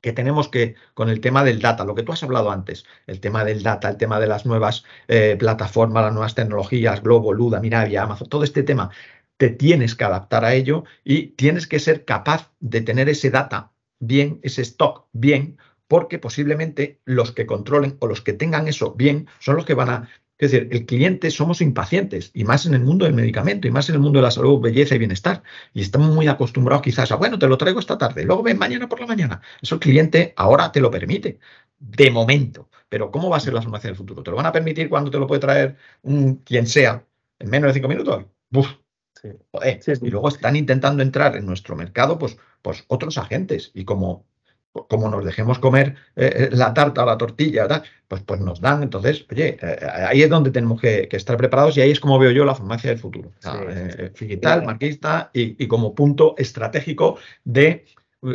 que 0.00 0.12
tenemos 0.12 0.48
que, 0.48 0.76
con 0.94 1.08
el 1.08 1.20
tema 1.20 1.44
del 1.44 1.60
data, 1.60 1.84
lo 1.84 1.94
que 1.94 2.02
tú 2.02 2.12
has 2.12 2.22
hablado 2.22 2.50
antes, 2.50 2.84
el 3.06 3.20
tema 3.20 3.44
del 3.44 3.62
data, 3.62 3.88
el 3.88 3.96
tema 3.96 4.20
de 4.20 4.26
las 4.28 4.46
nuevas 4.46 4.84
eh, 5.08 5.36
plataformas, 5.38 6.04
las 6.04 6.12
nuevas 6.12 6.34
tecnologías, 6.34 7.02
Globo, 7.02 7.32
Luda, 7.32 7.60
Miravia, 7.60 8.02
Amazon, 8.04 8.28
todo 8.28 8.44
este 8.44 8.62
tema, 8.62 8.90
te 9.36 9.50
tienes 9.50 9.94
que 9.94 10.04
adaptar 10.04 10.44
a 10.44 10.54
ello 10.54 10.84
y 11.04 11.28
tienes 11.28 11.66
que 11.66 11.78
ser 11.78 12.04
capaz 12.04 12.52
de 12.60 12.80
tener 12.80 13.08
ese 13.08 13.30
data 13.30 13.72
bien, 13.98 14.40
ese 14.42 14.62
stock 14.62 15.06
bien, 15.12 15.58
porque 15.88 16.18
posiblemente 16.18 17.00
los 17.04 17.32
que 17.32 17.46
controlen 17.46 17.96
o 18.00 18.06
los 18.06 18.20
que 18.20 18.32
tengan 18.32 18.68
eso 18.68 18.94
bien 18.94 19.28
son 19.38 19.56
los 19.56 19.64
que 19.64 19.74
van 19.74 19.90
a... 19.90 20.08
Es 20.38 20.52
decir, 20.52 20.68
el 20.70 20.86
cliente 20.86 21.32
somos 21.32 21.60
impacientes, 21.60 22.30
y 22.32 22.44
más 22.44 22.64
en 22.64 22.74
el 22.74 22.80
mundo 22.80 23.06
del 23.06 23.14
medicamento, 23.14 23.66
y 23.66 23.72
más 23.72 23.88
en 23.88 23.96
el 23.96 24.00
mundo 24.00 24.20
de 24.20 24.22
la 24.22 24.30
salud, 24.30 24.60
belleza 24.60 24.94
y 24.94 24.98
bienestar. 24.98 25.42
Y 25.74 25.80
estamos 25.80 26.14
muy 26.14 26.28
acostumbrados 26.28 26.82
quizás 26.82 27.10
a, 27.10 27.16
bueno, 27.16 27.40
te 27.40 27.48
lo 27.48 27.58
traigo 27.58 27.80
esta 27.80 27.98
tarde, 27.98 28.24
luego 28.24 28.44
ven 28.44 28.56
mañana 28.56 28.88
por 28.88 29.00
la 29.00 29.06
mañana. 29.06 29.40
Eso 29.60 29.74
el 29.74 29.80
cliente 29.80 30.34
ahora 30.36 30.70
te 30.70 30.80
lo 30.80 30.92
permite, 30.92 31.40
de 31.80 32.10
momento. 32.12 32.68
Pero 32.88 33.10
¿cómo 33.10 33.28
va 33.30 33.38
a 33.38 33.40
ser 33.40 33.52
la 33.52 33.62
formación 33.62 33.90
del 33.90 33.96
futuro? 33.96 34.22
¿Te 34.22 34.30
lo 34.30 34.36
van 34.36 34.46
a 34.46 34.52
permitir 34.52 34.88
cuando 34.88 35.10
te 35.10 35.18
lo 35.18 35.26
puede 35.26 35.40
traer 35.40 35.76
un, 36.02 36.36
quien 36.36 36.66
sea 36.68 37.04
en 37.40 37.50
menos 37.50 37.68
de 37.68 37.74
cinco 37.74 37.88
minutos? 37.88 38.24
Y 39.24 40.10
luego 40.10 40.28
están 40.28 40.56
intentando 40.56 41.02
entrar 41.02 41.36
en 41.36 41.46
nuestro 41.46 41.76
mercado, 41.76 42.18
pues, 42.18 42.36
pues 42.62 42.84
otros 42.88 43.18
agentes. 43.18 43.70
Y 43.74 43.84
como 43.84 44.26
como 44.88 45.08
nos 45.08 45.24
dejemos 45.24 45.58
comer 45.58 45.96
eh, 46.14 46.50
la 46.52 46.72
tarta 46.72 47.02
o 47.02 47.06
la 47.06 47.18
tortilla, 47.18 47.62
¿verdad? 47.62 47.84
Pues, 48.06 48.22
pues 48.22 48.40
nos 48.40 48.60
dan. 48.60 48.82
Entonces, 48.82 49.26
oye, 49.30 49.58
ahí 50.06 50.22
es 50.22 50.30
donde 50.30 50.50
tenemos 50.50 50.80
que, 50.80 51.08
estar 51.10 51.36
preparados 51.36 51.76
y 51.76 51.80
ahí 51.80 51.90
es 51.90 52.00
como 52.00 52.18
veo 52.18 52.30
yo 52.30 52.44
la 52.44 52.54
farmacia 52.54 52.90
del 52.90 52.98
futuro. 52.98 53.32
digital, 54.18 54.64
marquista 54.64 55.30
y, 55.32 55.66
como 55.66 55.94
punto 55.94 56.34
estratégico 56.38 57.18
de, 57.44 57.86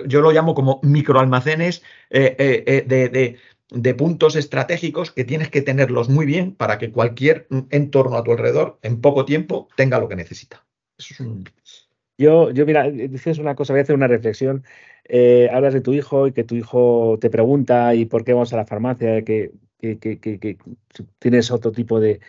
yo 0.07 0.21
lo 0.21 0.31
llamo 0.31 0.53
como 0.53 0.79
microalmacenes 0.83 1.81
de, 2.09 3.37
de 3.69 3.95
puntos 3.95 4.35
estratégicos 4.35 5.11
que 5.11 5.23
tienes 5.23 5.49
que 5.49 5.61
tenerlos 5.61 6.09
muy 6.09 6.25
bien 6.25 6.55
para 6.55 6.77
que 6.77 6.91
cualquier 6.91 7.47
entorno 7.69 8.17
a 8.17 8.23
tu 8.23 8.31
alrededor 8.31 8.79
en 8.81 9.01
poco 9.01 9.25
tiempo 9.25 9.67
tenga 9.75 9.99
lo 9.99 10.07
que 10.07 10.15
necesita. 10.15 10.63
Yo, 12.17 12.51
yo, 12.51 12.65
mira, 12.65 12.89
dices 12.89 13.39
una 13.39 13.55
cosa, 13.55 13.73
voy 13.73 13.79
a 13.79 13.83
hacer 13.83 13.95
una 13.95 14.07
reflexión. 14.07 14.63
Eh, 15.05 15.49
hablas 15.51 15.73
de 15.73 15.81
tu 15.81 15.93
hijo 15.93 16.27
y 16.27 16.31
que 16.31 16.43
tu 16.43 16.55
hijo 16.55 17.17
te 17.19 17.29
pregunta 17.29 17.95
y 17.95 18.05
por 18.05 18.23
qué 18.23 18.33
vamos 18.33 18.53
a 18.53 18.57
la 18.57 18.65
farmacia, 18.65 19.23
que, 19.23 19.51
tienes 21.19 21.51
otro 21.51 21.71
tipo 21.71 21.99
de, 21.99 22.21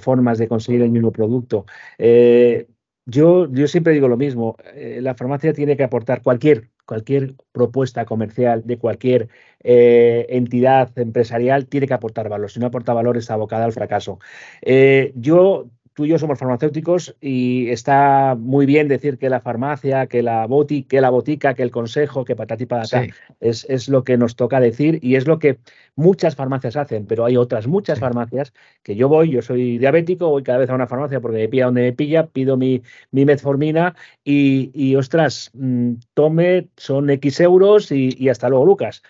formas 0.00 0.38
de 0.38 0.48
conseguir 0.48 0.82
el 0.82 0.90
mismo 0.90 1.12
producto. 1.12 1.66
Eh, 1.98 2.66
yo, 3.04 3.50
yo 3.50 3.66
siempre 3.66 3.92
digo 3.94 4.06
lo 4.08 4.16
mismo, 4.16 4.56
eh, 4.74 5.00
la 5.02 5.14
farmacia 5.14 5.52
tiene 5.52 5.76
que 5.76 5.82
aportar 5.82 6.22
cualquier, 6.22 6.70
cualquier 6.86 7.34
propuesta 7.50 8.04
comercial 8.04 8.62
de 8.64 8.78
cualquier 8.78 9.28
eh, 9.60 10.26
entidad 10.28 10.96
empresarial, 10.96 11.66
tiene 11.66 11.88
que 11.88 11.94
aportar 11.94 12.28
valor. 12.28 12.50
Si 12.50 12.60
no 12.60 12.66
aporta 12.66 12.92
valor, 12.94 13.16
está 13.16 13.34
abocada 13.34 13.64
al 13.64 13.72
fracaso. 13.72 14.20
Eh, 14.62 15.12
yo 15.16 15.68
tú 15.94 16.04
y 16.04 16.08
yo 16.08 16.18
somos 16.18 16.38
farmacéuticos 16.38 17.14
y 17.20 17.68
está 17.70 18.36
muy 18.38 18.66
bien 18.66 18.88
decir 18.88 19.18
que 19.18 19.28
la 19.28 19.40
farmacia, 19.40 20.06
que 20.06 20.22
la 20.22 20.46
botica, 20.46 20.88
que 20.88 21.00
la 21.00 21.10
botica, 21.10 21.54
que 21.54 21.62
el 21.62 21.70
consejo, 21.70 22.24
que 22.24 22.36
patati 22.36 22.64
acá, 22.64 23.06
es, 23.40 23.66
es, 23.68 23.88
lo 23.88 24.04
que 24.04 24.16
nos 24.16 24.36
toca 24.36 24.60
decir 24.60 24.98
y 25.02 25.16
es 25.16 25.26
lo 25.26 25.38
que 25.38 25.58
muchas 25.96 26.36
farmacias 26.36 26.76
hacen, 26.76 27.06
pero 27.06 27.24
hay 27.24 27.36
otras 27.36 27.66
muchas 27.66 27.98
farmacias 27.98 28.52
que 28.82 28.96
yo 28.96 29.08
voy, 29.08 29.30
yo 29.30 29.42
soy 29.42 29.78
diabético, 29.78 30.28
voy 30.28 30.42
cada 30.42 30.58
vez 30.58 30.70
a 30.70 30.74
una 30.74 30.86
farmacia 30.86 31.20
porque 31.20 31.38
me 31.38 31.48
pilla 31.48 31.66
donde 31.66 31.82
me 31.82 31.92
pilla, 31.92 32.26
pido 32.26 32.56
mi, 32.56 32.82
mi 33.10 33.24
metformina 33.24 33.94
y, 34.24 34.70
y 34.74 34.96
ostras, 34.96 35.50
mm, 35.54 35.94
tome, 36.14 36.68
son 36.76 37.10
X 37.10 37.40
euros 37.40 37.92
y, 37.92 38.16
y 38.18 38.28
hasta 38.28 38.48
luego, 38.48 38.64
Lucas. 38.64 39.02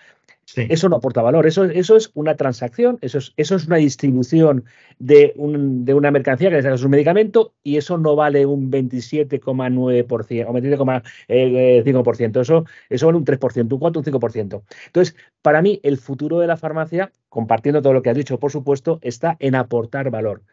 Eso 0.55 0.89
no 0.89 0.97
aporta 0.97 1.21
valor, 1.21 1.47
eso, 1.47 1.63
eso 1.63 1.95
es 1.95 2.11
una 2.13 2.35
transacción, 2.35 2.97
eso 3.01 3.17
es, 3.17 3.33
eso 3.37 3.55
es 3.55 3.65
una 3.65 3.77
distribución 3.77 4.65
de, 4.99 5.33
un, 5.35 5.85
de 5.85 5.93
una 5.93 6.11
mercancía 6.11 6.49
que 6.49 6.59
es 6.59 6.83
un 6.83 6.91
medicamento 6.91 7.53
y 7.63 7.77
eso 7.77 7.97
no 7.97 8.15
vale 8.15 8.45
un 8.45 8.71
27,9% 8.71 10.45
o 10.47 10.53
27,5%, 10.53 11.03
eh, 11.27 12.41
eso, 12.41 12.65
eso 12.89 13.05
vale 13.05 13.17
un 13.17 13.25
3%, 13.25 13.73
un 13.73 13.79
4, 13.79 13.99
un 13.99 14.05
5%. 14.05 14.63
Entonces, 14.87 15.15
para 15.41 15.61
mí, 15.61 15.79
el 15.81 15.97
futuro 15.97 16.39
de 16.39 16.47
la 16.47 16.57
farmacia, 16.57 17.11
compartiendo 17.29 17.81
todo 17.81 17.93
lo 17.93 18.01
que 18.01 18.09
has 18.09 18.17
dicho, 18.17 18.39
por 18.39 18.51
supuesto, 18.51 18.99
está 19.01 19.37
en 19.39 19.55
aportar 19.55 20.09
valor. 20.09 20.43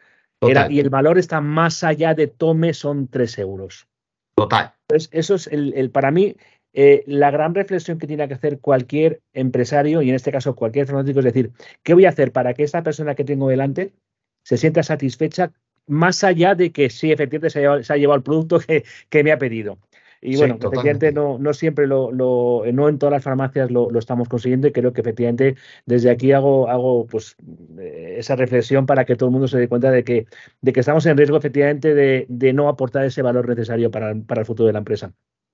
y 0.41 0.79
el 0.79 0.89
valor 0.89 1.19
está 1.19 1.41
más 1.41 1.83
allá 1.83 2.15
de 2.15 2.27
tome, 2.27 2.73
son 2.73 3.07
3 3.07 3.39
euros. 3.39 3.87
Total. 4.35 4.73
Entonces, 4.87 5.09
eso 5.11 5.35
es 5.35 5.47
el, 5.47 5.73
el 5.75 5.91
para 5.91 6.09
mí, 6.11 6.35
eh, 6.73 7.03
la 7.05 7.31
gran 7.31 7.53
reflexión 7.53 7.97
que 7.97 8.07
tiene 8.07 8.27
que 8.27 8.33
hacer 8.33 8.59
cualquier 8.59 9.21
empresario, 9.33 10.01
y 10.01 10.09
en 10.09 10.15
este 10.15 10.31
caso 10.31 10.55
cualquier 10.55 10.85
farmacéutico, 10.85 11.19
es 11.19 11.25
decir, 11.25 11.51
¿qué 11.83 11.93
voy 11.93 12.05
a 12.05 12.09
hacer 12.09 12.31
para 12.31 12.53
que 12.53 12.63
esta 12.63 12.83
persona 12.83 13.15
que 13.15 13.25
tengo 13.25 13.49
delante 13.49 13.93
se 14.43 14.57
sienta 14.57 14.83
satisfecha 14.83 15.51
más 15.87 16.23
allá 16.23 16.55
de 16.55 16.71
que 16.71 16.89
sí, 16.89 17.11
efectivamente 17.11 17.49
se 17.49 17.65
ha 17.65 17.97
llevado, 17.97 18.17
el 18.17 18.23
producto 18.23 18.59
que, 19.09 19.23
me 19.23 19.31
ha 19.31 19.37
pedido? 19.37 19.77
Y 20.23 20.37
bueno, 20.37 20.55
efectivamente 20.55 21.11
no, 21.11 21.39
no 21.39 21.51
siempre 21.51 21.87
lo, 21.87 22.11
no 22.11 22.89
en 22.89 22.99
todas 22.99 23.11
las 23.11 23.23
farmacias 23.23 23.71
lo, 23.71 23.89
estamos 23.97 24.29
consiguiendo 24.29 24.67
y 24.67 24.71
creo 24.71 24.93
que 24.93 25.01
efectivamente 25.01 25.55
desde 25.87 26.11
aquí 26.11 26.31
hago, 26.31 26.69
hago 26.69 27.07
pues 27.07 27.35
eh, 27.79 28.17
esa 28.19 28.35
reflexión 28.35 28.85
para 28.85 29.03
que 29.03 29.15
todo 29.15 29.29
el 29.29 29.33
mundo 29.33 29.47
se 29.47 29.57
dé 29.57 29.67
cuenta 29.67 29.89
de 29.89 30.03
que, 30.03 30.27
de 30.61 30.73
que 30.73 30.79
estamos 30.79 31.05
en 31.07 31.17
riesgo 31.17 31.37
efectivamente 31.37 31.95
de, 31.95 32.53
no 32.53 32.69
aportar 32.69 33.03
ese 33.03 33.23
valor 33.23 33.49
necesario 33.49 33.89
para 33.89 34.11
el 34.11 34.45
futuro 34.45 34.67
de 34.67 34.73
la 34.73 34.79
empresa. 34.79 35.11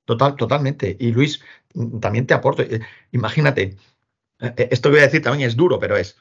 Total, 0.08 0.38
totalmente. 0.38 0.96
Y 1.00 1.12
Luis, 1.12 1.42
mm, 1.74 2.00
también 2.00 2.26
te 2.26 2.34
aporto. 2.34 2.64
Eh, 2.64 2.80
imagínate, 3.12 3.78
eh, 4.40 4.54
eh, 4.58 4.70
esto 4.72 4.90
que 4.90 4.94
voy 4.96 5.02
a 5.02 5.08
decir 5.08 5.22
también 5.22 5.50
es 5.50 5.58
duro, 5.58 5.80
pero 5.80 5.98
es 5.98 6.18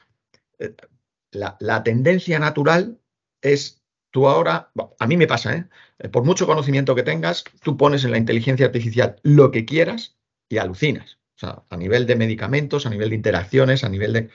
la, 1.31 1.83
tendencia 1.83 2.37
natural 2.37 2.99
es 3.41 3.81
tú 4.11 4.27
ahora, 4.27 4.71
a 4.99 5.07
mí 5.07 5.15
me 5.15 5.27
pasa, 5.27 5.55
¿eh? 5.55 6.09
por 6.09 6.23
mucho 6.25 6.47
conocimiento 6.47 6.95
que 6.95 7.03
tengas, 7.03 7.45
tú 7.63 7.77
pones 7.77 8.03
en 8.03 8.11
la 8.11 8.17
inteligencia 8.17 8.65
artificial 8.65 9.17
lo 9.23 9.51
que 9.51 9.65
quieras 9.65 10.17
y 10.49 10.57
alucinas. 10.57 11.19
O 11.35 11.39
sea, 11.39 11.63
a 11.69 11.77
nivel 11.77 12.07
de 12.07 12.15
medicamentos, 12.15 12.85
a 12.85 12.89
nivel 12.89 13.09
de 13.09 13.15
interacciones, 13.15 13.83
a 13.83 13.89
nivel 13.89 14.11
de... 14.13 14.29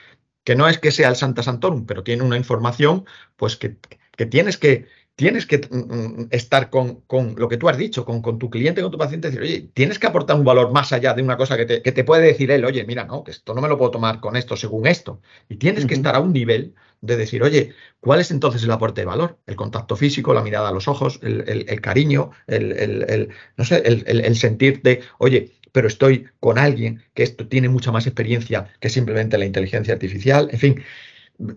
que 0.45 0.55
no 0.55 0.67
es 0.67 0.79
que 0.79 0.91
sea 0.91 1.09
el 1.09 1.15
Santa 1.15 1.43
Santorum, 1.43 1.85
pero 1.85 2.03
tiene 2.03 2.23
una 2.23 2.37
información 2.37 3.05
pues 3.35 3.57
que, 3.57 3.77
que 4.15 4.25
tienes 4.25 4.57
que, 4.57 4.87
tienes 5.15 5.45
que 5.45 5.57
mm, 5.57 6.21
mm, 6.23 6.27
estar 6.31 6.69
con, 6.69 7.03
lo 7.37 7.47
que 7.47 7.57
tú 7.57 7.69
has 7.69 7.77
dicho, 7.77 8.05
con, 8.05 8.39
tu 8.39 8.49
cliente, 8.49 8.81
con 8.81 8.91
tu 8.91 8.97
paciente, 8.97 9.29
decir, 9.29 9.41
oye, 9.41 9.69
tienes 9.73 9.99
que 9.99 10.07
aportar 10.07 10.37
un 10.37 10.45
valor 10.45 10.71
más 10.71 10.91
allá 10.93 11.13
de 11.13 11.21
una 11.21 11.37
cosa 11.37 11.57
que 11.57 11.65
te, 11.65 12.03
puede 12.03 12.25
decir 12.25 12.51
él, 12.51 12.65
oye, 12.65 12.83
mira, 12.85 13.05
no, 13.05 13.23
que 13.23 13.31
esto 13.31 13.53
no 13.53 13.61
me 13.61 13.67
lo 13.67 13.77
puedo 13.77 13.91
tomar 13.91 14.19
con 14.19 14.35
esto 14.35 14.57
según 14.57 14.87
esto. 14.87 15.21
Y 15.49 15.57
tienes 15.57 15.85
que 15.85 15.93
estar 15.93 16.15
a 16.15 16.19
un 16.19 16.33
nivel 16.33 16.73
de 17.01 17.17
decir, 17.17 17.43
oye, 17.43 17.73
¿cuál 17.99 18.21
es 18.21 18.31
entonces 18.31 18.63
el 18.63 18.71
aporte 18.71 19.01
de 19.01 19.05
valor? 19.05 19.37
El 19.45 19.55
contacto 19.55 19.95
físico, 19.95 20.33
la 20.33 20.41
mirada 20.41 20.69
a 20.69 20.71
los 20.71 20.87
ojos, 20.87 21.19
el, 21.21 21.81
cariño, 21.81 22.31
el, 22.47 23.29
no 23.57 23.65
sé, 23.65 23.83
el, 23.85 24.35
sentir 24.35 24.81
de, 24.81 25.01
oye, 25.19 25.51
pero 25.71 25.87
estoy 25.87 26.27
con 26.39 26.57
alguien 26.57 27.03
que 27.13 27.23
esto 27.23 27.47
tiene 27.47 27.67
mucha 27.67 27.91
más 27.91 28.07
experiencia 28.07 28.71
que 28.79 28.89
simplemente 28.89 29.37
la 29.37 29.45
inteligencia 29.45 29.93
artificial, 29.93 30.49
en 30.51 30.59
fin. 30.59 30.83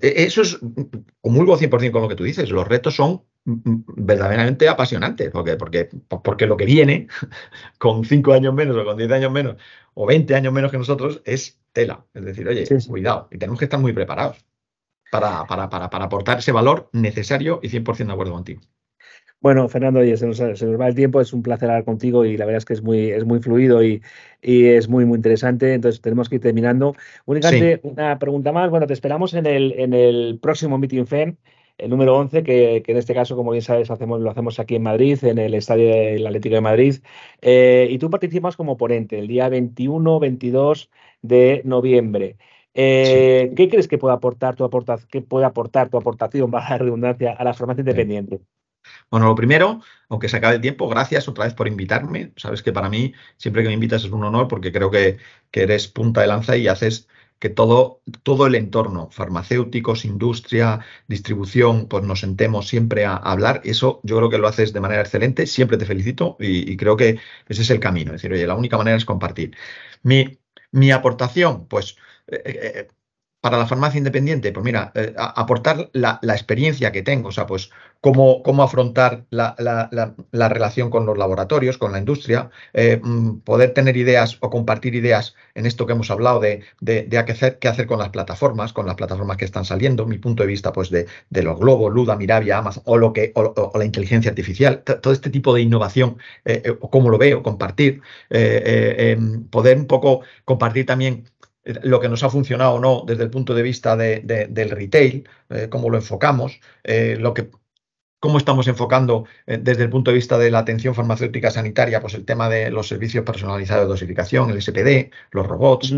E, 0.01 0.25
eso 0.25 0.43
es, 0.43 0.59
comulgo 1.21 1.59
100% 1.59 1.93
con 1.93 2.03
lo 2.03 2.09
que 2.09 2.15
tú 2.17 2.25
dices, 2.25 2.51
los 2.51 2.67
retos 2.67 2.95
son 2.95 3.23
verdaderamente 3.45 4.69
apasionante, 4.69 5.31
porque, 5.31 5.57
porque, 5.57 5.89
porque 6.09 6.47
lo 6.47 6.57
que 6.57 6.65
viene 6.65 7.07
con 7.79 8.05
5 8.05 8.33
años 8.33 8.55
menos 8.55 8.77
o 8.77 8.85
con 8.85 8.97
10 8.97 9.11
años 9.13 9.33
menos 9.33 9.57
o 9.95 10.07
20 10.07 10.35
años 10.35 10.53
menos 10.53 10.71
que 10.71 10.79
nosotros 10.79 11.23
es 11.25 11.59
tela. 11.73 12.05
Es 12.15 12.25
decir, 12.25 12.49
oye, 12.49 12.67
cuidado, 12.89 13.29
y 13.31 13.39
tenemos 13.39 13.59
que 13.59 13.67
estar 13.67 13.81
muy 13.81 13.93
preparados 13.93 14.45
para, 15.11 15.45
para, 15.47 15.69
para, 15.71 15.89
para 15.91 16.05
aportar 16.07 16.39
ese 16.39 16.53
valor 16.53 16.91
necesario 16.93 17.61
y 17.63 17.69
100% 17.69 18.07
de 18.07 18.13
acuerdo 18.13 18.33
contigo. 18.33 18.61
Bueno, 19.41 19.69
Fernando, 19.69 20.01
oye, 20.01 20.17
se 20.17 20.27
nos, 20.27 20.41
va 20.41 20.89
el 20.89 20.95
tiempo, 20.95 21.21
es 21.21 21.33
un 21.33 21.43
placer 21.43 21.69
hablar 21.69 21.85
contigo 21.85 22.25
y 22.25 22.37
la 22.37 22.47
verdad 22.47 22.59
es 22.59 22.65
que 22.65 22.73
es 22.73 22.83
muy, 22.83 23.11
es 23.11 23.25
muy 23.25 23.41
fluido 23.41 23.85
y, 23.85 24.03
y 24.43 24.67
es 24.67 24.89
muy, 24.89 25.05
muy 25.05 25.17
interesante. 25.17 25.75
Entonces 25.75 26.01
tenemos 26.01 26.29
que 26.29 26.37
ir 26.37 26.41
terminando. 26.41 26.95
Únicamente 27.27 27.81
una 27.83 28.19
pregunta 28.19 28.53
más. 28.53 28.71
Bueno, 28.71 28.87
te 28.87 28.95
esperamos 28.95 29.35
en 29.35 29.47
el, 29.47 29.73
en 29.79 29.95
el 29.95 30.39
próximo 30.41 30.79
Meeting 30.79 31.07
FEM 31.07 31.37
el 31.79 31.91
número 31.91 32.17
11, 32.17 32.43
que, 32.43 32.83
en 32.87 32.97
este 32.97 33.15
caso, 33.15 33.37
como 33.37 33.51
bien 33.51 33.63
sabes, 33.63 33.91
hacemos, 33.91 34.21
lo 34.21 34.31
hacemos 34.31 34.59
aquí 34.59 34.77
en 34.77 34.83
Madrid, 34.83 35.23
en 35.25 35.39
el 35.39 35.55
Estadio 35.55 35.89
del 35.89 36.27
Atlético 36.27 36.55
de 36.55 36.61
Madrid. 36.61 36.97
Eh, 37.43 37.89
y 37.91 37.99
tú 37.99 38.11
participas 38.11 38.57
como 38.57 38.77
ponente 38.77 39.19
el 39.19 39.27
día 39.29 39.49
21-22 39.49 40.89
de 41.23 41.63
noviembre. 41.65 42.37
Eh, 42.75 43.53
¿Qué 43.57 43.69
crees 43.69 43.89
que 43.89 43.99
puede 43.99 44.15
aportar 44.15 44.55
tu 44.55 44.69
que 45.11 45.23
puede 45.23 45.47
aportar 45.47 45.89
tu 45.89 45.97
aportación, 45.97 46.51
baja 46.51 46.75
la 46.75 46.79
redundancia, 46.79 47.33
a 47.33 47.45
la 47.45 47.55
formación 47.55 47.87
independiente? 47.87 48.41
Bueno, 49.11 49.27
lo 49.27 49.35
primero, 49.35 49.81
aunque 50.09 50.29
se 50.29 50.37
acabe 50.37 50.57
el 50.57 50.61
tiempo, 50.61 50.89
gracias 50.89 51.29
otra 51.29 51.45
vez 51.45 51.55
por 51.55 51.69
invitarme. 51.69 52.33
Sabes 52.37 52.63
que 52.63 52.73
para 52.73 52.89
mí, 52.89 53.15
siempre 53.37 53.63
que 53.63 53.69
me 53.69 53.75
invitas 53.75 54.05
es 54.05 54.11
un 54.11 54.25
honor 54.25 54.49
porque 54.49 54.73
creo 54.73 54.91
que, 54.91 55.19
que 55.51 55.63
eres 55.63 55.89
punta 55.89 56.21
de 56.21 56.29
lanza 56.29 56.57
y 56.57 56.69
haces 56.69 57.09
que 57.39 57.51
todo, 57.51 58.03
todo 58.23 58.47
el 58.47 58.55
entorno, 58.55 59.11
farmacéuticos, 59.11 60.05
industria, 60.05 60.81
distribución, 61.07 61.87
pues 61.89 62.05
nos 62.05 62.21
sentemos 62.21 62.69
siempre 62.69 63.05
a, 63.05 63.17
hablar. 63.17 63.61
Eso 63.65 64.01
yo 64.05 64.17
creo 64.17 64.31
que 64.31 64.39
lo 64.39 64.49
haces 64.49 64.73
de 64.73 64.81
manera 64.81 65.03
excelente, 65.03 65.47
siempre 65.47 65.77
te 65.77 65.87
felicito 65.87 66.37
y, 66.41 66.77
creo 66.77 66.97
que 66.97 67.21
ese 67.49 67.63
es 67.63 67.71
el 67.71 67.81
camino. 67.81 68.13
Es 68.15 68.23
decir, 68.23 68.33
oye, 68.33 68.47
la 68.47 68.55
única 68.55 68.79
manera 68.79 68.97
es 68.97 69.05
compartir. 69.05 69.55
Mi, 70.03 70.39
mi 70.73 70.91
aportación, 70.93 71.67
pues 71.69 71.97
eh, 72.29 72.43
eh, 72.45 72.73
eh, 72.77 72.89
para 73.47 73.59
la 73.59 73.67
farmacia 73.67 73.99
independiente? 73.99 74.51
Pues 74.51 74.65
mira, 74.65 74.91
eh, 74.97 75.15
aportar 75.17 75.89
la, 75.93 76.19
experiencia 76.23 76.91
que 76.91 77.03
tengo, 77.03 77.29
o 77.29 77.33
sea, 77.33 77.47
pues 77.47 77.71
cómo, 78.01 78.43
cómo 78.43 78.65
afrontar 78.65 79.25
la, 79.31 79.55
relación 80.33 80.91
con 80.91 81.07
los 81.07 81.17
laboratorios, 81.17 81.79
con 81.79 81.93
la 81.93 82.01
industria, 82.01 82.51
eh, 82.73 83.01
mm, 83.01 83.43
poder 83.45 83.73
tener 83.73 83.97
ideas 83.97 84.37
o 84.41 84.51
compartir 84.51 84.97
ideas 84.97 85.37
en 85.55 85.65
esto 85.65 85.87
que 85.87 85.93
hemos 85.93 86.11
hablado 86.11 86.41
de, 86.41 86.65
de, 86.81 87.07
qué, 87.09 87.19
hacer, 87.19 87.61
qué, 87.61 87.69
hacer, 87.69 87.87
con 87.87 88.01
las 88.01 88.09
plataformas, 88.09 88.73
con 88.73 88.85
las 88.85 88.97
plataformas 88.97 89.37
que 89.37 89.45
están 89.45 89.65
saliendo, 89.65 90.07
mi 90.07 90.19
punto 90.19 90.43
de 90.43 90.49
vista 90.49 90.73
pues 90.73 90.91
de, 90.91 91.07
los 91.31 91.57
globos, 91.57 91.95
Luda, 91.95 92.17
Mirabia, 92.17 92.59
Amazon, 92.59 92.83
o, 92.85 92.97
lo 92.97 93.13
que, 93.13 93.31
o, 93.37 93.71
la 93.79 93.85
inteligencia 93.85 94.29
artificial, 94.29 94.83
todo 94.83 95.13
este 95.13 95.31
tipo 95.31 95.55
de 95.55 95.61
innovación, 95.61 96.19
eh, 96.45 96.75
cómo 96.91 97.11
lo 97.11 97.19
veo, 97.19 97.45
compartir, 97.45 98.01
em, 98.29 99.45
poder 99.45 99.79
un 99.79 99.87
poco 99.87 100.23
compartir 100.45 100.85
también 100.85 101.27
lo 101.83 102.01
que 102.01 102.09
nos 102.09 102.23
ha 102.23 102.31
funcionado 102.31 102.75
o 102.75 102.81
no 102.81 103.05
desde 103.07 103.25
el 103.25 103.31
punto 103.31 103.55
de 103.55 103.63
vista 103.63 103.97
del 103.97 104.71
retail, 104.71 105.29
eh, 105.51 105.69
cómo 105.69 105.91
lo 105.91 105.97
enfocamos, 105.97 106.61
eh, 106.85 107.17
lo 107.19 107.35
que 107.35 107.51
cómo 108.21 108.39
estamos 108.39 108.67
enfocando 108.69 109.27
eh, 109.47 109.59
desde 109.61 109.83
el 109.85 109.91
punto 109.91 110.11
de 110.11 110.17
vista 110.17 110.39
de 110.39 110.51
la 110.51 110.61
atención 110.61 110.95
farmacéutica 110.95 111.51
sanitaria, 111.51 112.01
pues 112.01 112.15
el 112.15 112.25
tema 112.25 112.49
de 112.49 112.71
los 112.71 112.89
servicios 112.89 113.25
personalizados 113.25 113.85
de 113.85 113.89
dosificación, 113.89 114.51
el 114.51 114.63
SPD, 114.63 115.11
los 115.33 115.47
robots, 115.47 115.95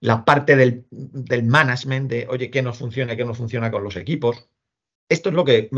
la 0.00 0.24
parte 0.24 0.56
del, 0.56 0.84
management 1.44 2.10
de, 2.10 2.26
oye, 2.28 2.50
qué 2.50 2.62
nos 2.62 2.78
funciona 2.78 3.14
y 3.14 3.16
qué 3.16 3.24
no 3.24 3.34
funciona 3.34 3.70
con 3.70 3.84
los 3.84 3.96
equipos. 3.96 4.48
Esto 5.08 5.30
es 5.30 5.34
lo 5.34 5.44
que, 5.44 5.70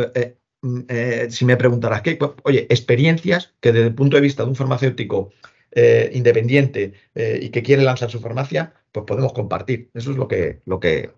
si 1.29 1.45
me 1.45 1.57
preguntarás, 1.57 2.03
¿qué? 2.03 2.17
Pues, 2.17 2.33
oye, 2.43 2.67
experiencias 2.71 3.55
que 3.61 3.73
desde 3.73 3.89
el 3.89 3.95
punto 3.95 4.17
de 4.17 4.23
vista 4.23 4.43
de 4.43 4.49
un 4.49 4.57
farmacéutico 4.57 5.33
independiente 6.13 6.95
y 7.15 7.51
que 7.51 7.63
quiere 7.63 7.83
lanzar 7.83 8.11
su 8.11 8.21
farmacia, 8.21 8.73
pues 8.93 9.05
podemos 9.07 9.33
compartir. 9.33 9.91
Eso 9.95 10.11
es 10.11 10.17
lo 10.17 10.27
que, 10.27 10.61
lo 10.65 10.81
que, 10.81 11.11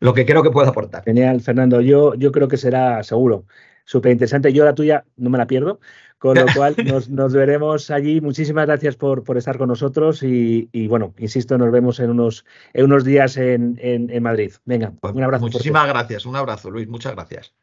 lo 0.00 0.14
que 0.14 0.24
creo 0.24 0.42
que 0.42 0.50
puede 0.50 0.68
aportar. 0.68 1.04
Genial, 1.04 1.40
Fernando. 1.40 1.80
Yo, 1.80 2.14
yo 2.14 2.30
creo 2.32 2.48
que 2.48 2.56
será 2.56 3.02
seguro 3.02 3.46
súper 3.86 4.12
interesante. 4.12 4.52
Yo 4.52 4.64
la 4.64 4.74
tuya 4.74 5.06
no 5.16 5.30
me 5.30 5.38
la 5.38 5.46
pierdo, 5.46 5.80
con 6.18 6.36
lo 6.36 6.44
cual 6.54 6.76
nos, 7.08 7.32
veremos 7.32 7.90
allí. 7.90 8.20
Muchísimas 8.20 8.66
gracias 8.66 8.96
por, 8.96 9.24
por 9.24 9.38
estar 9.38 9.56
con 9.56 9.68
nosotros 9.68 10.22
y, 10.22 10.68
bueno, 10.88 11.14
insisto, 11.16 11.56
nos 11.56 11.72
vemos 11.72 11.98
en 12.00 12.10
unos, 12.10 12.44
en 12.74 12.84
unos 12.84 13.04
días 13.04 13.38
en, 13.38 13.78
en, 13.80 14.22
Madrid. 14.22 14.52
Venga, 14.66 14.92
pues 15.00 15.14
un 15.14 15.22
abrazo. 15.22 15.44
Muchísimas 15.44 15.88
gracias, 15.88 16.26
un 16.26 16.36
abrazo, 16.36 16.70
Luis, 16.70 16.86
muchas 16.88 17.14
gracias. 17.14 17.54